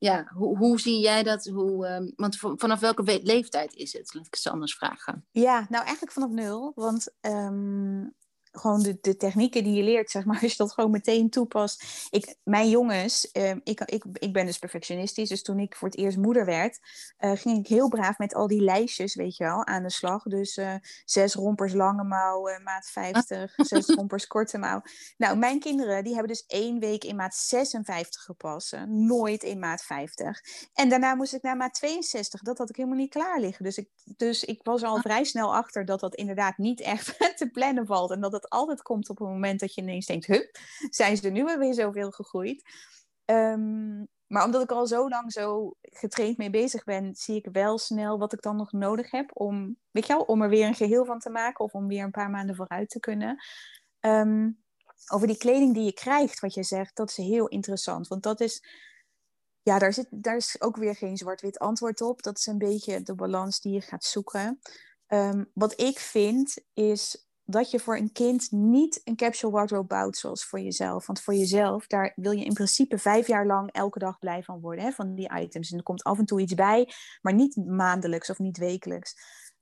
ja, 0.01 0.31
hoe, 0.33 0.57
hoe 0.57 0.79
zie 0.79 0.99
jij 0.99 1.23
dat? 1.23 1.45
Hoe, 1.45 1.87
um, 1.87 2.13
want 2.15 2.37
vanaf 2.37 2.79
welke 2.79 3.19
leeftijd 3.23 3.73
is 3.73 3.93
het? 3.93 4.13
Laat 4.13 4.25
ik 4.25 4.33
het 4.33 4.53
anders 4.53 4.75
vragen. 4.75 5.25
Ja, 5.31 5.65
nou 5.69 5.83
eigenlijk 5.83 6.11
vanaf 6.11 6.29
nul. 6.29 6.71
Want 6.75 7.13
um, 7.21 8.15
gewoon 8.51 8.81
de, 8.81 8.97
de 9.01 9.17
technieken 9.17 9.63
die 9.63 9.73
je 9.73 9.83
leert, 9.83 10.09
zeg 10.09 10.25
maar, 10.25 10.39
als 10.41 10.51
je 10.51 10.57
dat 10.57 10.73
gewoon 10.73 10.91
meteen 10.91 11.29
toepast. 11.29 12.07
Ik, 12.09 12.35
mijn 12.43 12.69
jongens, 12.69 13.29
uh, 13.33 13.49
ik, 13.63 13.81
ik, 13.81 14.05
ik 14.13 14.33
ben 14.33 14.45
dus 14.45 14.59
perfectionistisch, 14.59 15.29
dus 15.29 15.43
toen 15.43 15.59
ik 15.59 15.75
voor 15.75 15.87
het 15.87 15.97
eerst 15.97 16.17
moeder 16.17 16.45
werd, 16.45 16.79
uh, 17.19 17.31
ging 17.31 17.59
ik 17.59 17.67
heel 17.67 17.89
braaf 17.89 18.17
met 18.17 18.35
al 18.35 18.47
die 18.47 18.61
lijstjes, 18.61 19.15
weet 19.15 19.37
je 19.37 19.43
wel, 19.43 19.65
aan 19.65 19.83
de 19.83 19.91
slag. 19.91 20.23
Dus 20.23 20.57
uh, 20.57 20.75
zes 21.05 21.33
rompers 21.33 21.73
lange 21.73 22.03
mouw, 22.03 22.59
maat 22.63 22.89
50, 22.89 23.53
zes 23.55 23.87
rompers 23.95 24.27
korte 24.27 24.57
mouw. 24.57 24.81
Nou, 25.17 25.37
mijn 25.37 25.59
kinderen, 25.59 26.03
die 26.03 26.13
hebben 26.13 26.31
dus 26.31 26.45
één 26.47 26.79
week 26.79 27.03
in 27.03 27.15
maat 27.15 27.35
56 27.35 28.21
gepassen, 28.21 29.05
nooit 29.05 29.43
in 29.43 29.59
maat 29.59 29.83
50. 29.83 30.41
En 30.73 30.89
daarna 30.89 31.15
moest 31.15 31.33
ik 31.33 31.41
naar 31.41 31.57
maat 31.57 31.73
62, 31.73 32.41
dat 32.41 32.57
had 32.57 32.69
ik 32.69 32.75
helemaal 32.75 32.97
niet 32.97 33.09
klaar 33.09 33.39
liggen. 33.39 33.63
Dus 33.63 33.77
ik, 33.77 33.89
dus 34.03 34.43
ik 34.43 34.59
was 34.63 34.83
al 34.83 34.97
vrij 34.97 35.23
snel 35.23 35.55
achter 35.55 35.85
dat 35.85 35.99
dat 35.99 36.15
inderdaad 36.15 36.57
niet 36.57 36.81
echt 36.81 37.17
te 37.37 37.49
plannen 37.51 37.85
valt 37.85 38.11
en 38.11 38.21
dat 38.21 38.31
het 38.31 38.40
dat 38.41 38.49
altijd 38.49 38.81
komt 38.81 39.09
op 39.09 39.17
het 39.17 39.27
moment 39.27 39.59
dat 39.59 39.73
je 39.73 39.81
ineens 39.81 40.05
denkt, 40.05 40.25
hup, 40.25 40.57
zijn 40.89 41.17
ze 41.17 41.29
nu 41.29 41.43
weer 41.43 41.73
zoveel 41.73 42.11
gegroeid? 42.11 42.63
Um, 43.25 44.07
maar 44.27 44.45
omdat 44.45 44.61
ik 44.61 44.71
al 44.71 44.87
zo 44.87 45.09
lang 45.09 45.31
zo 45.31 45.75
getraind 45.81 46.37
mee 46.37 46.49
bezig 46.49 46.83
ben, 46.83 47.15
zie 47.15 47.35
ik 47.35 47.47
wel 47.51 47.77
snel 47.77 48.17
wat 48.17 48.33
ik 48.33 48.41
dan 48.41 48.55
nog 48.55 48.71
nodig 48.71 49.11
heb 49.11 49.29
om, 49.33 49.77
weet 49.91 50.07
je 50.07 50.13
wel, 50.13 50.21
om 50.21 50.41
er 50.41 50.49
weer 50.49 50.67
een 50.67 50.75
geheel 50.75 51.05
van 51.05 51.19
te 51.19 51.29
maken 51.29 51.65
of 51.65 51.73
om 51.73 51.87
weer 51.87 52.03
een 52.03 52.11
paar 52.11 52.29
maanden 52.29 52.55
vooruit 52.55 52.89
te 52.89 52.99
kunnen. 52.99 53.43
Um, 53.99 54.63
over 55.11 55.27
die 55.27 55.37
kleding 55.37 55.73
die 55.73 55.83
je 55.83 55.93
krijgt, 55.93 56.39
wat 56.39 56.53
je 56.53 56.63
zegt, 56.63 56.95
dat 56.95 57.09
is 57.09 57.17
heel 57.17 57.47
interessant. 57.47 58.07
Want 58.07 58.23
dat 58.23 58.39
is 58.39 58.63
ja, 59.63 59.79
daar, 59.79 59.93
zit, 59.93 60.07
daar 60.09 60.35
is 60.35 60.61
ook 60.61 60.75
weer 60.75 60.95
geen 60.95 61.17
zwart-wit 61.17 61.59
antwoord 61.59 62.01
op. 62.01 62.21
Dat 62.21 62.37
is 62.37 62.45
een 62.45 62.57
beetje 62.57 63.01
de 63.01 63.15
balans 63.15 63.59
die 63.59 63.73
je 63.73 63.81
gaat 63.81 64.03
zoeken. 64.03 64.59
Ehm, 65.07 65.43
wat 65.53 65.81
ik 65.81 65.99
vind 65.99 66.57
is 66.73 67.27
dat 67.45 67.71
je 67.71 67.79
voor 67.79 67.97
een 67.97 68.11
kind 68.11 68.51
niet 68.51 69.01
een 69.03 69.15
capsule 69.15 69.51
wardrobe 69.51 69.87
bouwt 69.87 70.17
zoals 70.17 70.45
voor 70.45 70.59
jezelf. 70.59 71.07
Want 71.07 71.21
voor 71.21 71.33
jezelf, 71.33 71.87
daar 71.87 72.11
wil 72.15 72.31
je 72.31 72.45
in 72.45 72.53
principe 72.53 72.97
vijf 72.97 73.27
jaar 73.27 73.45
lang 73.45 73.71
elke 73.71 73.99
dag 73.99 74.19
blij 74.19 74.43
van 74.43 74.59
worden, 74.59 74.83
hè, 74.83 74.91
van 74.91 75.15
die 75.15 75.31
items. 75.39 75.71
En 75.71 75.77
er 75.77 75.83
komt 75.83 76.03
af 76.03 76.17
en 76.17 76.25
toe 76.25 76.41
iets 76.41 76.53
bij, 76.53 76.93
maar 77.21 77.33
niet 77.33 77.55
maandelijks 77.55 78.29
of 78.29 78.39
niet 78.39 78.57
wekelijks. 78.57 79.15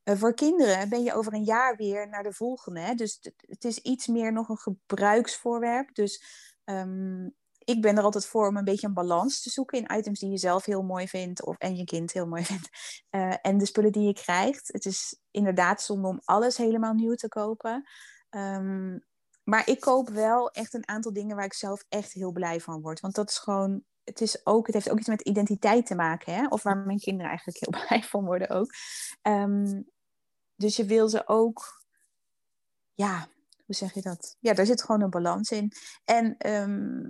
Uh, 0.04 0.16
voor 0.16 0.34
kinderen 0.34 0.90
ben 0.90 1.04
je 1.04 1.14
over 1.14 1.34
een 1.34 1.44
jaar 1.44 1.76
weer 1.76 2.10
naar 2.10 2.24
de 2.24 2.34
volgende. 2.34 2.80
Hè? 2.80 2.94
Dus 2.94 3.32
het 3.40 3.64
is 3.64 3.78
iets 3.78 4.08
meer 4.08 4.34
nog 4.34 4.50
een 4.50 4.58
gebruiksvoorwerp. 4.58 5.96
Dus 5.96 6.24
um, 6.66 7.36
ik 7.70 7.82
ben 7.82 7.98
er 7.98 8.04
altijd 8.04 8.26
voor 8.26 8.48
om 8.48 8.58
een 8.58 8.64
beetje 8.64 8.88
een 8.88 8.94
balans 8.94 9.42
te 9.42 9.50
zoeken 9.50 9.78
in 9.78 9.98
items 9.98 10.20
die 10.20 10.30
je 10.30 10.38
zelf 10.38 10.66
heel 10.66 10.82
mooi 10.82 11.08
vindt 11.08 11.46
of, 11.46 11.58
en 11.58 11.76
je 11.76 11.84
kind 11.84 12.14
heel 12.14 12.28
mooi 12.28 12.46
vindt. 12.52 12.70
Uh, 13.12 13.36
en 13.42 13.58
de 13.58 13.66
spullen 13.66 13.92
die 13.92 14.08
je 14.08 14.14
krijgt. 14.14 14.68
Het 14.68 14.86
is 14.86 15.20
inderdaad 15.32 15.82
zonde 15.82 16.08
om 16.08 16.22
alles 16.24 16.58
helemaal 16.58 16.94
nieuw 16.94 17.16
te 17.16 17.28
kopen. 17.28 17.84
Um, 18.30 19.06
maar 19.44 19.68
ik 19.68 19.80
koop 19.80 20.10
wel 20.10 20.52
echt 20.52 20.74
een 20.74 20.88
aantal 20.88 21.14
dingen 21.14 21.36
waar 21.36 21.46
ik 21.46 21.54
zelf 21.54 21.86
echt 21.90 22.14
heel 22.14 22.32
blij 22.32 22.60
van 22.60 22.82
word. 22.82 23.00
Want 23.00 23.16
dat 23.16 23.30
is 23.30 23.38
gewoon, 23.38 23.84
het, 24.04 24.22
is 24.22 24.46
ook, 24.46 24.66
het 24.66 24.76
heeft 24.76 24.90
ook 24.90 25.00
iets 25.00 25.08
met 25.08 25.22
identiteit 25.22 25.86
te 25.86 25.96
maken. 25.96 26.34
Hè? 26.34 26.48
Of 26.48 26.64
waar 26.64 26.78
mijn 26.78 27.00
kinderen 27.00 27.30
eigenlijk 27.30 27.60
heel 27.60 27.80
blij 27.88 28.04
van 28.04 28.26
worden 28.26 28.50
ook. 28.50 28.74
Um, 29.22 29.90
dus 30.56 30.76
je 30.76 30.86
wil 30.86 31.10
ze 31.10 31.28
ook, 31.28 31.84
ja, 32.94 33.28
hoe 33.66 33.76
zeg 33.76 33.94
je 33.94 34.02
dat? 34.02 34.38
Ja, 34.40 34.54
daar 34.54 34.66
zit 34.66 34.84
gewoon 34.84 35.02
een 35.02 35.10
balans 35.10 35.52
in. 35.52 35.72
En 36.06 36.52
um, 36.52 37.10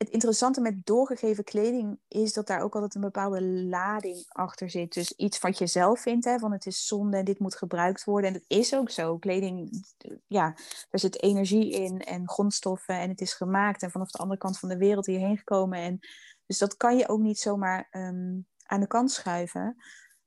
het 0.00 0.08
interessante 0.08 0.60
met 0.60 0.86
doorgegeven 0.86 1.44
kleding 1.44 1.98
is 2.08 2.32
dat 2.32 2.46
daar 2.46 2.62
ook 2.62 2.74
altijd 2.74 2.94
een 2.94 3.00
bepaalde 3.00 3.42
lading 3.42 4.24
achter 4.28 4.70
zit. 4.70 4.94
Dus 4.94 5.12
iets 5.12 5.38
wat 5.38 5.58
je 5.58 5.66
zelf 5.66 6.00
vindt, 6.00 6.24
hè, 6.24 6.38
van 6.38 6.52
het 6.52 6.66
is 6.66 6.86
zonde 6.86 7.16
en 7.16 7.24
dit 7.24 7.38
moet 7.38 7.54
gebruikt 7.54 8.04
worden. 8.04 8.28
En 8.28 8.32
dat 8.32 8.58
is 8.58 8.74
ook 8.74 8.90
zo. 8.90 9.18
Kleding, 9.18 9.84
ja, 10.26 10.54
daar 10.90 11.00
zit 11.00 11.22
energie 11.22 11.72
in 11.72 12.00
en 12.00 12.28
grondstoffen 12.28 12.94
en 12.94 13.08
het 13.08 13.20
is 13.20 13.32
gemaakt 13.32 13.82
en 13.82 13.90
vanaf 13.90 14.10
de 14.10 14.18
andere 14.18 14.40
kant 14.40 14.58
van 14.58 14.68
de 14.68 14.76
wereld 14.76 15.06
hierheen 15.06 15.38
gekomen. 15.38 15.78
En, 15.78 15.98
dus 16.46 16.58
dat 16.58 16.76
kan 16.76 16.96
je 16.96 17.08
ook 17.08 17.20
niet 17.20 17.38
zomaar 17.38 17.88
um, 17.90 18.46
aan 18.66 18.80
de 18.80 18.86
kant 18.86 19.10
schuiven. 19.10 19.76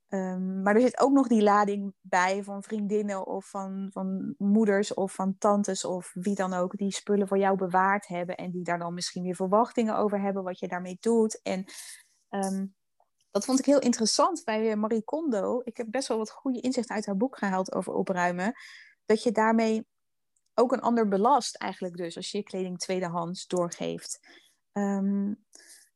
Um, 0.08 0.62
maar 0.62 0.74
er 0.74 0.80
zit 0.80 1.00
ook 1.00 1.12
nog 1.12 1.26
die 1.26 1.42
lading 1.42 1.94
bij 2.00 2.42
van 2.42 2.62
vriendinnen 2.62 3.26
of 3.26 3.48
van, 3.48 3.88
van 3.92 4.34
moeders 4.38 4.94
of 4.94 5.12
van 5.12 5.38
tantes 5.38 5.84
of 5.84 6.10
wie 6.14 6.34
dan 6.34 6.52
ook, 6.52 6.76
die 6.76 6.92
spullen 6.92 7.28
voor 7.28 7.38
jou 7.38 7.56
bewaard 7.56 8.06
hebben 8.06 8.36
en 8.36 8.50
die 8.50 8.64
daar 8.64 8.78
dan 8.78 8.94
misschien 8.94 9.22
weer 9.22 9.34
verwachtingen 9.34 9.96
over 9.96 10.20
hebben 10.20 10.42
wat 10.42 10.58
je 10.58 10.68
daarmee 10.68 10.96
doet. 11.00 11.42
En 11.42 11.64
um, 12.28 12.74
dat 13.30 13.44
vond 13.44 13.58
ik 13.58 13.64
heel 13.64 13.78
interessant 13.78 14.44
bij 14.44 14.70
eh, 14.70 14.76
Marie 14.76 15.04
Kondo. 15.04 15.60
Ik 15.64 15.76
heb 15.76 15.86
best 15.90 16.08
wel 16.08 16.18
wat 16.18 16.30
goede 16.30 16.60
inzicht 16.60 16.90
uit 16.90 17.06
haar 17.06 17.16
boek 17.16 17.38
gehaald 17.38 17.72
over 17.72 17.92
opruimen. 17.92 18.54
Dat 19.04 19.22
je 19.22 19.32
daarmee 19.32 19.86
ook 20.54 20.72
een 20.72 20.80
ander 20.80 21.08
belast 21.08 21.56
eigenlijk 21.56 21.96
dus, 21.96 22.16
als 22.16 22.30
je 22.30 22.38
je 22.38 22.44
kleding 22.44 22.78
tweedehands 22.78 23.46
doorgeeft. 23.46 24.20
Um, 24.72 25.44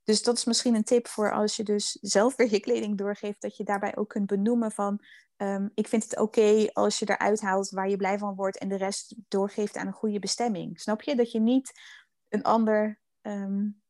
dus 0.09 0.23
dat 0.23 0.37
is 0.37 0.45
misschien 0.45 0.75
een 0.75 0.85
tip 0.85 1.07
voor 1.07 1.33
als 1.33 1.57
je 1.57 1.63
dus 1.63 1.99
zelf 2.01 2.37
weer 2.37 2.51
je 2.51 2.61
kleding 2.61 2.99
doorgeeft, 2.99 3.41
dat 3.41 3.57
je 3.57 3.65
daarbij 3.65 3.97
ook 3.97 4.09
kunt 4.09 4.27
benoemen 4.27 4.73
van 4.73 5.05
um, 5.37 5.71
ik 5.75 5.89
vind 5.89 6.03
het 6.03 6.19
oké 6.19 6.69
als 6.73 6.99
je 6.99 7.11
eruit 7.11 7.41
haalt 7.41 7.71
waar 7.71 7.89
je 7.89 7.97
blij 7.97 8.19
van 8.19 8.35
wordt 8.35 8.59
en 8.59 8.69
de 8.69 8.77
rest 8.77 9.15
doorgeeft 9.29 9.77
aan 9.77 9.87
een 9.87 9.93
goede 9.93 10.19
bestemming. 10.19 10.81
Snap 10.81 11.03
je? 11.03 11.17
Dat 11.17 11.33
je 11.33 11.41
niet 11.41 11.81
een 12.29 12.43
ander 12.43 13.01
um, 13.23 13.83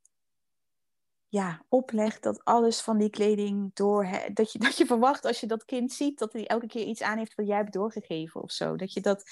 ja, 1.29 1.65
oplegt 1.69 2.23
dat 2.23 2.45
alles 2.45 2.81
van 2.81 2.99
die 2.99 3.11
kleding 3.11 3.71
door. 3.75 4.09
Dat 4.33 4.53
je, 4.53 4.59
dat 4.69 4.77
je 4.77 4.87
verwacht 4.87 5.25
als 5.25 5.41
je 5.41 5.47
dat 5.47 5.65
kind 5.65 5.93
ziet 5.93 6.19
dat 6.19 6.33
hij 6.33 6.47
elke 6.47 6.67
keer 6.67 6.85
iets 6.85 7.03
aan 7.03 7.19
heeft 7.19 7.35
wat 7.35 7.47
jij 7.47 7.57
hebt 7.57 7.73
doorgegeven 7.73 8.43
of 8.43 8.51
zo. 8.51 8.77
Dat 8.77 8.93
je 8.93 9.01
dat 9.01 9.23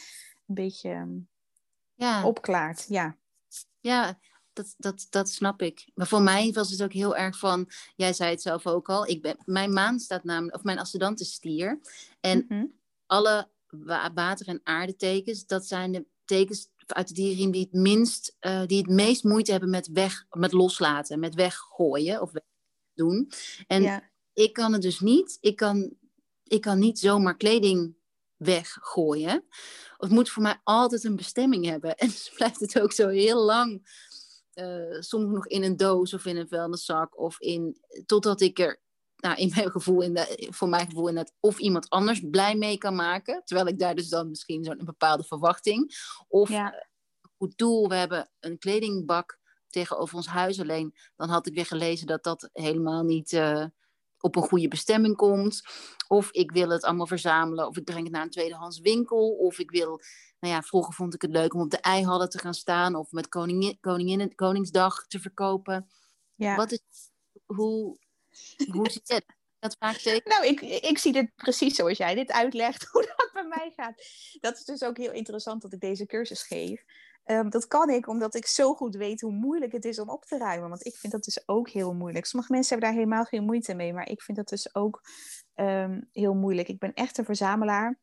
een 0.47 0.55
beetje 0.55 0.91
um, 0.91 1.29
ja. 1.95 2.27
opklaart. 2.27 2.87
Ja. 2.89 3.17
Ja, 3.81 4.19
dat, 4.57 4.75
dat, 4.77 5.07
dat 5.11 5.29
snap 5.29 5.63
ik. 5.63 5.89
Maar 5.95 6.07
voor 6.07 6.23
mij 6.23 6.53
was 6.53 6.71
het 6.71 6.83
ook 6.83 6.93
heel 6.93 7.17
erg 7.17 7.39
van, 7.39 7.69
jij 7.97 8.13
zei 8.13 8.31
het 8.31 8.43
zelf 8.43 8.67
ook 8.67 8.89
al, 8.89 9.07
ik 9.07 9.23
ben, 9.23 9.37
mijn 9.45 9.73
maan 9.73 9.99
staat 9.99 10.25
namelijk, 10.25 10.57
of 10.57 10.63
mijn 10.63 10.79
ascendant 10.79 11.21
is 11.21 11.33
stier. 11.33 11.81
En 12.21 12.45
mhm. 12.49 12.65
alle 13.07 13.49
water- 14.15 14.49
en 14.49 14.61
aardetekens, 14.65 15.47
dat 15.47 15.67
zijn 15.67 15.93
de 15.93 16.07
tekens 16.25 16.69
uit 16.87 17.09
de 17.09 17.15
dierenriem 17.15 17.51
die 17.51 17.63
het 17.63 17.73
minst, 17.73 18.37
uh, 18.41 18.67
die 18.67 18.79
het 18.79 18.91
meest 18.91 19.25
moeite 19.25 19.51
hebben 19.51 19.71
met 19.71 19.89
weg, 19.93 20.27
met 20.31 20.53
loslaten, 20.53 21.21
met 21.21 21.35
weggooien 21.35 22.21
of 22.21 22.31
doen. 22.95 23.31
En 23.67 24.11
ik 24.33 24.53
kan 24.53 24.73
het 24.73 24.83
dus 24.83 25.01
niet. 25.01 25.39
Ik 25.41 25.57
kan, 25.57 25.95
ik 26.43 26.61
kan 26.61 26.79
niet 26.79 26.99
zomaar 26.99 27.37
kleding 27.37 27.97
weggooien. 28.37 29.45
Het 29.97 30.11
moet 30.11 30.31
voor 30.31 30.43
mij 30.43 30.61
altijd 30.65 31.05
een 31.05 31.17
bestemming 31.17 31.65
hebben. 31.65 31.97
En 31.97 32.09
dus 32.09 32.33
blijft 32.35 32.61
het 32.61 32.81
ook 32.81 32.93
zo 32.93 33.09
heel 33.09 33.45
lang 33.45 33.87
uh, 34.57 35.01
soms 35.01 35.33
nog 35.33 35.47
in 35.47 35.63
een 35.63 35.77
doos 35.77 36.15
of 36.15 36.27
in 36.27 36.37
een 36.37 36.49
vuilniszak 36.49 37.19
of 37.21 37.41
in, 37.41 37.81
totdat 38.07 38.41
ik 38.41 38.59
er 38.59 38.81
nou, 39.17 39.37
in 39.37 39.53
mijn 39.55 39.71
gevoel, 39.71 40.03
in 40.03 40.15
de, 40.15 40.49
voor 40.51 40.69
mijn 40.69 40.87
gevoel 40.87 41.09
inderdaad, 41.09 41.35
of 41.41 41.59
iemand 41.59 41.89
anders 41.89 42.21
blij 42.31 42.57
mee 42.57 42.79
kan 42.79 42.95
maken. 42.95 43.43
Terwijl 43.45 43.69
ik 43.69 43.79
daar 43.79 43.95
dus 43.95 44.09
dan 44.09 44.29
misschien 44.29 44.65
zo'n 44.65 44.81
bepaalde 44.85 45.25
verwachting. 45.25 45.95
Of 46.29 46.49
ja. 46.49 46.73
Eh, 46.73 46.81
goed 47.37 47.59
doel, 47.59 47.89
we 47.89 47.95
hebben 47.95 48.31
een 48.41 48.59
kledingbak 48.59 49.39
tegenover 49.69 50.17
ons 50.17 50.27
huis 50.27 50.61
alleen. 50.61 50.95
Dan 51.17 51.29
had 51.29 51.47
ik 51.47 51.55
weer 51.55 51.67
gelezen 51.67 52.07
dat 52.07 52.23
dat 52.23 52.49
helemaal 52.53 53.03
niet 53.03 53.33
uh, 53.33 53.65
op 54.21 54.37
een 54.37 54.43
goede 54.43 54.69
bestemming 54.69 55.17
komt. 55.17 55.63
Of 56.09 56.31
ik 56.31 56.51
wil 56.51 56.69
het 56.69 56.85
allemaal 56.85 57.07
verzamelen. 57.07 57.67
Of 57.67 57.77
ik 57.77 57.85
breng 57.85 58.03
het 58.03 58.13
naar 58.13 58.23
een 58.23 58.31
tweedehands 58.31 58.81
winkel. 58.81 59.29
Of 59.31 59.59
ik 59.59 59.71
wil 59.71 60.01
nou 60.39 60.55
ja, 60.55 60.63
vroeger 60.63 60.95
vond 60.95 61.15
ik 61.15 61.23
het 61.23 61.31
leuk 61.31 61.55
om 61.55 61.61
op 61.61 61.71
de 61.71 61.81
eihallen 61.81 62.31
te 62.31 62.39
gaan 62.39 62.55
staan 62.55 62.95
of 62.95 63.11
met 63.11 63.29
koningin, 63.29 63.79
koningin, 63.81 64.35
Koningsdag 64.35 65.07
te 65.07 65.21
verkopen. 65.21 65.91
Ja. 66.35 66.57
Wat 66.57 66.73
is, 66.73 66.81
hoe, 67.45 67.99
hoe 68.71 68.91
zit 68.91 69.09
het? 69.09 69.25
Dat 69.59 69.77
vaak 69.79 69.97
zeker? 69.97 70.31
Nou, 70.31 70.47
ik, 70.47 70.61
ik 70.61 70.99
zie 70.99 71.13
dit 71.13 71.35
precies 71.35 71.75
zoals 71.75 71.99
jij 71.99 72.15
dit 72.15 72.33
uitlegt, 72.33 72.87
hoe 72.93 73.15
dat 73.17 73.31
bij 73.33 73.47
mij 73.47 73.73
gaat. 73.77 73.95
Dat 74.41 74.59
is 74.59 74.65
dus 74.65 74.83
ook 74.83 74.97
heel 74.97 75.13
interessant 75.13 75.63
dat 75.63 75.73
ik 75.73 75.81
deze 75.81 76.07
cursus 76.07 76.43
geef. 76.43 76.85
Um, 77.25 77.51
dat 77.51 77.67
kan 77.67 77.91
ik 77.91 78.09
omdat 78.09 78.35
ik 78.35 78.47
zo 78.47 78.75
goed 78.75 78.95
weet 78.97 79.21
hoe 79.21 79.33
moeilijk 79.33 79.73
het 79.73 79.85
is 79.85 79.99
om 79.99 80.11
op 80.11 80.25
te 80.25 80.39
ruimen. 80.39 80.69
Want 80.69 80.87
ik 80.87 80.97
vind 80.97 81.13
dat 81.13 81.25
dus 81.25 81.49
ook 81.49 81.69
heel 81.69 81.95
moeilijk. 81.95 82.27
Sommige 82.27 82.53
mensen 82.53 82.71
hebben 82.71 82.89
daar 82.89 82.99
helemaal 82.99 83.25
geen 83.25 83.45
moeite 83.45 83.75
mee, 83.75 83.93
maar 83.93 84.09
ik 84.09 84.23
vind 84.23 84.37
dat 84.37 84.49
dus 84.49 84.75
ook 84.75 85.03
um, 85.55 86.09
heel 86.13 86.35
moeilijk. 86.35 86.69
Ik 86.69 86.79
ben 86.79 86.95
echt 86.95 87.19
een 87.19 87.25
verzamelaar. 87.25 87.99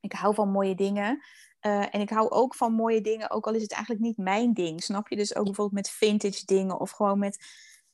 Ik 0.00 0.12
hou 0.12 0.34
van 0.34 0.48
mooie 0.48 0.74
dingen. 0.74 1.22
Uh, 1.60 1.94
en 1.94 2.00
ik 2.00 2.10
hou 2.10 2.30
ook 2.30 2.54
van 2.54 2.72
mooie 2.72 3.00
dingen, 3.00 3.30
ook 3.30 3.46
al 3.46 3.54
is 3.54 3.62
het 3.62 3.72
eigenlijk 3.72 4.02
niet 4.04 4.16
mijn 4.16 4.52
ding. 4.52 4.82
Snap 4.82 5.08
je? 5.08 5.16
Dus 5.16 5.34
ook 5.34 5.44
bijvoorbeeld 5.44 5.76
met 5.76 5.90
vintage 5.90 6.44
dingen 6.44 6.80
of 6.80 6.90
gewoon 6.90 7.18
met 7.18 7.44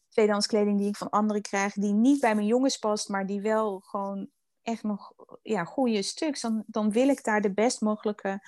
tweedehands 0.08 0.46
kleding 0.46 0.78
die 0.78 0.88
ik 0.88 0.96
van 0.96 1.10
anderen 1.10 1.42
krijg, 1.42 1.74
die 1.74 1.92
niet 1.92 2.20
bij 2.20 2.34
mijn 2.34 2.46
jongens 2.46 2.78
past, 2.78 3.08
maar 3.08 3.26
die 3.26 3.40
wel 3.40 3.80
gewoon 3.80 4.28
echt 4.62 4.82
nog 4.82 5.12
ja, 5.42 5.64
goede 5.64 6.02
stuks. 6.02 6.40
Dan, 6.40 6.64
dan 6.66 6.90
wil 6.90 7.08
ik 7.08 7.24
daar 7.24 7.40
de 7.40 7.52
best 7.52 7.80
mogelijke 7.80 8.46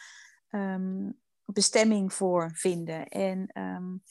um, 0.50 1.20
bestemming 1.44 2.12
voor 2.12 2.50
vinden. 2.55 3.09
En, 3.09 3.50
um, 3.59 4.03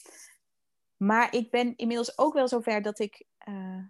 maar 0.96 1.34
ik 1.34 1.50
ben 1.50 1.76
inmiddels 1.76 2.18
ook 2.18 2.34
wel 2.34 2.48
zover 2.48 2.82
dat 2.82 2.98
ik. 2.98 3.24
Uh, 3.48 3.84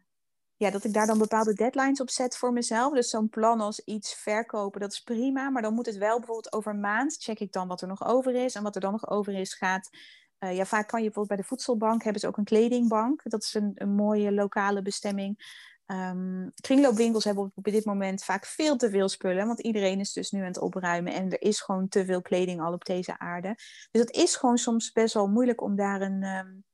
ja, 0.57 0.71
dat 0.71 0.85
ik 0.85 0.93
daar 0.93 1.07
dan 1.07 1.19
bepaalde 1.19 1.55
deadlines 1.55 2.01
op 2.01 2.11
zet 2.11 2.37
voor 2.37 2.53
mezelf. 2.53 2.95
Dus 2.95 3.11
zo'n 3.11 3.29
plan 3.29 3.61
als 3.61 3.81
iets 3.81 4.15
verkopen, 4.15 4.81
dat 4.81 4.93
is 4.93 5.01
prima. 5.01 5.51
Maar 5.51 5.63
dan 5.63 5.75
moet 5.75 5.87
het 5.87 5.97
wel 5.97 6.17
bijvoorbeeld 6.17 6.53
over 6.53 6.73
een 6.73 6.81
maand. 6.81 7.17
Check 7.19 7.41
ik 7.41 7.53
dan 7.53 7.69
wat 7.69 7.81
er 7.81 7.89
nog 7.89 8.07
over 8.07 8.35
is. 8.35 8.55
En 8.55 8.63
wat 8.63 8.75
er 8.75 8.81
dan 8.81 8.93
nog 8.93 9.09
over 9.09 9.35
is 9.35 9.55
gaat... 9.55 9.91
Uh, 10.39 10.57
ja, 10.57 10.65
vaak 10.65 10.89
kan 10.89 10.99
je 10.99 11.05
bijvoorbeeld 11.05 11.37
bij 11.37 11.37
de 11.37 11.49
voedselbank... 11.49 12.03
hebben 12.03 12.21
ze 12.21 12.27
ook 12.27 12.37
een 12.37 12.45
kledingbank. 12.45 13.23
Dat 13.25 13.43
is 13.43 13.55
een, 13.55 13.73
een 13.75 13.95
mooie 13.95 14.33
lokale 14.33 14.83
bestemming. 14.83 15.63
Um, 15.87 16.53
kringloopwinkels 16.55 17.25
hebben 17.25 17.53
op 17.55 17.65
dit 17.65 17.85
moment 17.85 18.25
vaak 18.25 18.47
veel 18.47 18.77
te 18.77 18.91
veel 18.91 19.09
spullen. 19.09 19.47
Want 19.47 19.61
iedereen 19.61 20.01
is 20.01 20.13
dus 20.13 20.31
nu 20.31 20.41
aan 20.41 20.47
het 20.47 20.61
opruimen. 20.61 21.13
En 21.13 21.31
er 21.31 21.43
is 21.43 21.61
gewoon 21.61 21.89
te 21.89 22.05
veel 22.05 22.23
kleding 22.23 22.61
al 22.61 22.73
op 22.73 22.85
deze 22.85 23.19
aarde. 23.19 23.55
Dus 23.91 24.01
het 24.01 24.11
is 24.11 24.37
gewoon 24.37 24.59
soms 24.59 24.93
best 24.93 25.15
wel 25.15 25.29
moeilijk 25.29 25.63
om 25.63 25.77
daar 25.77 26.01
een... 26.01 26.23
Um, 26.23 26.65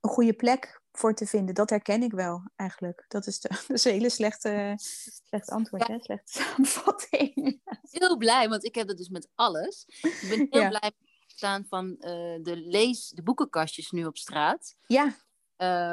een 0.00 0.10
goede 0.10 0.32
plek 0.32 0.82
voor 0.92 1.14
te 1.14 1.26
vinden. 1.26 1.54
Dat 1.54 1.70
herken 1.70 2.02
ik 2.02 2.12
wel 2.12 2.50
eigenlijk. 2.56 3.04
Dat 3.08 3.26
is, 3.26 3.40
de, 3.40 3.48
dat 3.66 3.76
is 3.76 3.84
een 3.84 3.92
hele 3.92 4.10
slechte, 4.10 4.74
slechte 4.76 5.52
antwoord, 5.52 5.86
hè? 5.86 5.98
slechte 6.00 6.32
samenvatting. 6.40 7.60
Heel 7.90 8.16
blij, 8.16 8.48
want 8.48 8.64
ik 8.64 8.74
heb 8.74 8.86
dat 8.86 8.96
dus 8.96 9.08
met 9.08 9.28
alles. 9.34 9.84
Ik 9.86 10.26
ben 10.28 10.46
heel 10.50 10.68
blij 10.68 10.92
staan 11.26 11.66
van 11.68 11.86
uh, 11.90 12.38
de 12.42 12.56
lees, 12.56 13.08
de 13.08 13.22
boekenkastjes 13.22 13.90
nu 13.90 14.04
op 14.04 14.16
straat. 14.16 14.76
Ja. 14.86 15.16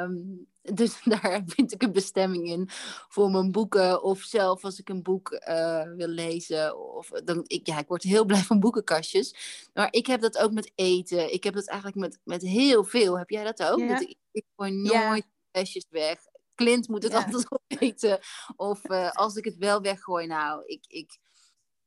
Um, 0.02 0.46
dus 0.74 1.00
daar 1.04 1.42
vind 1.46 1.72
ik 1.72 1.82
een 1.82 1.92
bestemming 1.92 2.46
in 2.48 2.68
voor 3.08 3.30
mijn 3.30 3.52
boeken. 3.52 4.02
Of 4.02 4.20
zelf 4.20 4.64
als 4.64 4.78
ik 4.78 4.88
een 4.88 5.02
boek 5.02 5.30
uh, 5.48 5.82
wil 5.96 6.08
lezen. 6.08 6.78
Of, 6.94 7.08
dan, 7.08 7.44
ik, 7.46 7.66
ja, 7.66 7.78
ik 7.78 7.88
word 7.88 8.02
heel 8.02 8.24
blij 8.24 8.42
van 8.42 8.60
boekenkastjes. 8.60 9.34
Maar 9.74 9.88
ik 9.90 10.06
heb 10.06 10.20
dat 10.20 10.38
ook 10.38 10.52
met 10.52 10.72
eten. 10.74 11.32
Ik 11.32 11.44
heb 11.44 11.54
dat 11.54 11.68
eigenlijk 11.68 11.98
met, 12.00 12.20
met 12.24 12.42
heel 12.42 12.84
veel. 12.84 13.18
Heb 13.18 13.30
jij 13.30 13.44
dat 13.44 13.62
ook? 13.62 13.88
Dat 13.88 14.00
ik, 14.00 14.16
ik 14.30 14.44
gewoon 14.56 14.82
nooit 14.82 15.26
flesjes 15.52 15.86
weg. 15.90 16.18
Clint 16.54 16.88
moet 16.88 17.02
het 17.02 17.12
Ja. 17.12 17.18
altijd 17.24 17.46
opeten. 17.58 18.18
Of 18.56 18.84
eh, 18.84 19.10
als 19.10 19.34
ik 19.36 19.44
het 19.44 19.56
wel 19.56 19.80
weggooi, 19.80 20.26
nou, 20.26 20.64
ik, 20.66 20.84
ik, 20.88 21.18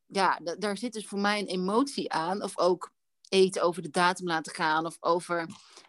ja, 0.06 0.40
da- 0.44 0.56
daar 0.56 0.78
zit 0.78 0.94
dus 0.94 1.08
voor 1.08 1.20
mij 1.20 1.40
een 1.40 1.48
emotie 1.48 2.12
aan. 2.12 2.44
Of 2.44 2.58
ook 2.58 2.92
eten 3.30 3.62
over 3.62 3.82
de 3.82 3.90
datum 3.90 4.28
laten 4.28 4.56
gaan. 4.56 4.86
Of 4.86 4.98
over, 5.00 5.46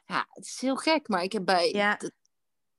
ja, 0.07 0.27
het 0.31 0.45
is 0.47 0.61
heel 0.61 0.77
gek, 0.77 1.09
maar 1.09 1.23
ik 1.23 1.33
heb 1.33 1.45
bij, 1.45 1.71
Ja. 1.73 1.97
dat, 1.97 2.13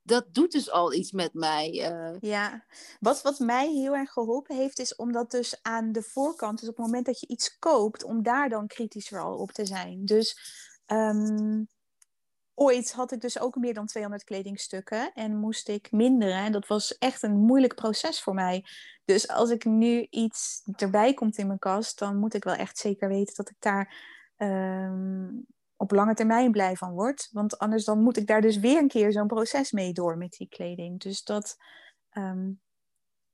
dat 0.03 0.33
doet 0.33 0.51
dus 0.51 0.71
al 0.71 0.93
iets 0.93 1.11
met 1.11 1.33
mij. 1.33 1.69
eh. 1.81 2.15
Ja, 2.19 2.65
wat, 2.99 3.21
wat 3.21 3.39
mij 3.39 3.67
heel 3.69 3.95
erg 3.95 4.11
geholpen 4.11 4.55
heeft, 4.55 4.79
is 4.79 4.95
om 4.95 5.11
dat 5.11 5.31
dus 5.31 5.59
aan 5.61 5.91
de 5.91 6.01
voorkant, 6.01 6.59
dus 6.59 6.69
op 6.69 6.75
het 6.75 6.85
moment 6.85 7.05
dat 7.05 7.19
je 7.19 7.27
iets 7.27 7.57
koopt, 7.59 8.03
om 8.03 8.23
daar 8.23 8.49
dan 8.49 8.67
kritischer 8.67 9.19
al 9.19 9.37
op 9.37 9.51
te 9.51 9.65
zijn. 9.65 10.05
Dus 10.05 10.37
ehm, 10.85 11.63
ooit 12.53 12.91
had 12.91 13.11
ik 13.11 13.21
dus 13.21 13.39
ook 13.39 13.55
meer 13.55 13.73
dan 13.73 13.85
200 13.85 14.23
kledingstukken 14.23 15.13
en 15.13 15.37
moest 15.37 15.69
ik 15.69 15.91
minderen. 15.91 16.35
En 16.37 16.51
dat 16.51 16.67
was 16.67 16.97
echt 16.97 17.23
een 17.23 17.37
moeilijk 17.39 17.75
proces 17.75 18.21
voor 18.21 18.33
mij. 18.33 18.65
Dus 19.05 19.27
als 19.27 19.49
ik 19.49 19.65
nu 19.65 20.07
iets 20.09 20.61
erbij 20.75 21.13
komt 21.13 21.37
in 21.37 21.47
mijn 21.47 21.59
kast, 21.59 21.99
dan 21.99 22.17
moet 22.17 22.33
ik 22.33 22.43
wel 22.43 22.53
echt 22.55 22.77
zeker 22.77 23.07
weten 23.07 23.35
dat 23.35 23.49
ik 23.49 23.55
daar 23.59 23.95
ehm, 24.37 25.29
op 25.81 25.91
lange 25.91 26.13
termijn 26.13 26.51
blij 26.51 26.75
van 26.75 26.93
word. 26.93 27.29
Want 27.31 27.57
anders 27.57 27.85
dan 27.85 28.01
moet 28.01 28.17
ik 28.17 28.27
daar 28.27 28.41
dus 28.41 28.57
weer 28.57 28.77
een 28.77 28.87
keer 28.87 29.11
zo'n 29.11 29.27
proces 29.27 29.71
mee 29.71 29.93
door 29.93 30.17
met 30.17 30.31
die 30.31 30.47
kleding. 30.47 30.99
Dus 30.99 31.23
dat, 31.23 31.57
ehm, 32.09 32.51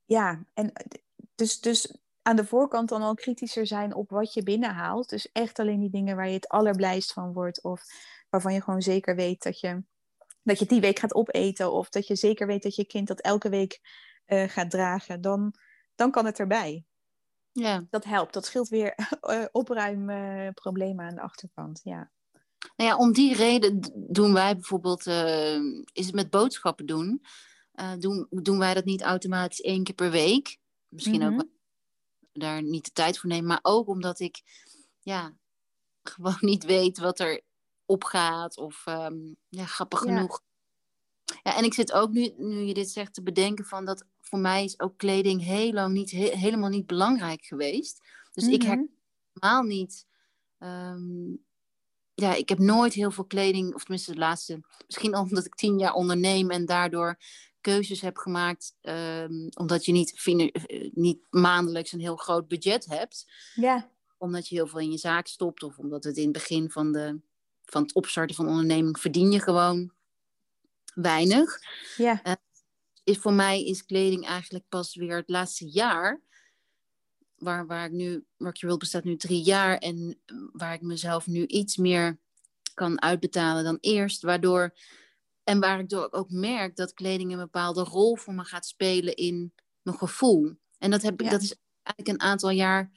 ja, 0.04 0.44
en 0.54 0.72
eh, 0.72 1.00
dus, 1.34 1.60
dus 1.60 1.98
aan 2.22 2.36
de 2.36 2.44
voorkant 2.44 2.88
dan 2.88 3.02
al 3.02 3.14
kritischer 3.14 3.66
zijn 3.66 3.94
op 3.94 4.10
wat 4.10 4.34
je 4.34 4.42
binnenhaalt. 4.42 5.08
Dus 5.08 5.32
echt 5.32 5.58
alleen 5.58 5.80
die 5.80 5.90
dingen 5.90 6.16
waar 6.16 6.28
je 6.28 6.34
het 6.34 6.48
allerblijst 6.48 7.12
van 7.12 7.32
wordt. 7.32 7.62
Of 7.62 7.82
waarvan 8.30 8.52
je 8.52 8.62
gewoon 8.62 8.82
zeker 8.82 9.14
weet 9.16 9.42
dat 9.42 9.60
je, 9.60 9.82
dat 10.42 10.58
je 10.58 10.66
die 10.66 10.80
week 10.80 10.98
gaat 10.98 11.14
opeten. 11.14 11.72
Of 11.72 11.88
dat 11.88 12.06
je 12.06 12.16
zeker 12.16 12.46
weet 12.46 12.62
dat 12.62 12.76
je 12.76 12.86
kind 12.86 13.08
dat 13.08 13.20
elke 13.20 13.48
week 13.48 13.80
eh, 14.24 14.48
gaat 14.48 14.70
dragen. 14.70 15.20
Dan, 15.20 15.54
dan 15.94 16.10
kan 16.10 16.26
het 16.26 16.38
erbij. 16.38 16.84
ja. 17.52 17.86
Dat 17.90 18.04
helpt. 18.04 18.32
Dat 18.32 18.46
scheelt 18.46 18.68
weer 18.68 18.94
eh, 19.20 19.44
opruimproblemen 19.52 21.06
aan 21.06 21.14
de 21.14 21.20
achterkant. 21.20 21.80
Ja. 21.84 22.10
Nou 22.76 22.90
ja, 22.90 22.96
om 22.96 23.12
die 23.12 23.34
reden 23.34 23.80
doen 23.94 24.32
wij 24.32 24.54
bijvoorbeeld, 24.54 25.06
eh, 25.06 25.54
is 25.92 26.06
het 26.06 26.14
met 26.14 26.30
boodschappen 26.30 26.86
doen, 26.86 27.22
eh, 27.72 27.92
doen, 27.98 28.26
doen 28.30 28.58
wij 28.58 28.74
dat 28.74 28.84
niet 28.84 29.02
automatisch 29.02 29.60
één 29.60 29.84
keer 29.84 29.94
per 29.94 30.10
week. 30.10 30.58
Misschien 30.88 31.22
ook 31.24 31.32
Mhm. 31.32 31.44
daar 32.32 32.62
niet 32.62 32.84
de 32.84 32.92
tijd 32.92 33.18
voor 33.18 33.28
nemen, 33.30 33.46
maar 33.46 33.58
ook 33.62 33.88
omdat 33.88 34.20
ik 34.20 34.42
ja, 35.00 35.36
gewoon 36.02 36.36
niet 36.40 36.64
weet 36.64 36.98
wat 36.98 37.20
er 37.20 37.40
opgaat 37.86 38.56
of 38.56 38.82
ehm, 38.86 39.16
ja, 39.48 39.64
grappig 39.64 40.04
Ja. 40.04 40.12
genoeg. 40.14 40.40
Ja, 41.42 41.56
en 41.56 41.64
ik 41.64 41.74
zit 41.74 41.92
ook 41.92 42.10
nu, 42.10 42.32
nu 42.36 42.60
je 42.60 42.74
dit 42.74 42.90
zegt, 42.90 43.14
te 43.14 43.22
bedenken 43.22 43.64
van 43.64 43.84
dat 43.84 44.04
voor 44.20 44.38
mij 44.38 44.64
is 44.64 44.80
ook 44.80 44.96
kleding 44.98 45.42
heel 45.42 45.72
lang 45.72 45.92
niet, 45.94 46.10
he- 46.10 46.36
helemaal 46.36 46.68
niet 46.68 46.86
belangrijk 46.86 47.44
geweest. 47.44 48.00
Dus 48.32 48.46
ik 48.48 48.58
Mhm. 48.62 48.66
herken 48.68 48.98
helemaal 49.32 49.62
niet. 49.62 50.06
ehm, 50.58 51.34
ja, 52.20 52.34
ik 52.34 52.48
heb 52.48 52.58
nooit 52.58 52.92
heel 52.94 53.10
veel 53.10 53.24
kleding, 53.26 53.74
of 53.74 53.80
tenminste 53.82 54.12
de 54.12 54.18
laatste, 54.18 54.60
misschien 54.86 55.16
omdat 55.24 55.44
ik 55.44 55.54
tien 55.54 55.78
jaar 55.78 55.92
onderneem 55.92 56.50
en 56.50 56.66
daardoor 56.66 57.18
keuzes 57.60 58.00
heb 58.00 58.16
gemaakt, 58.16 58.76
ehm, 58.80 59.48
omdat 59.54 59.84
je 59.84 59.92
niet, 59.92 60.22
eh, 60.26 60.90
niet 60.92 61.26
maandelijks 61.30 61.92
een 61.92 62.00
heel 62.00 62.16
groot 62.16 62.48
budget 62.48 62.84
hebt, 62.86 63.24
Ja. 63.54 63.90
omdat 64.18 64.48
je 64.48 64.54
heel 64.54 64.66
veel 64.66 64.80
in 64.80 64.90
je 64.90 64.98
zaak 64.98 65.26
stopt, 65.26 65.62
of 65.62 65.78
omdat 65.78 66.04
het 66.04 66.16
in 66.16 66.22
het 66.22 66.32
begin 66.32 66.70
van, 66.70 66.92
de, 66.92 67.20
van 67.64 67.82
het 67.82 67.94
opstarten 67.94 68.36
van 68.36 68.48
onderneming 68.48 68.98
verdien 69.00 69.30
je 69.30 69.40
gewoon 69.40 69.92
weinig 70.94 71.58
Ja. 71.96 72.22
is 73.04 73.18
voor 73.18 73.32
mij 73.32 73.64
is 73.64 73.84
kleding 73.84 74.26
eigenlijk 74.26 74.64
pas 74.68 74.94
weer 74.94 75.16
het 75.16 75.28
laatste 75.28 75.70
jaar. 75.70 76.22
Waar, 77.38 77.66
waar 77.66 77.84
ik 77.86 77.92
nu, 77.92 78.24
Rocky 78.36 78.64
World 78.64 78.78
bestaat 78.78 79.04
nu 79.04 79.16
drie 79.16 79.42
jaar 79.42 79.78
en 79.78 80.20
waar 80.52 80.72
ik 80.72 80.80
mezelf 80.82 81.26
nu 81.26 81.46
iets 81.46 81.76
meer 81.76 82.18
kan 82.74 83.02
uitbetalen 83.02 83.64
dan 83.64 83.78
eerst. 83.80 84.22
Waardoor, 84.22 84.74
en 85.44 85.60
waar 85.60 85.78
ik 85.78 85.88
door 85.88 86.08
ook 86.10 86.30
merk 86.30 86.76
dat 86.76 86.94
kleding 86.94 87.32
een 87.32 87.38
bepaalde 87.38 87.82
rol 87.82 88.16
voor 88.16 88.34
me 88.34 88.44
gaat 88.44 88.66
spelen 88.66 89.14
in 89.14 89.52
mijn 89.82 89.98
gevoel. 89.98 90.52
En 90.78 90.90
dat, 90.90 91.02
heb, 91.02 91.20
ik 91.20 91.26
Ja. 91.26 91.30
dat 91.30 91.42
is 91.42 91.54
eigenlijk 91.82 92.08
een 92.22 92.28
aantal 92.28 92.50
jaar 92.50 92.90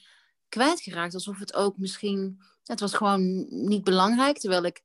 kwijtgeraakt. 0.49 1.13
Alsof 1.13 1.39
het 1.39 1.53
ook 1.53 1.77
misschien, 1.77 2.41
het 2.63 2.79
was 2.79 2.93
gewoon 2.93 3.45
niet 3.49 3.83
belangrijk. 3.83 4.37
Terwijl 4.37 4.63
ik, 4.63 4.83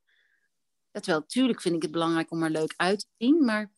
terwijl 0.91 1.19
natuurlijk 1.19 1.61
vind 1.61 1.75
ik 1.75 1.83
het 1.83 1.91
belangrijk 1.91 2.31
om 2.31 2.43
er 2.43 2.51
leuk 2.51 2.75
uit 2.77 2.99
te 2.99 3.07
zien. 3.19 3.45
Maar 3.45 3.73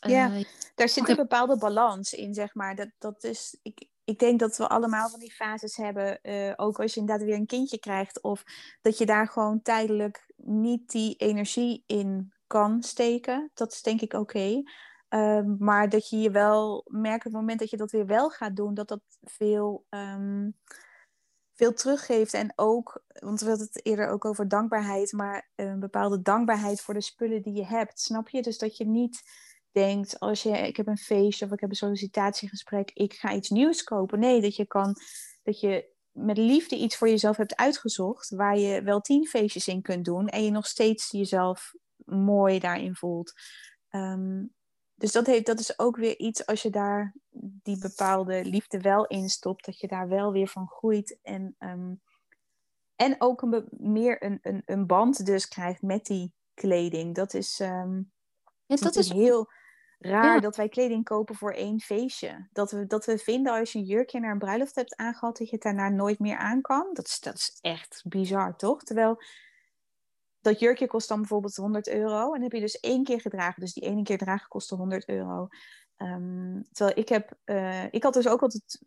Ja. 0.00 0.34
eh, 0.34 0.44
Daar 0.74 0.88
zit 0.88 1.08
een 1.08 1.16
bepaalde 1.16 1.58
balans 1.58 2.12
in, 2.12 2.34
zeg 2.34 2.54
maar. 2.54 2.76
Dat, 2.76 2.90
dat 2.98 3.24
is, 3.24 3.58
ik, 3.62 3.88
ik 4.12 4.18
denk 4.18 4.40
dat 4.40 4.56
we 4.56 4.68
allemaal 4.68 5.08
van 5.08 5.20
die 5.20 5.32
fases 5.32 5.76
hebben. 5.76 6.22
eh, 6.22 6.52
ook 6.56 6.80
als 6.80 6.94
je 6.94 7.00
inderdaad 7.00 7.26
weer 7.26 7.34
een 7.36 7.46
kindje 7.46 7.78
krijgt. 7.78 8.22
Of 8.22 8.44
dat 8.80 8.98
je 8.98 9.06
daar 9.06 9.28
gewoon 9.28 9.62
tijdelijk 9.62 10.32
niet 10.36 10.90
die 10.90 11.16
energie 11.16 11.84
in 11.86 12.32
kan 12.46 12.82
steken. 12.82 13.50
Dat 13.54 13.72
is 13.72 13.82
denk 13.82 14.00
ik 14.00 14.12
oké. 14.12 14.62
Ehm, 15.08 15.54
maar 15.58 15.88
dat 15.88 16.08
je 16.08 16.18
je 16.18 16.30
wel 16.30 16.84
merkt 16.88 17.26
op 17.26 17.32
het 17.32 17.40
moment 17.40 17.58
dat 17.58 17.70
je 17.70 17.76
dat 17.76 17.90
weer 17.90 18.06
wel 18.06 18.30
gaat 18.30 18.56
doen, 18.56 18.74
dat 18.74 18.88
dat 18.88 19.00
veel, 19.22 19.86
ehm, 19.88 20.50
veel 21.54 21.72
teruggeeft. 21.72 22.34
En 22.34 22.52
ook, 22.56 23.04
want 23.08 23.40
we 23.40 23.48
hadden 23.48 23.66
het 23.66 23.86
eerder 23.86 24.08
ook 24.08 24.24
over 24.24 24.48
dankbaarheid, 24.48 25.12
maar 25.12 25.50
een 25.54 25.80
bepaalde 25.80 26.22
dankbaarheid 26.22 26.80
voor 26.80 26.94
de 26.94 27.00
spullen 27.00 27.42
die 27.42 27.54
je 27.54 27.66
hebt. 27.66 28.00
Snap 28.00 28.28
je? 28.28 28.42
Dus 28.42 28.58
dat 28.58 28.76
je 28.76 28.86
niet 28.86 29.22
denkt, 29.72 30.20
als 30.20 30.42
je, 30.42 30.50
ik 30.50 30.76
heb 30.76 30.86
een 30.86 30.98
feestje 30.98 31.44
of 31.44 31.52
ik 31.52 31.60
heb 31.60 31.70
een 31.70 31.76
sollicitatiegesprek, 31.76 32.90
ik 32.94 33.12
ga 33.12 33.32
iets 33.32 33.50
nieuws 33.50 33.82
kopen. 33.82 34.18
Nee, 34.18 34.40
dat 34.40 34.56
je 34.56 34.66
kan, 34.66 34.96
dat 35.42 35.60
je 35.60 35.90
met 36.10 36.36
liefde 36.36 36.76
iets 36.76 36.96
voor 36.96 37.08
jezelf 37.08 37.36
hebt 37.36 37.56
uitgezocht, 37.56 38.30
waar 38.30 38.58
je 38.58 38.82
wel 38.82 39.00
tien 39.00 39.26
feestjes 39.26 39.68
in 39.68 39.82
kunt 39.82 40.04
doen 40.04 40.28
en 40.28 40.44
je 40.44 40.50
nog 40.50 40.66
steeds 40.66 41.10
jezelf 41.10 41.74
mooi 42.04 42.58
daarin 42.58 42.94
voelt. 42.94 43.32
Ehm, 43.88 44.44
dus 44.94 45.12
dat, 45.12 45.26
heeft, 45.26 45.46
dat 45.46 45.60
is 45.60 45.78
ook 45.78 45.96
weer 45.96 46.18
iets 46.18 46.46
als 46.46 46.62
je 46.62 46.70
daar 46.70 47.14
die 47.62 47.78
bepaalde 47.78 48.44
liefde 48.44 48.80
wel 48.80 49.06
in 49.06 49.28
stopt, 49.28 49.64
dat 49.64 49.78
je 49.78 49.88
daar 49.88 50.08
wel 50.08 50.32
weer 50.32 50.48
van 50.48 50.68
groeit 50.68 51.18
en, 51.22 51.54
ehm, 51.58 51.94
en 52.96 53.14
ook 53.18 53.42
een, 53.42 53.68
meer 53.70 54.24
een, 54.24 54.38
een, 54.42 54.62
een 54.64 54.86
band 54.86 55.26
dus 55.26 55.48
krijgt 55.48 55.82
met 55.82 56.06
die 56.06 56.32
kleding. 56.54 57.14
Dat 57.14 57.34
is, 57.34 57.60
ehm, 57.60 58.02
ja, 58.66 58.76
dat 58.76 58.96
is 58.96 59.12
heel 59.12 59.50
raar 60.02 60.40
dat 60.40 60.56
wij 60.56 60.68
kleding 60.68 61.04
kopen 61.04 61.34
voor 61.34 61.52
één 61.52 61.80
feestje. 61.80 62.48
Dat 62.52 62.70
we, 62.70 62.86
dat 62.86 63.04
we 63.04 63.18
vinden 63.18 63.52
als 63.52 63.72
je 63.72 63.78
een 63.78 63.84
jurkje 63.84 64.20
naar 64.20 64.32
een 64.32 64.38
bruiloft 64.38 64.74
hebt 64.74 64.96
aangehad, 64.96 65.36
dat 65.36 65.48
je 65.48 65.54
het 65.54 65.62
daarna 65.64 65.88
nooit 65.88 66.18
meer 66.18 66.36
aan 66.36 66.60
kan. 66.60 66.90
Dat 66.92 67.06
is, 67.06 67.20
dat 67.20 67.34
is 67.34 67.58
echt 67.60 68.02
bizar, 68.08 68.56
toch? 68.56 68.82
Terwijl 68.82 69.22
dat 70.40 70.58
jurkje 70.60 70.86
kost 70.86 71.08
dan 71.08 71.18
bijvoorbeeld 71.18 71.56
100 71.56 71.88
euro. 71.88 72.34
En 72.34 72.42
heb 72.42 72.52
je 72.52 72.60
dus 72.60 72.80
één 72.80 73.04
keer 73.04 73.20
gedragen. 73.20 73.60
Dus 73.60 73.72
die 73.72 73.82
ene 73.82 74.02
keer 74.02 74.18
dragen 74.18 74.48
kostte 74.48 74.74
100 74.74 75.08
euro. 75.08 75.48
Ehm, 75.96 76.62
terwijl 76.72 76.98
ik 76.98 77.08
heb... 77.08 77.32
eh, 77.44 77.92
ik 77.92 78.02
had 78.02 78.14
dus 78.14 78.28
ook 78.28 78.42
altijd 78.42 78.82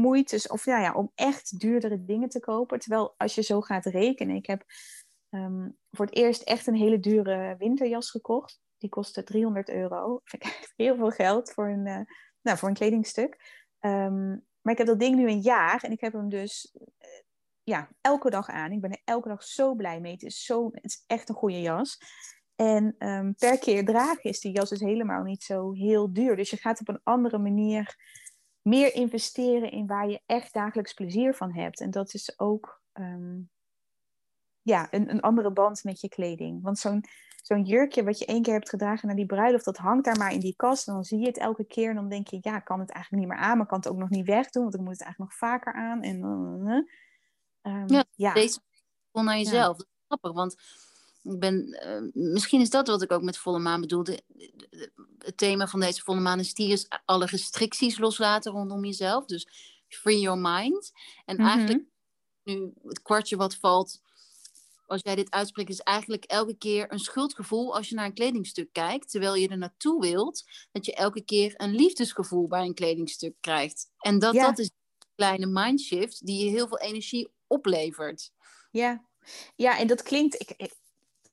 moeite 0.00 0.48
of, 0.48 0.66
nou 0.66 0.82
ja, 0.82 0.92
om 0.92 1.10
echt 1.14 1.60
duurdere 1.60 2.04
dingen 2.04 2.28
te 2.28 2.40
kopen. 2.40 2.78
Terwijl 2.78 3.14
als 3.16 3.34
je 3.34 3.42
zo 3.42 3.60
gaat 3.60 3.84
rekenen... 3.84 4.36
Ik 4.36 4.46
heb 4.46 4.64
ehm, 5.30 5.68
voor 5.90 6.06
het 6.06 6.14
eerst 6.14 6.42
echt 6.42 6.66
een 6.66 6.74
hele 6.74 7.00
dure 7.00 7.54
winterjas 7.58 8.10
gekocht. 8.10 8.60
Die 8.84 8.92
kostte 8.92 9.22
300 9.22 9.68
euro. 9.68 10.20
Vind 10.24 10.44
ik 10.44 10.50
echt 10.50 10.72
heel 10.76 10.96
veel 10.96 11.10
geld 11.10 11.52
voor 11.52 11.68
een, 11.68 11.86
eh, 11.86 12.00
nou, 12.42 12.58
voor 12.58 12.68
een 12.68 12.74
kledingstuk. 12.74 13.62
Ehm, 13.78 14.28
maar 14.60 14.72
ik 14.72 14.78
heb 14.78 14.86
dat 14.86 14.98
ding 14.98 15.16
nu 15.16 15.28
een 15.28 15.40
jaar. 15.40 15.82
En 15.82 15.92
ik 15.92 16.00
heb 16.00 16.12
hem 16.12 16.28
dus 16.28 16.76
eh, 16.98 17.08
ja, 17.62 17.88
elke 18.00 18.30
dag 18.30 18.48
aan. 18.48 18.72
Ik 18.72 18.80
ben 18.80 18.90
er 18.90 19.00
elke 19.04 19.28
dag 19.28 19.42
zo 19.42 19.74
blij 19.74 20.00
mee. 20.00 20.12
Het 20.12 20.22
is, 20.22 20.44
zo, 20.44 20.68
het 20.72 20.84
is 20.84 21.04
echt 21.06 21.28
een 21.28 21.34
goede 21.34 21.60
jas. 21.60 21.98
En 22.56 22.94
ehm, 22.98 23.32
per 23.32 23.58
keer 23.58 23.84
dragen 23.84 24.22
is 24.22 24.40
die 24.40 24.52
jas 24.52 24.68
dus 24.68 24.80
helemaal 24.80 25.22
niet 25.22 25.42
zo 25.42 25.72
heel 25.72 26.12
duur. 26.12 26.36
Dus 26.36 26.50
je 26.50 26.56
gaat 26.56 26.80
op 26.80 26.88
een 26.88 27.00
andere 27.02 27.38
manier 27.38 27.96
meer 28.62 28.94
investeren 28.94 29.70
in 29.70 29.86
waar 29.86 30.08
je 30.08 30.22
echt 30.26 30.52
dagelijks 30.52 30.92
plezier 30.92 31.34
van 31.34 31.52
hebt. 31.52 31.80
En 31.80 31.90
dat 31.90 32.14
is 32.14 32.38
ook 32.38 32.82
ehm, 32.92 33.40
ja, 34.62 34.88
een, 34.90 35.10
een 35.10 35.20
andere 35.20 35.52
band 35.52 35.84
met 35.84 36.00
je 36.00 36.08
kleding. 36.08 36.62
Want 36.62 36.78
zo'n 36.78 37.04
zo'n 37.46 37.62
jurkje 37.64 38.04
wat 38.04 38.18
je 38.18 38.26
één 38.26 38.42
keer 38.42 38.52
hebt 38.52 38.68
gedragen 38.68 39.06
naar 39.06 39.16
die 39.16 39.26
bruiloft, 39.26 39.64
dat 39.64 39.76
hangt 39.76 40.04
daar 40.04 40.18
maar 40.18 40.32
in 40.32 40.40
die 40.40 40.56
kast. 40.56 40.88
En 40.88 40.94
dan 40.94 41.04
zie 41.04 41.18
je 41.18 41.26
het 41.26 41.38
elke 41.38 41.64
keer 41.64 41.88
en 41.88 41.94
dan 41.94 42.08
denk 42.08 42.28
je, 42.28 42.38
ja, 42.40 42.56
ik 42.56 42.64
kan 42.64 42.80
het 42.80 42.90
eigenlijk 42.90 43.24
niet 43.24 43.32
meer 43.32 43.42
aan, 43.42 43.52
maar 43.52 43.62
ik 43.62 43.68
kan 43.68 43.78
het 43.78 43.88
ook 43.88 43.96
nog 43.96 44.08
niet 44.10 44.26
wegdoen, 44.26 44.62
want 44.62 44.74
ik 44.74 44.80
moet 44.80 44.92
het 44.92 45.00
eigenlijk 45.02 45.30
nog 45.30 45.38
vaker 45.50 45.72
aan. 45.72 46.02
En, 46.02 46.22
ehm, 47.62 47.92
Ja, 47.92 48.04
ja. 48.14 48.32
deze 48.32 48.60
gewoon 49.10 49.26
naar 49.26 49.36
jezelf. 49.38 49.76
Dat 49.76 49.86
is 49.86 49.92
grappig, 50.06 50.32
want 50.32 50.52
ik 51.22 51.38
ben, 51.38 51.78
misschien 52.14 52.60
is 52.60 52.70
dat 52.70 52.86
wat 52.88 53.02
ik 53.02 53.12
ook 53.12 53.22
met 53.22 53.38
volle 53.38 53.58
maan 53.58 53.80
bedoelde. 53.80 54.22
De- 54.26 54.52
de- 54.70 54.92
Het 55.18 55.36
thema 55.36 55.66
van 55.66 55.80
deze 55.80 56.02
volle 56.02 56.20
maan 56.20 56.38
is 56.38 56.48
stier 56.48 56.70
is 56.72 56.88
alle 57.04 57.26
restricties 57.26 57.98
loslaten 57.98 58.52
rondom 58.52 58.84
jezelf. 58.84 59.24
Dus 59.26 59.48
free 59.88 60.20
your 60.20 60.38
mind. 60.38 60.92
En 61.24 61.36
Mhm. 61.36 61.46
eigenlijk 61.46 61.84
nu 62.42 62.72
het 62.82 63.02
kwartje 63.02 63.36
wat 63.36 63.54
valt, 63.56 64.00
als 64.86 65.00
jij 65.02 65.14
dit 65.14 65.30
uitspreekt, 65.30 65.70
is 65.70 65.80
eigenlijk 65.80 66.24
elke 66.24 66.56
keer 66.56 66.92
een 66.92 66.98
schuldgevoel 66.98 67.74
als 67.74 67.88
je 67.88 67.94
naar 67.94 68.04
een 68.04 68.14
kledingstuk 68.14 68.72
kijkt. 68.72 69.10
Terwijl 69.10 69.34
je 69.34 69.48
er 69.48 69.58
naartoe 69.58 70.00
wilt 70.00 70.42
dat 70.72 70.86
je 70.86 70.94
elke 70.94 71.24
keer 71.24 71.52
een 71.56 71.74
liefdesgevoel 71.74 72.48
bij 72.48 72.64
een 72.64 72.74
kledingstuk 72.74 73.34
krijgt. 73.40 73.90
En 73.98 74.18
dat, 74.18 74.34
dat 74.34 74.58
is 74.58 74.66
een 74.66 75.06
kleine 75.14 75.46
mindshift 75.46 76.26
die 76.26 76.44
je 76.44 76.50
heel 76.50 76.68
veel 76.68 76.78
energie 76.78 77.32
oplevert. 77.46 78.30
Ja, 78.70 79.04
ja 79.56 79.78
en 79.78 79.86
dat 79.86 80.02
klinkt. 80.02 80.40
Ik, 80.40 80.74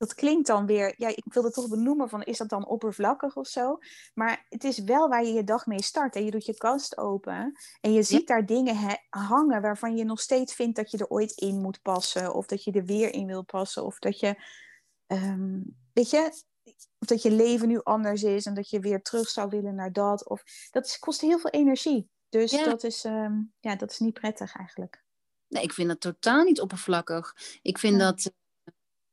dat 0.02 0.14
klinkt 0.14 0.48
dan 0.48 0.66
weer, 0.66 0.94
ja, 0.98 1.08
ik 1.08 1.34
wil 1.34 1.44
het 1.44 1.54
toch 1.54 1.70
benoemen 1.70 2.10
van, 2.10 2.24
is 2.24 2.38
dat 2.38 2.50
dan 2.50 2.68
oppervlakkig 2.68 3.36
of 3.36 3.48
zo? 3.48 3.78
Maar 4.14 4.46
het 4.50 4.64
is 4.64 4.80
wel 4.80 5.10
waar 5.10 5.26
je 5.26 5.34
je 5.34 5.44
dag 5.44 5.66
mee 5.66 5.84
start. 5.84 6.16
En 6.16 6.26
je 6.26 6.32
doet 6.32 6.46
je 6.46 6.58
kast 6.58 6.98
open 6.98 7.54
en 7.82 7.94
je 7.94 8.04
ziet 8.04 8.28
daar 8.28 8.46
dingen 8.46 9.00
hangen 9.10 9.62
waarvan 9.62 9.98
je 9.98 10.04
nog 10.04 10.20
steeds 10.20 10.54
vindt 10.54 10.76
dat 10.76 10.92
je 10.92 10.98
er 10.98 11.08
ooit 11.08 11.32
in 11.32 11.62
moet 11.62 11.82
passen. 11.82 12.34
Of 12.34 12.46
dat 12.46 12.64
je 12.64 12.72
er 12.72 12.86
weer 12.86 13.14
in 13.14 13.26
wil 13.26 13.44
passen. 13.44 13.86
Of 13.86 14.00
dat 14.00 14.20
je, 14.20 14.44
ehm, 15.08 15.60
weet 15.94 16.10
je, 16.10 16.44
of 17.00 17.08
dat 17.08 17.22
je 17.22 17.32
leven 17.32 17.68
nu 17.68 17.80
anders 17.84 18.24
is 18.24 18.46
en 18.46 18.54
dat 18.54 18.70
je 18.70 18.80
weer 18.80 19.02
terug 19.02 19.30
zou 19.30 19.50
willen 19.50 19.76
naar 19.76 19.92
dat. 19.92 20.30
Of, 20.30 20.44
dat 20.72 21.00
kost 21.00 21.22
heel 21.22 21.40
veel 21.40 21.52
energie. 21.52 22.10
Dus 22.30 22.52
dat, 22.52 22.84
is, 22.84 23.04
um, 23.04 23.54
ja, 23.60 23.76
dat 23.76 23.92
is 23.92 24.00
niet 24.00 24.14
prettig 24.14 24.56
eigenlijk. 24.56 25.04
Nee, 25.48 25.64
ik 25.64 25.74
vind 25.74 25.88
dat 25.88 26.00
totaal 26.00 26.44
niet 26.44 26.62
oppervlakkig. 26.62 27.36
Ik 27.62 27.78
vind 27.78 28.00
dat, 28.00 28.32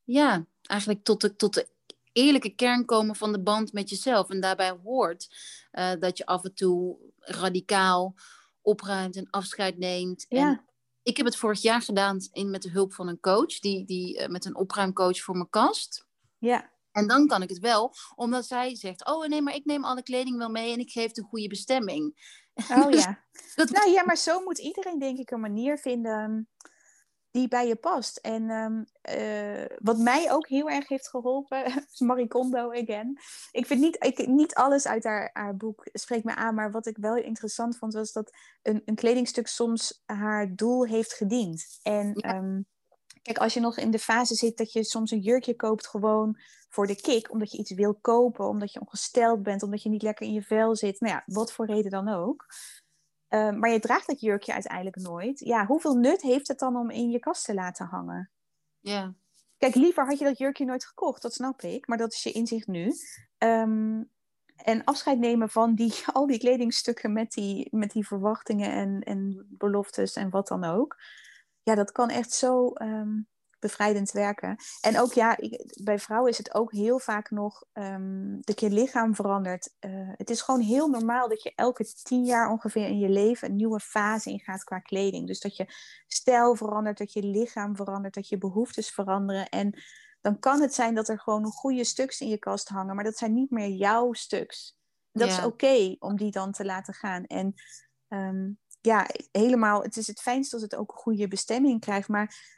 ja, 0.05 0.47
eigenlijk 0.68 1.04
tot 1.04 1.20
de, 1.20 1.36
tot 1.36 1.54
de 1.54 1.68
eerlijke 2.12 2.54
kern 2.54 2.84
komen 2.84 3.16
van 3.16 3.32
de 3.32 3.42
band 3.42 3.72
met 3.72 3.90
jezelf. 3.90 4.30
En 4.30 4.40
daarbij 4.40 4.78
hoort 4.84 5.28
uh, 5.72 5.92
dat 6.00 6.18
je 6.18 6.26
af 6.26 6.44
en 6.44 6.54
toe 6.54 6.96
radicaal 7.18 8.14
opruimt 8.62 9.16
en 9.16 9.30
afscheid 9.30 9.78
neemt. 9.78 10.26
Ja. 10.28 10.48
En 10.48 10.64
ik 11.02 11.16
heb 11.16 11.26
het 11.26 11.36
vorig 11.36 11.62
jaar 11.62 11.82
gedaan 11.82 12.18
in, 12.32 12.50
met 12.50 12.62
de 12.62 12.70
hulp 12.70 12.92
van 12.92 13.08
een 13.08 13.20
coach, 13.20 13.58
die, 13.58 13.84
die, 13.84 14.20
uh, 14.20 14.26
met 14.26 14.44
een 14.44 14.56
opruimcoach 14.56 15.20
voor 15.20 15.34
mijn 15.34 15.50
kast. 15.50 16.06
Ja. 16.38 16.70
En 16.92 17.06
dan 17.06 17.26
kan 17.26 17.42
ik 17.42 17.48
het 17.48 17.58
wel, 17.58 17.94
omdat 18.14 18.46
zij 18.46 18.76
zegt: 18.76 19.06
Oh 19.06 19.26
nee, 19.26 19.42
maar 19.42 19.54
ik 19.54 19.64
neem 19.64 19.84
alle 19.84 20.02
kleding 20.02 20.38
wel 20.38 20.50
mee 20.50 20.72
en 20.72 20.78
ik 20.78 20.90
geef 20.90 21.16
een 21.16 21.24
goede 21.24 21.48
bestemming. 21.48 22.34
Oh 22.70 22.90
ja. 22.90 23.24
dat... 23.54 23.70
Nou 23.70 23.90
ja, 23.90 24.04
maar 24.04 24.16
zo 24.16 24.40
moet 24.40 24.58
iedereen, 24.58 24.98
denk 24.98 25.18
ik, 25.18 25.30
een 25.30 25.40
manier 25.40 25.78
vinden 25.78 26.48
die 27.39 27.49
bij 27.49 27.66
je 27.66 27.76
past. 27.76 28.16
En 28.16 28.51
um, 28.51 28.86
uh, 29.18 29.64
wat 29.78 29.99
mij 29.99 30.32
ook 30.32 30.49
heel 30.49 30.70
erg 30.70 30.89
heeft 30.89 31.09
geholpen, 31.09 31.64
is 31.64 32.01
Marie 32.09 32.28
Kondo 32.28 32.72
again. 32.72 33.18
Ik 33.51 33.66
vind 33.66 33.80
niet, 33.80 33.97
ik, 34.05 34.26
niet 34.26 34.55
alles 34.55 34.86
uit 34.86 35.05
haar, 35.05 35.30
haar 35.32 35.57
boek 35.57 35.89
spreekt 35.93 36.24
me 36.24 36.34
aan, 36.34 36.55
maar 36.55 36.70
wat 36.70 36.86
ik 36.86 36.97
wel 36.97 37.16
interessant 37.16 37.76
vond, 37.78 37.93
was 37.93 38.12
dat 38.12 38.32
een, 38.62 38.82
een 38.84 38.95
kledingstuk 38.95 39.47
soms 39.47 40.03
haar 40.07 40.55
doel 40.55 40.86
heeft 40.86 41.12
gediend. 41.12 41.78
En 41.82 42.11
ja. 42.14 42.36
um, 42.36 42.66
kijk, 43.22 43.39
als 43.39 43.55
je 43.55 43.61
nog 43.61 43.76
in 43.76 43.91
de 43.91 43.99
fase 43.99 44.34
zit 44.34 44.57
dat 44.57 44.72
je 44.72 44.84
soms 44.84 45.11
een 45.11 45.20
jurkje 45.20 45.57
koopt 45.57 45.86
gewoon 45.86 46.39
voor 46.68 46.86
de 46.86 47.01
kick, 47.01 47.32
omdat 47.32 47.53
je 47.53 47.59
iets 47.59 47.74
wil 47.74 47.95
kopen, 47.95 48.49
omdat 48.49 48.72
je 48.72 48.80
ongesteld 48.80 49.43
bent, 49.43 49.62
omdat 49.62 49.82
je 49.82 49.89
niet 49.89 50.03
lekker 50.03 50.26
in 50.26 50.32
je 50.32 50.43
vel 50.43 50.76
zit, 50.76 51.01
nou 51.01 51.12
ja, 51.12 51.22
wat 51.26 51.53
voor 51.53 51.66
reden 51.66 51.91
dan 51.91 52.09
ook. 52.09 52.47
Uh, 53.29 53.51
maar 53.51 53.70
je 53.70 53.81
draagt 53.81 54.07
dat 54.07 54.20
jurkje 54.20 54.53
uiteindelijk 54.53 54.97
nooit. 54.97 55.39
Ja, 55.39 55.66
hoeveel 55.66 55.95
nut 55.95 56.22
heeft 56.22 56.49
het 56.49 56.59
dan 56.59 56.76
om 56.76 56.91
in 56.91 57.11
je 57.11 57.18
kast 57.18 57.45
te 57.45 57.55
laten 57.55 57.87
hangen? 57.87 58.31
Ja. 58.81 59.14
Kijk, 59.57 59.74
liever 59.74 60.07
had 60.07 60.18
je 60.18 60.24
dat 60.24 60.39
jurkje 60.39 60.64
nooit 60.64 60.85
gekocht, 60.85 61.22
dat 61.22 61.35
snap 61.35 61.62
ik. 61.62 61.87
Maar 61.87 61.99
dat 61.99 62.12
is 62.12 62.22
je 62.22 62.33
inzicht 62.33 62.66
nu. 62.66 62.93
Um, 63.39 64.11
en 64.57 64.85
afscheid 64.85 65.18
nemen 65.18 65.49
van 65.49 65.74
die, 65.74 65.95
al 66.12 66.26
die 66.26 66.39
kledingstukken 66.39 67.12
met 67.12 67.33
die, 67.33 67.68
met 67.70 67.91
die 67.91 68.07
verwachtingen 68.07 68.72
en, 68.72 69.03
en 69.03 69.47
beloftes 69.49 70.14
en 70.14 70.31
wat 70.31 70.49
dan 70.49 70.64
ook. 70.64 70.97
Ja, 71.62 71.74
dat 71.74 71.93
kan 71.93 72.11
echt 72.11 72.33
zo 72.33 72.72
um, 72.74 73.29
bevrijdend 73.59 74.11
werken. 74.11 74.56
En 74.80 75.00
ook 75.00 75.12
ja, 75.12 75.38
bij 75.82 75.98
vrouwen 75.98 76.30
is 76.30 76.38
het 76.38 76.54
ook 76.54 76.72
heel 76.72 76.98
vaak 76.98 77.30
nog 77.30 77.64
um, 77.72 78.38
dat 78.40 78.61
je 78.61 78.70
lichaam 78.70 79.14
verandert. 79.14 79.74
Uh, 79.80 80.11
het 80.16 80.30
is 80.30 80.40
gewoon 80.40 80.61
heel 80.61 80.88
normaal 80.88 81.28
dat 81.28 81.42
je 81.42 81.52
elke 81.54 81.84
tien 82.02 82.24
jaar 82.24 82.50
ongeveer 82.50 82.86
in 82.86 82.98
je 82.98 83.09
leven 83.09 83.48
een 83.48 83.56
nieuwe 83.56 83.80
fase 83.80 84.30
ingaat 84.30 84.64
qua 84.64 84.78
kleding. 84.78 85.26
Dus 85.26 85.40
dat 85.40 85.56
je 85.56 85.66
stijl 86.06 86.56
verandert, 86.56 86.98
dat 86.98 87.12
je 87.12 87.22
lichaam 87.22 87.76
verandert, 87.76 88.14
dat 88.14 88.28
je 88.28 88.38
behoeftes 88.38 88.90
veranderen. 88.90 89.48
En 89.48 89.82
dan 90.20 90.38
kan 90.38 90.61
het 90.61 90.74
zijn 90.74 90.94
dat 90.94 91.09
er 91.09 91.20
gewoon 91.20 91.44
goede 91.44 91.84
stuks 91.84 92.20
in 92.20 92.28
je 92.28 92.38
kast 92.38 92.68
hangen, 92.68 92.94
maar 92.94 93.04
dat 93.04 93.16
zijn 93.16 93.34
niet 93.34 93.50
meer 93.50 93.68
jouw 93.68 94.12
stuks. 94.12 94.76
Dat 95.12 95.28
ja. 95.28 95.38
is 95.38 95.44
oké 95.44 95.46
okay 95.46 95.96
om 95.98 96.16
die 96.16 96.30
dan 96.30 96.52
te 96.52 96.64
laten 96.64 96.94
gaan. 96.94 97.24
En 97.24 97.54
um, 98.09 98.59
ja, 98.80 99.06
helemaal, 99.32 99.82
het 99.82 99.96
is 99.96 100.06
het 100.06 100.20
fijnst 100.20 100.52
als 100.52 100.62
het 100.62 100.76
ook 100.76 100.90
een 100.92 100.98
goede 100.98 101.28
bestemming 101.28 101.80
krijgt. 101.80 102.09
Maar 102.09 102.56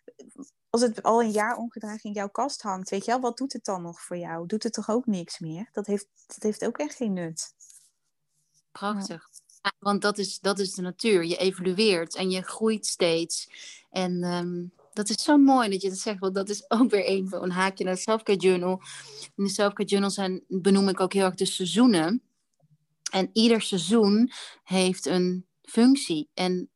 als 0.71 0.81
het 0.81 1.03
al 1.03 1.23
een 1.23 1.31
jaar 1.31 1.57
ongedragen 1.57 2.03
in 2.03 2.13
jouw 2.13 2.29
kast 2.29 2.63
hangt, 2.63 2.91
weet 2.91 3.05
je 3.05 3.11
wel, 3.11 3.21
wat 3.21 3.37
doet 3.37 3.53
het 3.53 3.65
dan 3.65 3.83
nog 3.83 4.01
voor 4.01 4.17
jou? 4.17 4.47
Doet 4.47 4.63
het 4.63 4.73
toch 4.73 4.91
ook 4.91 5.07
niks 5.07 5.39
meer? 5.39 5.69
Dat 5.73 5.87
heeft, 5.87 6.07
dat 6.27 6.43
heeft 6.43 6.65
ook 6.65 6.79
echt 6.79 6.95
geen 6.95 7.13
nut. 7.13 7.55
Prachtig. 8.73 9.29
Ja, 9.63 9.73
want 9.79 10.03
dat 10.03 10.19
is, 10.19 10.39
dat 10.39 10.59
is 10.59 10.75
de 10.75 10.83
natuur. 10.83 11.25
Je 11.25 11.37
evolueert 11.37 12.17
en 12.17 12.31
je 12.31 12.43
groeit 12.43 12.87
steeds. 12.87 13.49
En 13.91 14.25
um, 14.25 14.73
dat 14.93 15.09
is 15.09 15.23
zo 15.23 15.37
mooi 15.37 15.71
dat 15.71 15.83
je 15.83 15.89
dat 15.89 15.99
zegt, 15.99 16.19
want 16.19 16.35
dat 16.35 16.49
is 16.49 16.71
ook 16.71 16.91
weer 16.91 17.09
een, 17.09 17.29
een 17.31 17.51
haakje 17.51 17.85
naar 17.85 17.95
de 17.95 18.01
Selfcare 18.01 18.39
Journal. 18.39 18.83
In 19.37 19.45
de 19.45 19.51
Selfcare 19.51 19.89
Journal 19.89 20.11
zijn, 20.11 20.45
benoem 20.49 20.89
ik 20.89 21.01
ook 21.01 21.13
heel 21.13 21.25
erg 21.25 21.35
de 21.35 21.45
seizoenen. 21.45 22.23
En 23.11 23.31
ieder 23.33 23.63
seizoen 23.63 24.33
heeft 24.63 25.07
een 25.07 25.47
functie. 25.63 26.29
En 26.35 26.71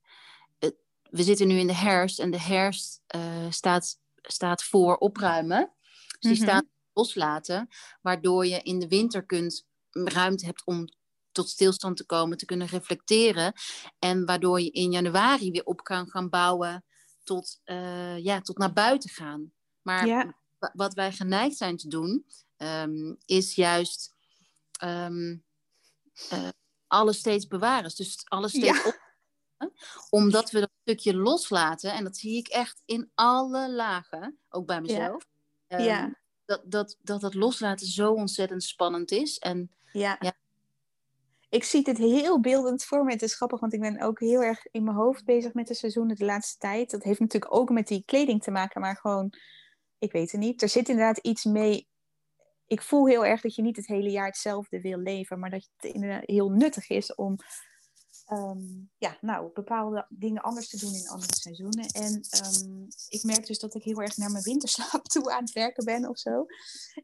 we 1.14 1.22
zitten 1.22 1.46
nu 1.46 1.58
in 1.58 1.66
de 1.66 1.74
herfst 1.74 2.18
en 2.18 2.30
de 2.30 2.40
herfst 2.40 3.02
uh, 3.16 3.50
staat, 3.50 4.00
staat 4.22 4.64
voor 4.64 4.96
opruimen. 4.96 5.72
Dus 6.08 6.18
die 6.20 6.30
mm 6.30 6.36
-hmm. 6.36 6.46
staat 6.46 6.64
loslaten, 6.92 7.68
waardoor 8.02 8.46
je 8.46 8.62
in 8.62 8.78
de 8.78 8.88
winter 8.88 9.26
kunt, 9.26 9.66
ruimte 9.90 10.44
hebt 10.44 10.64
om 10.64 10.88
tot 11.32 11.48
stilstand 11.48 11.96
te 11.96 12.06
komen, 12.06 12.36
te 12.36 12.44
kunnen 12.44 12.66
reflecteren. 12.66 13.52
En 13.98 14.24
waardoor 14.24 14.60
je 14.60 14.70
in 14.70 14.90
januari 14.90 15.50
weer 15.50 15.64
op 15.64 15.84
kan 15.84 16.10
gaan 16.10 16.28
bouwen 16.28 16.84
tot, 17.24 17.60
uh, 17.64 18.18
ja, 18.18 18.40
tot 18.40 18.58
naar 18.58 18.72
buiten 18.72 19.10
gaan. 19.10 19.52
Maar 19.82 20.06
ja. 20.06 20.36
wat 20.72 20.94
wij 20.94 21.12
geneigd 21.12 21.56
zijn 21.56 21.76
te 21.76 21.88
doen, 21.88 22.26
um, 22.56 23.16
is 23.26 23.54
juist 23.54 24.14
um, 24.84 25.44
uh, 26.32 26.48
alles 26.86 27.18
steeds 27.18 27.46
bewaren. 27.46 27.90
Dus 27.96 28.22
alles 28.24 28.50
steeds 28.50 28.82
ja. 28.82 28.88
op 28.88 29.03
omdat 30.10 30.50
we 30.50 30.60
dat 30.60 30.70
stukje 30.82 31.16
loslaten, 31.16 31.92
en 31.92 32.04
dat 32.04 32.16
zie 32.16 32.36
ik 32.36 32.48
echt 32.48 32.82
in 32.84 33.10
alle 33.14 33.70
lagen, 33.72 34.38
ook 34.48 34.66
bij 34.66 34.80
mezelf. 34.80 35.26
Ja. 35.68 35.78
Um, 35.78 35.84
ja. 35.84 36.14
Dat, 36.44 36.62
dat, 36.64 36.96
dat 37.02 37.20
dat 37.20 37.34
loslaten 37.34 37.86
zo 37.86 38.12
ontzettend 38.12 38.62
spannend 38.62 39.10
is. 39.10 39.38
En, 39.38 39.70
ja. 39.92 40.16
ja. 40.20 40.32
Ik 41.48 41.64
zie 41.64 41.82
het 41.84 41.98
heel 41.98 42.40
beeldend 42.40 42.84
voor 42.84 43.04
me. 43.04 43.12
Het 43.12 43.22
is 43.22 43.34
grappig, 43.34 43.60
want 43.60 43.72
ik 43.72 43.80
ben 43.80 44.00
ook 44.00 44.20
heel 44.20 44.42
erg 44.42 44.66
in 44.70 44.84
mijn 44.84 44.96
hoofd 44.96 45.24
bezig 45.24 45.54
met 45.54 45.66
de 45.66 45.74
seizoenen 45.74 46.16
de 46.16 46.24
laatste 46.24 46.58
tijd. 46.58 46.90
Dat 46.90 47.02
heeft 47.02 47.20
natuurlijk 47.20 47.54
ook 47.54 47.70
met 47.70 47.88
die 47.88 48.02
kleding 48.04 48.42
te 48.42 48.50
maken, 48.50 48.80
maar 48.80 48.96
gewoon, 48.96 49.32
ik 49.98 50.12
weet 50.12 50.32
het 50.32 50.40
niet. 50.40 50.62
Er 50.62 50.68
zit 50.68 50.88
inderdaad 50.88 51.18
iets 51.18 51.44
mee. 51.44 51.88
Ik 52.66 52.82
voel 52.82 53.06
heel 53.06 53.24
erg 53.26 53.40
dat 53.40 53.54
je 53.54 53.62
niet 53.62 53.76
het 53.76 53.86
hele 53.86 54.10
jaar 54.10 54.26
hetzelfde 54.26 54.80
wil 54.80 54.98
leven, 54.98 55.38
maar 55.38 55.50
dat 55.50 55.68
het 55.76 55.92
heel 56.24 56.50
nuttig 56.50 56.88
is 56.88 57.14
om 57.14 57.36
um, 58.28 58.90
ja, 58.98 59.16
nou, 59.20 59.50
bepaalde 59.54 60.06
dingen 60.08 60.42
anders 60.42 60.68
te 60.68 60.78
doen 60.78 60.94
in 60.94 61.08
andere 61.08 61.36
seizoenen. 61.36 61.86
En 61.86 62.12
um, 62.62 62.88
ik 63.08 63.22
merk 63.22 63.46
dus 63.46 63.58
dat 63.58 63.74
ik 63.74 63.82
heel 63.82 64.00
erg 64.00 64.16
naar 64.16 64.30
mijn 64.30 64.44
winterslaap 64.44 65.04
toe 65.12 65.32
aan 65.32 65.42
het 65.42 65.52
werken 65.52 65.84
ben 65.84 66.08
of 66.08 66.18
zo. 66.18 66.46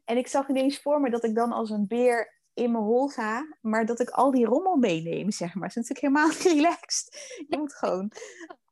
En 0.05 0.17
ik 0.17 0.27
zag 0.27 0.49
ineens 0.49 0.79
voor 0.79 1.01
me 1.01 1.09
dat 1.09 1.23
ik 1.23 1.35
dan 1.35 1.51
als 1.51 1.69
een 1.69 1.87
beer 1.87 2.39
in 2.53 2.71
mijn 2.71 2.83
hol 2.83 3.07
ga, 3.07 3.57
maar 3.61 3.85
dat 3.85 3.99
ik 3.99 4.09
al 4.09 4.31
die 4.31 4.45
rommel 4.45 4.75
meeneem, 4.75 5.31
zeg 5.31 5.53
maar. 5.53 5.67
Dat 5.73 5.83
is 5.83 5.89
natuurlijk 5.89 6.15
helemaal 6.15 6.37
niet 6.37 6.53
relaxed. 6.63 7.35
Je 7.47 7.57
moet 7.57 7.73
gewoon 7.73 8.11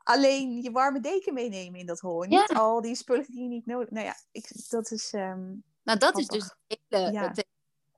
alleen 0.04 0.62
je 0.62 0.72
warme 0.72 1.00
deken 1.00 1.34
meenemen 1.34 1.80
in 1.80 1.86
dat 1.86 2.00
hol. 2.00 2.24
En 2.24 2.30
niet 2.30 2.54
al 2.54 2.82
die 2.82 2.96
spullen 2.96 3.26
die 3.26 3.42
je 3.42 3.48
niet 3.48 3.66
nodig 3.66 3.90
Nou 3.90 4.06
ja, 4.06 4.16
ik, 4.32 4.70
dat 4.70 4.92
is. 4.92 5.14
Um, 5.14 5.64
nou, 5.84 6.00
dat 6.00 6.10
grappig. 6.10 6.20
is 6.20 6.28
dus 6.28 6.56
het 6.68 6.80
hele, 6.88 7.12
ja. 7.12 7.28
het 7.28 7.46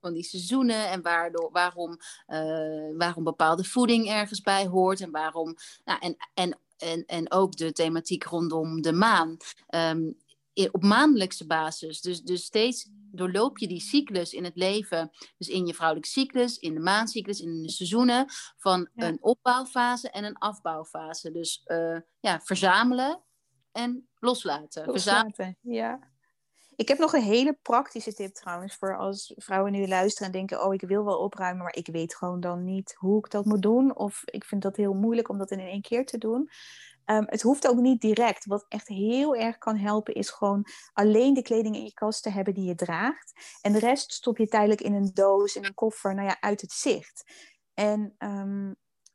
van 0.02 0.12
die 0.12 0.22
seizoenen 0.22 0.90
en 0.90 1.02
waardoor, 1.02 1.50
waarom, 1.52 1.98
uh, 2.26 2.96
waarom 2.96 3.24
bepaalde 3.24 3.64
voeding 3.64 4.08
ergens 4.08 4.40
bij 4.40 4.66
hoort 4.66 5.00
en 5.00 5.10
waarom. 5.10 5.56
Nou, 5.84 5.98
en, 6.00 6.16
en, 6.34 6.58
en, 6.76 7.04
en 7.06 7.32
ook 7.32 7.56
de 7.56 7.72
thematiek 7.72 8.24
rondom 8.24 8.82
de 8.82 8.92
maan. 8.92 9.36
Um, 9.68 10.20
op 10.70 10.82
maandelijkse 10.82 11.46
basis. 11.46 12.00
Dus, 12.00 12.22
dus 12.22 12.44
steeds 12.44 12.88
doorloop 12.90 13.58
je 13.58 13.68
die 13.68 13.80
cyclus 13.80 14.32
in 14.32 14.44
het 14.44 14.56
leven. 14.56 15.10
Dus 15.38 15.48
in 15.48 15.66
je 15.66 15.74
vrouwelijke 15.74 16.10
cyclus, 16.10 16.58
in 16.58 16.74
de 16.74 16.80
maancyclus, 16.80 17.40
in 17.40 17.62
de 17.62 17.70
seizoenen. 17.70 18.26
Van 18.56 18.88
ja. 18.94 19.06
een 19.06 19.22
opbouwfase 19.22 20.10
en 20.10 20.24
een 20.24 20.38
afbouwfase. 20.38 21.30
Dus 21.30 21.62
uh, 21.66 21.98
ja, 22.20 22.40
verzamelen 22.40 23.22
en 23.72 24.08
loslaten. 24.18 24.86
loslaten 24.86 25.34
verzamelen. 25.34 25.58
Ja. 25.60 26.11
Ik 26.76 26.88
heb 26.88 26.98
nog 26.98 27.12
een 27.12 27.22
hele 27.22 27.58
praktische 27.62 28.14
tip 28.14 28.34
trouwens 28.34 28.74
voor 28.74 28.96
als 28.96 29.32
vrouwen 29.36 29.72
nu 29.72 29.88
luisteren 29.88 30.26
en 30.26 30.32
denken: 30.32 30.64
Oh, 30.64 30.74
ik 30.74 30.80
wil 30.80 31.04
wel 31.04 31.18
opruimen, 31.18 31.62
maar 31.62 31.76
ik 31.76 31.86
weet 31.86 32.14
gewoon 32.14 32.40
dan 32.40 32.64
niet 32.64 32.94
hoe 32.98 33.18
ik 33.18 33.30
dat 33.30 33.44
moet 33.44 33.62
doen. 33.62 33.96
Of 33.96 34.22
ik 34.24 34.44
vind 34.44 34.62
dat 34.62 34.76
heel 34.76 34.94
moeilijk 34.94 35.28
om 35.28 35.38
dat 35.38 35.50
in 35.50 35.60
één 35.60 35.82
keer 35.82 36.06
te 36.06 36.18
doen. 36.18 36.50
Ehm, 37.04 37.24
het 37.26 37.42
hoeft 37.42 37.68
ook 37.68 37.78
niet 37.78 38.00
direct. 38.00 38.46
Wat 38.46 38.66
echt 38.68 38.88
heel 38.88 39.36
erg 39.36 39.58
kan 39.58 39.76
helpen, 39.76 40.14
is 40.14 40.30
gewoon 40.30 40.66
alleen 40.92 41.34
de 41.34 41.42
kleding 41.42 41.76
in 41.76 41.84
je 41.84 41.94
kast 41.94 42.22
te 42.22 42.30
hebben 42.30 42.54
die 42.54 42.64
je 42.64 42.74
draagt. 42.74 43.58
En 43.60 43.72
de 43.72 43.78
rest 43.78 44.12
stop 44.12 44.38
je 44.38 44.46
tijdelijk 44.46 44.80
in 44.80 44.94
een 44.94 45.10
doos, 45.14 45.56
in 45.56 45.64
een 45.64 45.74
koffer, 45.74 46.14
nou 46.14 46.26
ja, 46.26 46.40
uit 46.40 46.60
het 46.60 46.72
zicht. 46.72 47.24
En 47.74 48.14
ehm, 48.18 48.72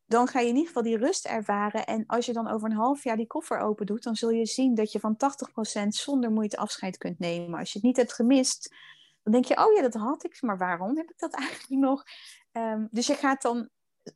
dan 0.08 0.28
ga 0.28 0.40
je 0.40 0.48
in 0.48 0.54
ieder 0.54 0.68
geval 0.68 0.84
die 0.84 0.98
rust 0.98 1.26
ervaren. 1.26 1.86
En 1.86 2.06
als 2.06 2.26
je 2.26 2.34
dan 2.34 2.48
over 2.48 2.70
een 2.70 2.76
half 2.76 3.04
jaar 3.04 3.18
die 3.18 3.28
koffer 3.28 3.60
open 3.60 3.86
doet, 3.86 4.04
dan 4.04 4.16
zul 4.16 4.30
je 4.30 4.46
zien 4.46 4.76
dat 4.76 4.92
je 4.92 5.00
van 5.00 5.18
80% 5.84 5.88
zonder 5.88 6.32
moeite 6.32 6.58
afscheid 6.58 6.98
kunt 6.98 7.20
nemen. 7.20 7.60
Als 7.60 7.72
je 7.72 7.78
het 7.78 7.88
niet 7.88 7.98
hebt 7.98 8.14
gemist, 8.14 8.76
dan 9.24 9.34
denk 9.34 9.46
je, 9.46 9.66
oh 9.66 9.74
ja, 9.74 9.82
dat 9.82 9.94
had 9.94 10.24
ik, 10.24 10.42
maar 10.42 10.58
waarom 10.58 10.98
heb 10.98 11.10
ik 11.10 11.20
dat 11.20 11.34
eigenlijk 11.44 11.82
nog? 11.82 12.04
Ehm, 12.52 12.86
dus 12.92 13.08
je 13.08 13.16
gaat 13.16 13.42
dan, 13.42 13.70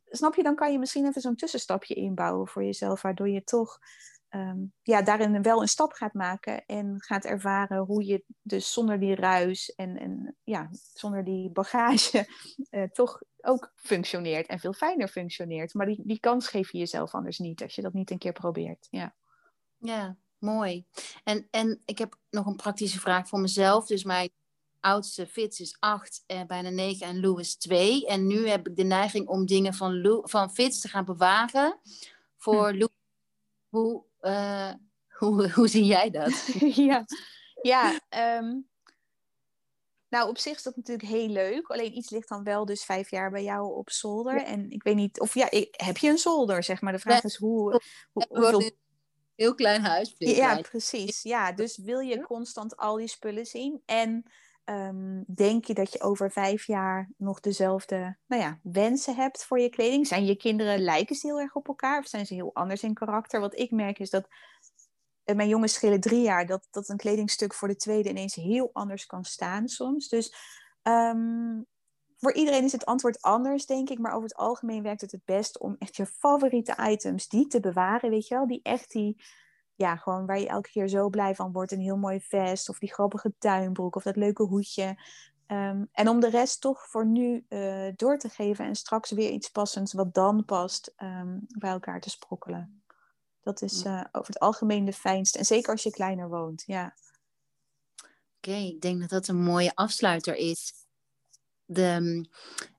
snap 0.08 0.34
je, 0.34 0.42
dan 0.42 0.54
kan 0.54 0.72
je 0.72 0.78
misschien 0.78 1.06
even 1.06 1.20
zo'n 1.20 1.36
tussenstapje 1.36 1.94
inbouwen 1.94 2.48
voor 2.48 2.64
jezelf, 2.64 3.02
waardoor 3.02 3.28
je 3.28 3.44
toch 3.44 3.78
ehm, 4.32 4.58
ja, 4.82 5.02
daarin 5.02 5.42
wel 5.42 5.60
een 5.60 5.68
stap 5.68 5.92
gaat 5.92 6.14
maken 6.14 6.66
en 6.66 6.94
gaat 6.98 7.24
ervaren 7.24 7.78
hoe 7.78 8.04
je 8.04 8.24
dus 8.42 8.72
zonder 8.72 9.00
die 9.00 9.14
ruis 9.14 9.74
en, 9.74 9.96
en 9.96 10.36
ja, 10.42 10.68
zonder 10.94 11.24
die 11.24 11.50
bagage 11.50 12.28
uh, 12.70 12.82
toch 12.98 13.22
ook 13.40 13.72
functioneert 13.74 14.46
en 14.46 14.58
veel 14.58 14.72
fijner 14.72 15.08
functioneert. 15.08 15.74
Maar 15.74 15.86
die, 15.86 16.00
die 16.04 16.20
kans 16.20 16.48
geef 16.48 16.72
je 16.72 16.78
jezelf 16.78 17.14
anders 17.14 17.38
niet 17.38 17.62
als 17.62 17.74
je 17.74 17.82
dat 17.82 17.92
niet 17.92 18.10
een 18.10 18.18
keer 18.18 18.32
probeert. 18.32 18.86
Ja, 18.90 19.14
ja 19.78 20.16
mooi. 20.38 20.84
En, 21.24 21.48
en 21.50 21.82
ik 21.84 21.98
heb 21.98 22.18
nog 22.30 22.46
een 22.46 22.56
praktische 22.56 23.00
vraag 23.00 23.28
voor 23.28 23.40
mezelf. 23.40 23.86
Dus 23.86 24.04
mijn 24.04 24.30
oudste 24.80 25.26
Fitz 25.26 25.60
is 25.60 25.76
8, 25.78 26.22
eh, 26.26 26.44
bijna 26.46 26.70
9 26.70 27.06
en 27.06 27.20
Lou 27.20 27.40
is 27.40 27.56
2. 27.56 28.06
En 28.06 28.26
nu 28.26 28.48
heb 28.48 28.68
ik 28.68 28.76
de 28.76 28.82
neiging 28.82 29.28
om 29.28 29.46
dingen 29.46 29.74
van, 29.74 30.00
Lou, 30.00 30.20
van 30.28 30.52
Fitz 30.52 30.80
te 30.80 30.88
gaan 30.88 31.04
bewaren 31.04 31.80
voor 32.36 32.68
hm. 32.68 32.76
Lou. 32.78 32.90
Hoe, 33.68 34.04
uh, 34.22 34.72
hoe, 35.08 35.50
hoe 35.54 35.68
zie 35.68 35.84
jij 35.84 36.10
dat? 36.10 36.46
ja, 36.90 37.04
ja 37.62 38.00
um, 38.38 38.70
nou, 40.12 40.28
op 40.28 40.38
zich 40.38 40.56
is 40.56 40.62
dat 40.62 40.76
natuurlijk 40.76 41.08
heel 41.08 41.28
leuk. 41.28 41.66
Alleen 41.66 41.96
iets 41.96 42.10
ligt 42.10 42.28
dan 42.28 42.44
wel 42.44 42.64
dus 42.64 42.84
vijf 42.84 43.10
jaar 43.10 43.30
bij 43.30 43.42
jou 43.42 43.74
op 43.74 43.90
zolder. 43.90 44.42
En 44.42 44.70
ik 44.70 44.82
weet 44.82 44.94
niet, 44.94 45.20
of 45.20 45.34
ja, 45.34 45.48
heb 45.70 45.96
je 45.96 46.08
een 46.08 46.18
zolder, 46.18 46.62
zeg 46.62 46.80
maar? 46.80 46.92
De 46.92 46.98
vraag 46.98 47.24
is 47.24 47.36
hoe... 47.36 47.80
hoe 48.12 48.26
hoeveel... 48.28 48.70
Heel 49.34 49.54
klein 49.54 49.80
huis. 49.80 50.14
Ja, 50.16 50.60
precies. 50.60 51.22
Ja, 51.22 51.52
dus 51.52 51.76
wil 51.76 51.98
je 51.98 52.22
constant 52.22 52.76
al 52.76 52.96
die 52.96 53.08
spullen 53.08 53.46
zien? 53.46 53.82
En 53.84 54.24
um, 54.64 55.24
denk 55.26 55.64
je 55.64 55.74
dat 55.74 55.92
je 55.92 56.00
over 56.00 56.32
vijf 56.32 56.66
jaar 56.66 57.10
nog 57.16 57.40
dezelfde 57.40 58.16
nou 58.26 58.42
ja, 58.42 58.58
wensen 58.62 59.14
hebt 59.14 59.44
voor 59.44 59.60
je 59.60 59.68
kleding? 59.68 60.06
Zijn 60.06 60.24
je 60.24 60.36
kinderen, 60.36 60.80
lijken 60.80 61.16
ze 61.16 61.26
heel 61.26 61.40
erg 61.40 61.54
op 61.54 61.68
elkaar? 61.68 61.98
Of 61.98 62.06
zijn 62.06 62.26
ze 62.26 62.34
heel 62.34 62.54
anders 62.54 62.82
in 62.82 62.94
karakter? 62.94 63.40
Wat 63.40 63.58
ik 63.58 63.70
merk 63.70 63.98
is 63.98 64.10
dat 64.10 64.28
mijn 65.24 65.48
jongens 65.48 65.72
schelen 65.72 66.00
drie 66.00 66.22
jaar, 66.22 66.46
dat, 66.46 66.68
dat 66.70 66.88
een 66.88 66.96
kledingstuk 66.96 67.54
voor 67.54 67.68
de 67.68 67.76
tweede 67.76 68.08
ineens 68.08 68.34
heel 68.34 68.70
anders 68.72 69.06
kan 69.06 69.24
staan 69.24 69.68
soms. 69.68 70.08
Dus 70.08 70.34
ehm, 70.82 71.60
voor 72.16 72.32
iedereen 72.32 72.64
is 72.64 72.72
het 72.72 72.84
antwoord 72.84 73.22
anders, 73.22 73.66
denk 73.66 73.90
ik. 73.90 73.98
Maar 73.98 74.12
over 74.12 74.28
het 74.28 74.36
algemeen 74.36 74.82
werkt 74.82 75.00
het 75.00 75.12
het 75.12 75.24
best 75.24 75.58
om 75.58 75.76
echt 75.78 75.96
je 75.96 76.06
favoriete 76.06 76.76
items, 76.90 77.28
die 77.28 77.46
te 77.46 77.60
bewaren, 77.60 78.10
weet 78.10 78.28
je 78.28 78.34
wel. 78.34 78.46
Die 78.46 78.60
echt 78.62 78.90
die, 78.90 79.22
ja, 79.82 79.96
gewoon 79.96 80.26
waar 80.26 80.40
je 80.40 80.48
elke 80.48 80.70
keer 80.70 80.88
zo 80.88 81.08
blij 81.08 81.34
van 81.34 81.52
wordt. 81.52 81.72
Een 81.72 81.80
heel 81.80 81.96
mooi 81.96 82.20
vest 82.20 82.68
of 82.68 82.78
die 82.78 82.92
grappige 82.92 83.34
tuinbroek 83.38 83.96
of 83.96 84.02
dat 84.02 84.16
leuke 84.16 84.42
hoedje. 84.42 84.96
Ehm, 85.46 85.84
en 85.92 86.08
om 86.08 86.20
de 86.20 86.30
rest 86.30 86.60
toch 86.60 86.86
voor 86.86 87.06
nu 87.06 87.44
uh, 87.48 87.88
door 87.96 88.18
te 88.18 88.28
geven 88.28 88.64
en 88.64 88.74
straks 88.74 89.10
weer 89.10 89.30
iets 89.30 89.48
passends 89.48 89.92
wat 89.92 90.14
dan 90.14 90.44
past 90.44 90.92
um, 91.02 91.46
bij 91.58 91.70
elkaar 91.70 92.00
te 92.00 92.10
sprokkelen. 92.10 92.82
Dat 93.42 93.62
is 93.62 93.84
uh, 93.84 94.04
over 94.12 94.32
het 94.32 94.38
algemeen 94.38 94.84
de 94.84 94.92
fijnste. 94.92 95.38
En 95.38 95.44
zeker 95.44 95.70
als 95.72 95.82
je 95.82 95.90
kleiner 95.90 96.28
woont, 96.28 96.62
ja. 96.66 96.94
Oké, 98.36 98.56
ik 98.56 98.80
denk 98.80 99.00
dat 99.00 99.10
dat 99.10 99.28
een 99.28 99.42
mooie 99.42 99.74
afsluiter 99.74 100.34
is. 100.34 100.72
De 101.64 102.26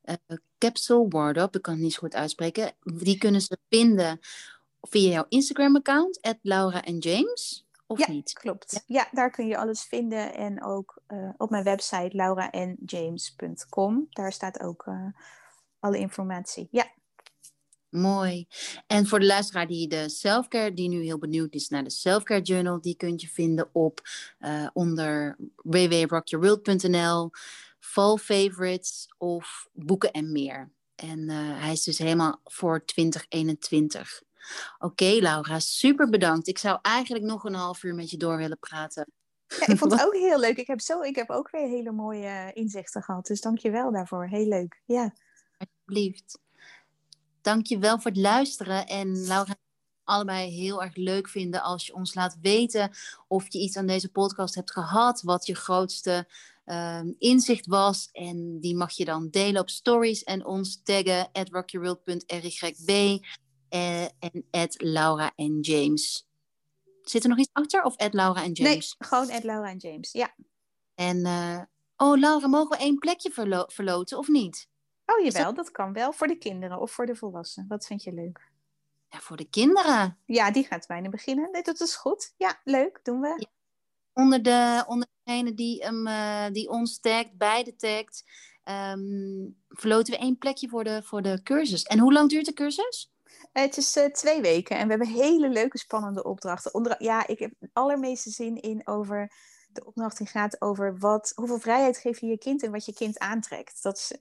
uh, 0.03 0.37
capsule 0.57 1.07
wardrobe, 1.07 1.57
ik 1.57 1.61
kan 1.61 1.73
het 1.73 1.83
niet 1.83 1.93
zo 1.93 1.99
goed 1.99 2.15
uitspreken. 2.15 2.71
Die 2.81 3.17
kunnen 3.17 3.41
ze 3.41 3.57
vinden 3.69 4.19
via 4.89 5.09
jouw 5.09 5.25
Instagram-account, 5.29 6.37
Laura 6.41 6.83
en 6.83 6.97
James. 6.97 7.67
Of 7.87 7.99
ja, 7.99 8.11
niet? 8.11 8.33
klopt. 8.33 8.71
Ja? 8.71 8.81
ja? 8.85 9.07
daar 9.11 9.31
kun 9.31 9.47
je 9.47 9.57
alles 9.57 9.83
vinden. 9.83 10.33
En 10.33 10.63
ook 10.63 11.01
uh, 11.07 11.29
op 11.37 11.49
mijn 11.49 11.63
website 11.63 12.09
lauraenjames.com. 12.15 14.07
Daar 14.09 14.33
staat 14.33 14.59
ook 14.59 14.87
alle 15.79 15.97
informatie. 15.97 16.67
Ja. 16.71 16.91
Mooi. 17.89 18.47
En 18.87 19.07
voor 19.07 19.19
de 19.19 19.25
luisteraar 19.25 19.67
die 19.67 19.87
de 19.87 20.09
selfcare, 20.09 20.73
die 20.73 20.89
nu 20.89 21.03
heel 21.03 21.19
benieuwd 21.19 21.53
is 21.53 21.69
naar 21.69 21.83
de 21.83 21.89
selfcare 21.89 22.41
journal, 22.41 22.81
die 22.81 22.95
kunt 22.95 23.21
je 23.21 23.27
vinden 23.27 23.69
op 23.71 24.01
uh, 24.39 24.67
onder 24.73 25.37
www.rockyourworld.nl, 25.55 27.29
fall 27.79 28.17
favorites 28.17 29.13
of 29.17 29.67
boeken 29.73 30.11
en 30.11 30.31
meer. 30.31 30.71
En 30.95 31.29
hij 31.29 31.71
is 31.71 31.83
dus 31.83 31.97
helemaal 31.97 32.39
voor 32.43 32.85
2021. 32.85 34.23
Oké, 34.79 35.17
Laura, 35.19 35.59
super 35.59 36.09
bedankt. 36.09 36.47
Ik 36.47 36.57
zou 36.57 36.79
eigenlijk 36.81 37.25
nog 37.25 37.43
een 37.43 37.53
half 37.53 37.83
uur 37.83 37.95
met 37.95 38.09
je 38.09 38.17
door 38.17 38.37
willen 38.37 38.59
praten. 38.59 39.11
Ja, 39.47 39.67
ik 39.67 39.77
vond 39.77 39.91
het 39.91 40.01
ook 40.05 40.13
heel 40.13 40.39
leuk. 40.39 40.57
Ik 40.57 40.67
heb, 40.67 40.81
zo, 40.81 41.01
ik 41.01 41.15
heb 41.15 41.29
ook 41.29 41.51
weer 41.51 41.67
hele 41.67 41.91
mooie 41.91 42.51
inzichten 42.53 43.01
gehad. 43.01 43.25
Dus 43.25 43.41
dank 43.41 43.57
je 43.57 43.71
wel 43.71 43.91
daarvoor. 43.91 44.27
Heel 44.27 44.47
leuk. 44.47 44.81
Ja. 44.85 45.13
Alsjeblieft. 45.57 46.39
Dank 47.41 47.65
je 47.65 47.77
wel 47.77 47.99
voor 47.99 48.11
het 48.11 48.19
luisteren. 48.19 48.87
En 48.87 49.25
Laura, 49.25 49.55
allebei 50.03 50.49
heel 50.51 50.83
erg 50.83 50.95
leuk 50.95 51.29
vinden 51.29 51.61
als 51.61 51.85
je 51.85 51.93
ons 51.93 52.15
laat 52.15 52.37
weten 52.41 52.91
of 53.27 53.53
je 53.53 53.59
iets 53.59 53.77
aan 53.77 53.87
deze 53.87 54.11
podcast 54.11 54.55
hebt 54.55 54.71
gehad, 54.71 55.21
wat 55.21 55.45
je 55.45 55.55
grootste 55.55 56.27
uh, 56.65 57.01
inzicht 57.17 57.65
was. 57.65 58.09
En 58.11 58.59
die 58.59 58.75
mag 58.75 58.91
je 58.91 59.05
dan 59.05 59.29
delen 59.29 59.61
op 59.61 59.69
stories 59.69 60.23
en 60.23 60.45
ons 60.45 60.81
taggen 60.83 61.29
at 61.31 61.49
en 63.73 64.45
at 64.51 64.81
Laura 64.81 65.31
en 65.35 65.59
James. 65.59 66.27
Zit 67.01 67.23
er 67.23 67.29
nog 67.29 67.37
iets 67.37 67.49
achter 67.51 67.83
of 67.83 67.97
at 67.97 68.13
Laura 68.13 68.43
en 68.43 68.51
James? 68.51 68.95
Nee, 68.97 69.09
gewoon 69.09 69.31
at 69.31 69.43
Laura 69.43 69.69
en 69.69 69.77
James, 69.77 70.11
ja. 70.11 70.35
En, 70.95 71.17
uh, 71.17 71.61
oh 71.97 72.17
Laura, 72.17 72.47
mogen 72.47 72.77
we 72.77 72.83
één 72.83 72.97
plekje 72.97 73.31
verlo 73.31 73.63
verloten 73.67 74.17
of 74.17 74.27
niet? 74.27 74.69
Oh 75.05 75.23
jawel, 75.23 75.53
dat... 75.53 75.71
kan 75.71 75.93
wel. 75.93 76.13
Voor 76.13 76.27
de 76.27 76.37
kinderen 76.37 76.79
of 76.79 76.91
voor 76.91 77.05
de 77.05 77.15
volwassenen. 77.15 77.69
Wat 77.69 77.85
vind 77.85 78.03
je 78.03 78.13
leuk? 78.13 78.51
Ja, 79.09 79.19
voor 79.19 79.37
de 79.37 79.49
kinderen. 79.49 80.17
Ja, 80.25 80.51
die 80.51 80.63
gaat 80.63 80.87
bijna 80.87 81.09
beginnen. 81.09 81.51
Nee, 81.51 81.61
dat 81.61 81.79
is 81.79 81.95
goed. 81.95 82.33
Ja, 82.37 82.61
leuk. 82.63 82.99
Doen 83.03 83.19
we. 83.19 83.47
Onder, 84.13 84.43
de, 84.43 84.83
onder 84.87 85.07
degene 85.23 85.53
die, 85.53 85.85
um, 85.85 86.07
uh, 86.07 86.47
die 86.51 86.69
ons 86.69 86.99
tagt, 86.99 87.37
beide 87.37 87.75
tagt, 87.75 88.23
um, 88.63 89.63
verloten 89.69 90.13
we 90.13 90.19
één 90.19 90.37
plekje 90.37 90.69
voor 90.69 90.83
de, 90.83 91.03
voor 91.03 91.21
de 91.21 91.43
cursus. 91.43 91.83
En 91.83 91.99
hoe 91.99 92.13
lang 92.13 92.29
duurt 92.29 92.45
de 92.45 92.53
cursus? 92.53 93.12
Het 93.51 93.77
is 93.77 93.97
uh, 93.97 94.05
twee 94.05 94.41
weken 94.41 94.77
en 94.77 94.83
we 94.83 94.89
hebben 94.89 95.07
hele 95.07 95.49
leuke, 95.49 95.77
spannende 95.77 96.23
opdrachten. 96.23 96.95
Ja, 96.97 97.27
ik 97.27 97.39
heb 97.39 97.51
het 97.59 97.69
allermeeste 97.73 98.29
zin 98.29 98.61
in 98.61 98.87
over. 98.87 99.31
De 99.67 99.85
opdracht 99.85 100.17
die 100.17 100.27
gaat 100.27 100.61
over 100.61 100.97
wat, 100.97 101.31
hoeveel 101.35 101.59
vrijheid 101.59 101.97
geef 101.97 102.19
je 102.19 102.27
je 102.27 102.37
kind 102.37 102.63
en 102.63 102.71
wat 102.71 102.85
je 102.85 102.93
kind 102.93 103.19
aantrekt. 103.19 103.83
Dat 103.83 103.97
is 103.97 104.11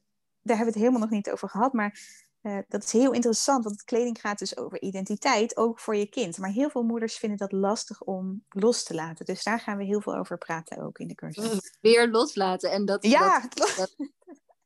daar 0.43 0.57
hebben 0.57 0.75
we 0.75 0.81
het 0.81 0.89
helemaal 0.89 1.09
nog 1.09 1.19
niet 1.19 1.31
over 1.31 1.49
gehad. 1.49 1.73
Maar 1.73 1.99
uh, 2.43 2.59
dat 2.69 2.83
is 2.83 2.93
heel 2.93 3.13
interessant, 3.13 3.65
want 3.65 3.85
kleding 3.85 4.21
gaat 4.21 4.39
dus 4.39 4.57
over 4.57 4.81
identiteit, 4.81 5.57
ook 5.57 5.81
voor 5.81 5.97
je 5.97 6.07
kind. 6.07 6.39
Maar 6.39 6.51
heel 6.51 6.71
veel 6.71 6.83
moeders 6.83 7.17
vinden 7.17 7.39
dat 7.39 7.53
lastig 7.53 8.03
om 8.03 8.45
los 8.49 8.85
te 8.85 8.95
laten. 8.95 9.25
Dus 9.25 9.43
daar 9.43 9.61
gaan 9.61 9.77
we 9.77 9.85
heel 9.85 10.01
veel 10.01 10.17
over 10.17 10.39
praten 10.39 10.83
ook 10.83 10.99
in 10.99 11.09
de 11.09 11.15
cursus. 11.15 11.53
Mm, 11.53 11.61
weer 11.81 12.09
loslaten. 12.09 12.71
En 12.71 12.85
dat, 12.85 13.07
ja. 13.07 13.49
Dat, 13.49 13.97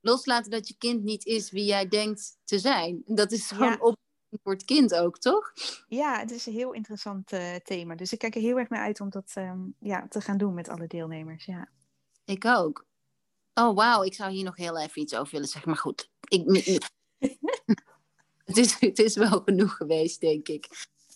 loslaten 0.00 0.50
dat 0.50 0.68
je 0.68 0.76
kind 0.78 1.02
niet 1.02 1.24
is 1.24 1.50
wie 1.50 1.64
jij 1.64 1.88
denkt 1.88 2.36
te 2.44 2.58
zijn. 2.58 3.02
Dat 3.04 3.32
is 3.32 3.46
gewoon 3.46 3.70
ja. 3.70 3.78
op 3.80 3.96
voor 4.42 4.52
het 4.52 4.64
kind 4.64 4.94
ook, 4.94 5.18
toch? 5.18 5.52
Ja, 5.88 6.18
het 6.18 6.30
is 6.30 6.46
een 6.46 6.52
heel 6.52 6.72
interessant 6.72 7.32
uh, 7.32 7.54
thema. 7.54 7.94
Dus 7.94 8.12
ik 8.12 8.18
kijk 8.18 8.34
er 8.34 8.40
heel 8.40 8.58
erg 8.58 8.68
naar 8.68 8.82
uit 8.82 9.00
om 9.00 9.10
dat 9.10 9.32
um, 9.38 9.74
ja, 9.80 10.06
te 10.08 10.20
gaan 10.20 10.38
doen 10.38 10.54
met 10.54 10.68
alle 10.68 10.86
deelnemers. 10.86 11.44
Ja. 11.44 11.68
Ik 12.24 12.44
ook. 12.44 12.86
Oh, 13.54 13.76
wauw, 13.76 14.02
ik 14.02 14.14
zou 14.14 14.30
hier 14.30 14.44
nog 14.44 14.56
heel 14.56 14.78
even 14.78 15.02
iets 15.02 15.14
over 15.14 15.32
willen 15.32 15.48
zeggen. 15.48 15.70
Maar 15.70 15.80
goed, 15.80 16.10
ik, 16.28 16.46
het, 18.44 18.56
is, 18.56 18.80
het 18.80 18.98
is 18.98 19.16
wel 19.16 19.40
genoeg 19.40 19.76
geweest, 19.76 20.20
denk 20.20 20.48
ik. 20.48 20.68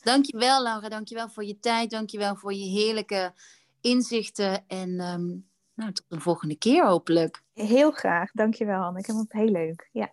Dankjewel, 0.02 0.62
Laura. 0.62 0.88
Dankjewel 0.88 1.28
voor 1.28 1.44
je 1.44 1.58
tijd. 1.58 1.90
Dankjewel 1.90 2.36
voor 2.36 2.54
je 2.54 2.64
heerlijke 2.64 3.34
inzichten. 3.80 4.66
En 4.66 5.00
um, 5.00 5.48
nou, 5.74 5.92
tot 5.92 6.04
de 6.08 6.20
volgende 6.20 6.56
keer 6.56 6.86
hopelijk. 6.86 7.42
Heel 7.52 7.90
graag. 7.90 8.30
Dankjewel, 8.32 8.82
Anne. 8.82 8.98
Ik 8.98 9.04
vond 9.04 9.32
het 9.32 9.32
heel 9.32 9.50
leuk. 9.50 9.88
Ja. 9.92 10.12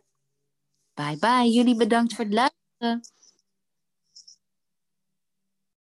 Bye 0.94 1.18
bye. 1.20 1.52
Jullie 1.52 1.76
bedankt 1.76 2.14
voor 2.14 2.24
het 2.26 2.34
luisteren. 2.34 2.67
Bye. 2.82 3.17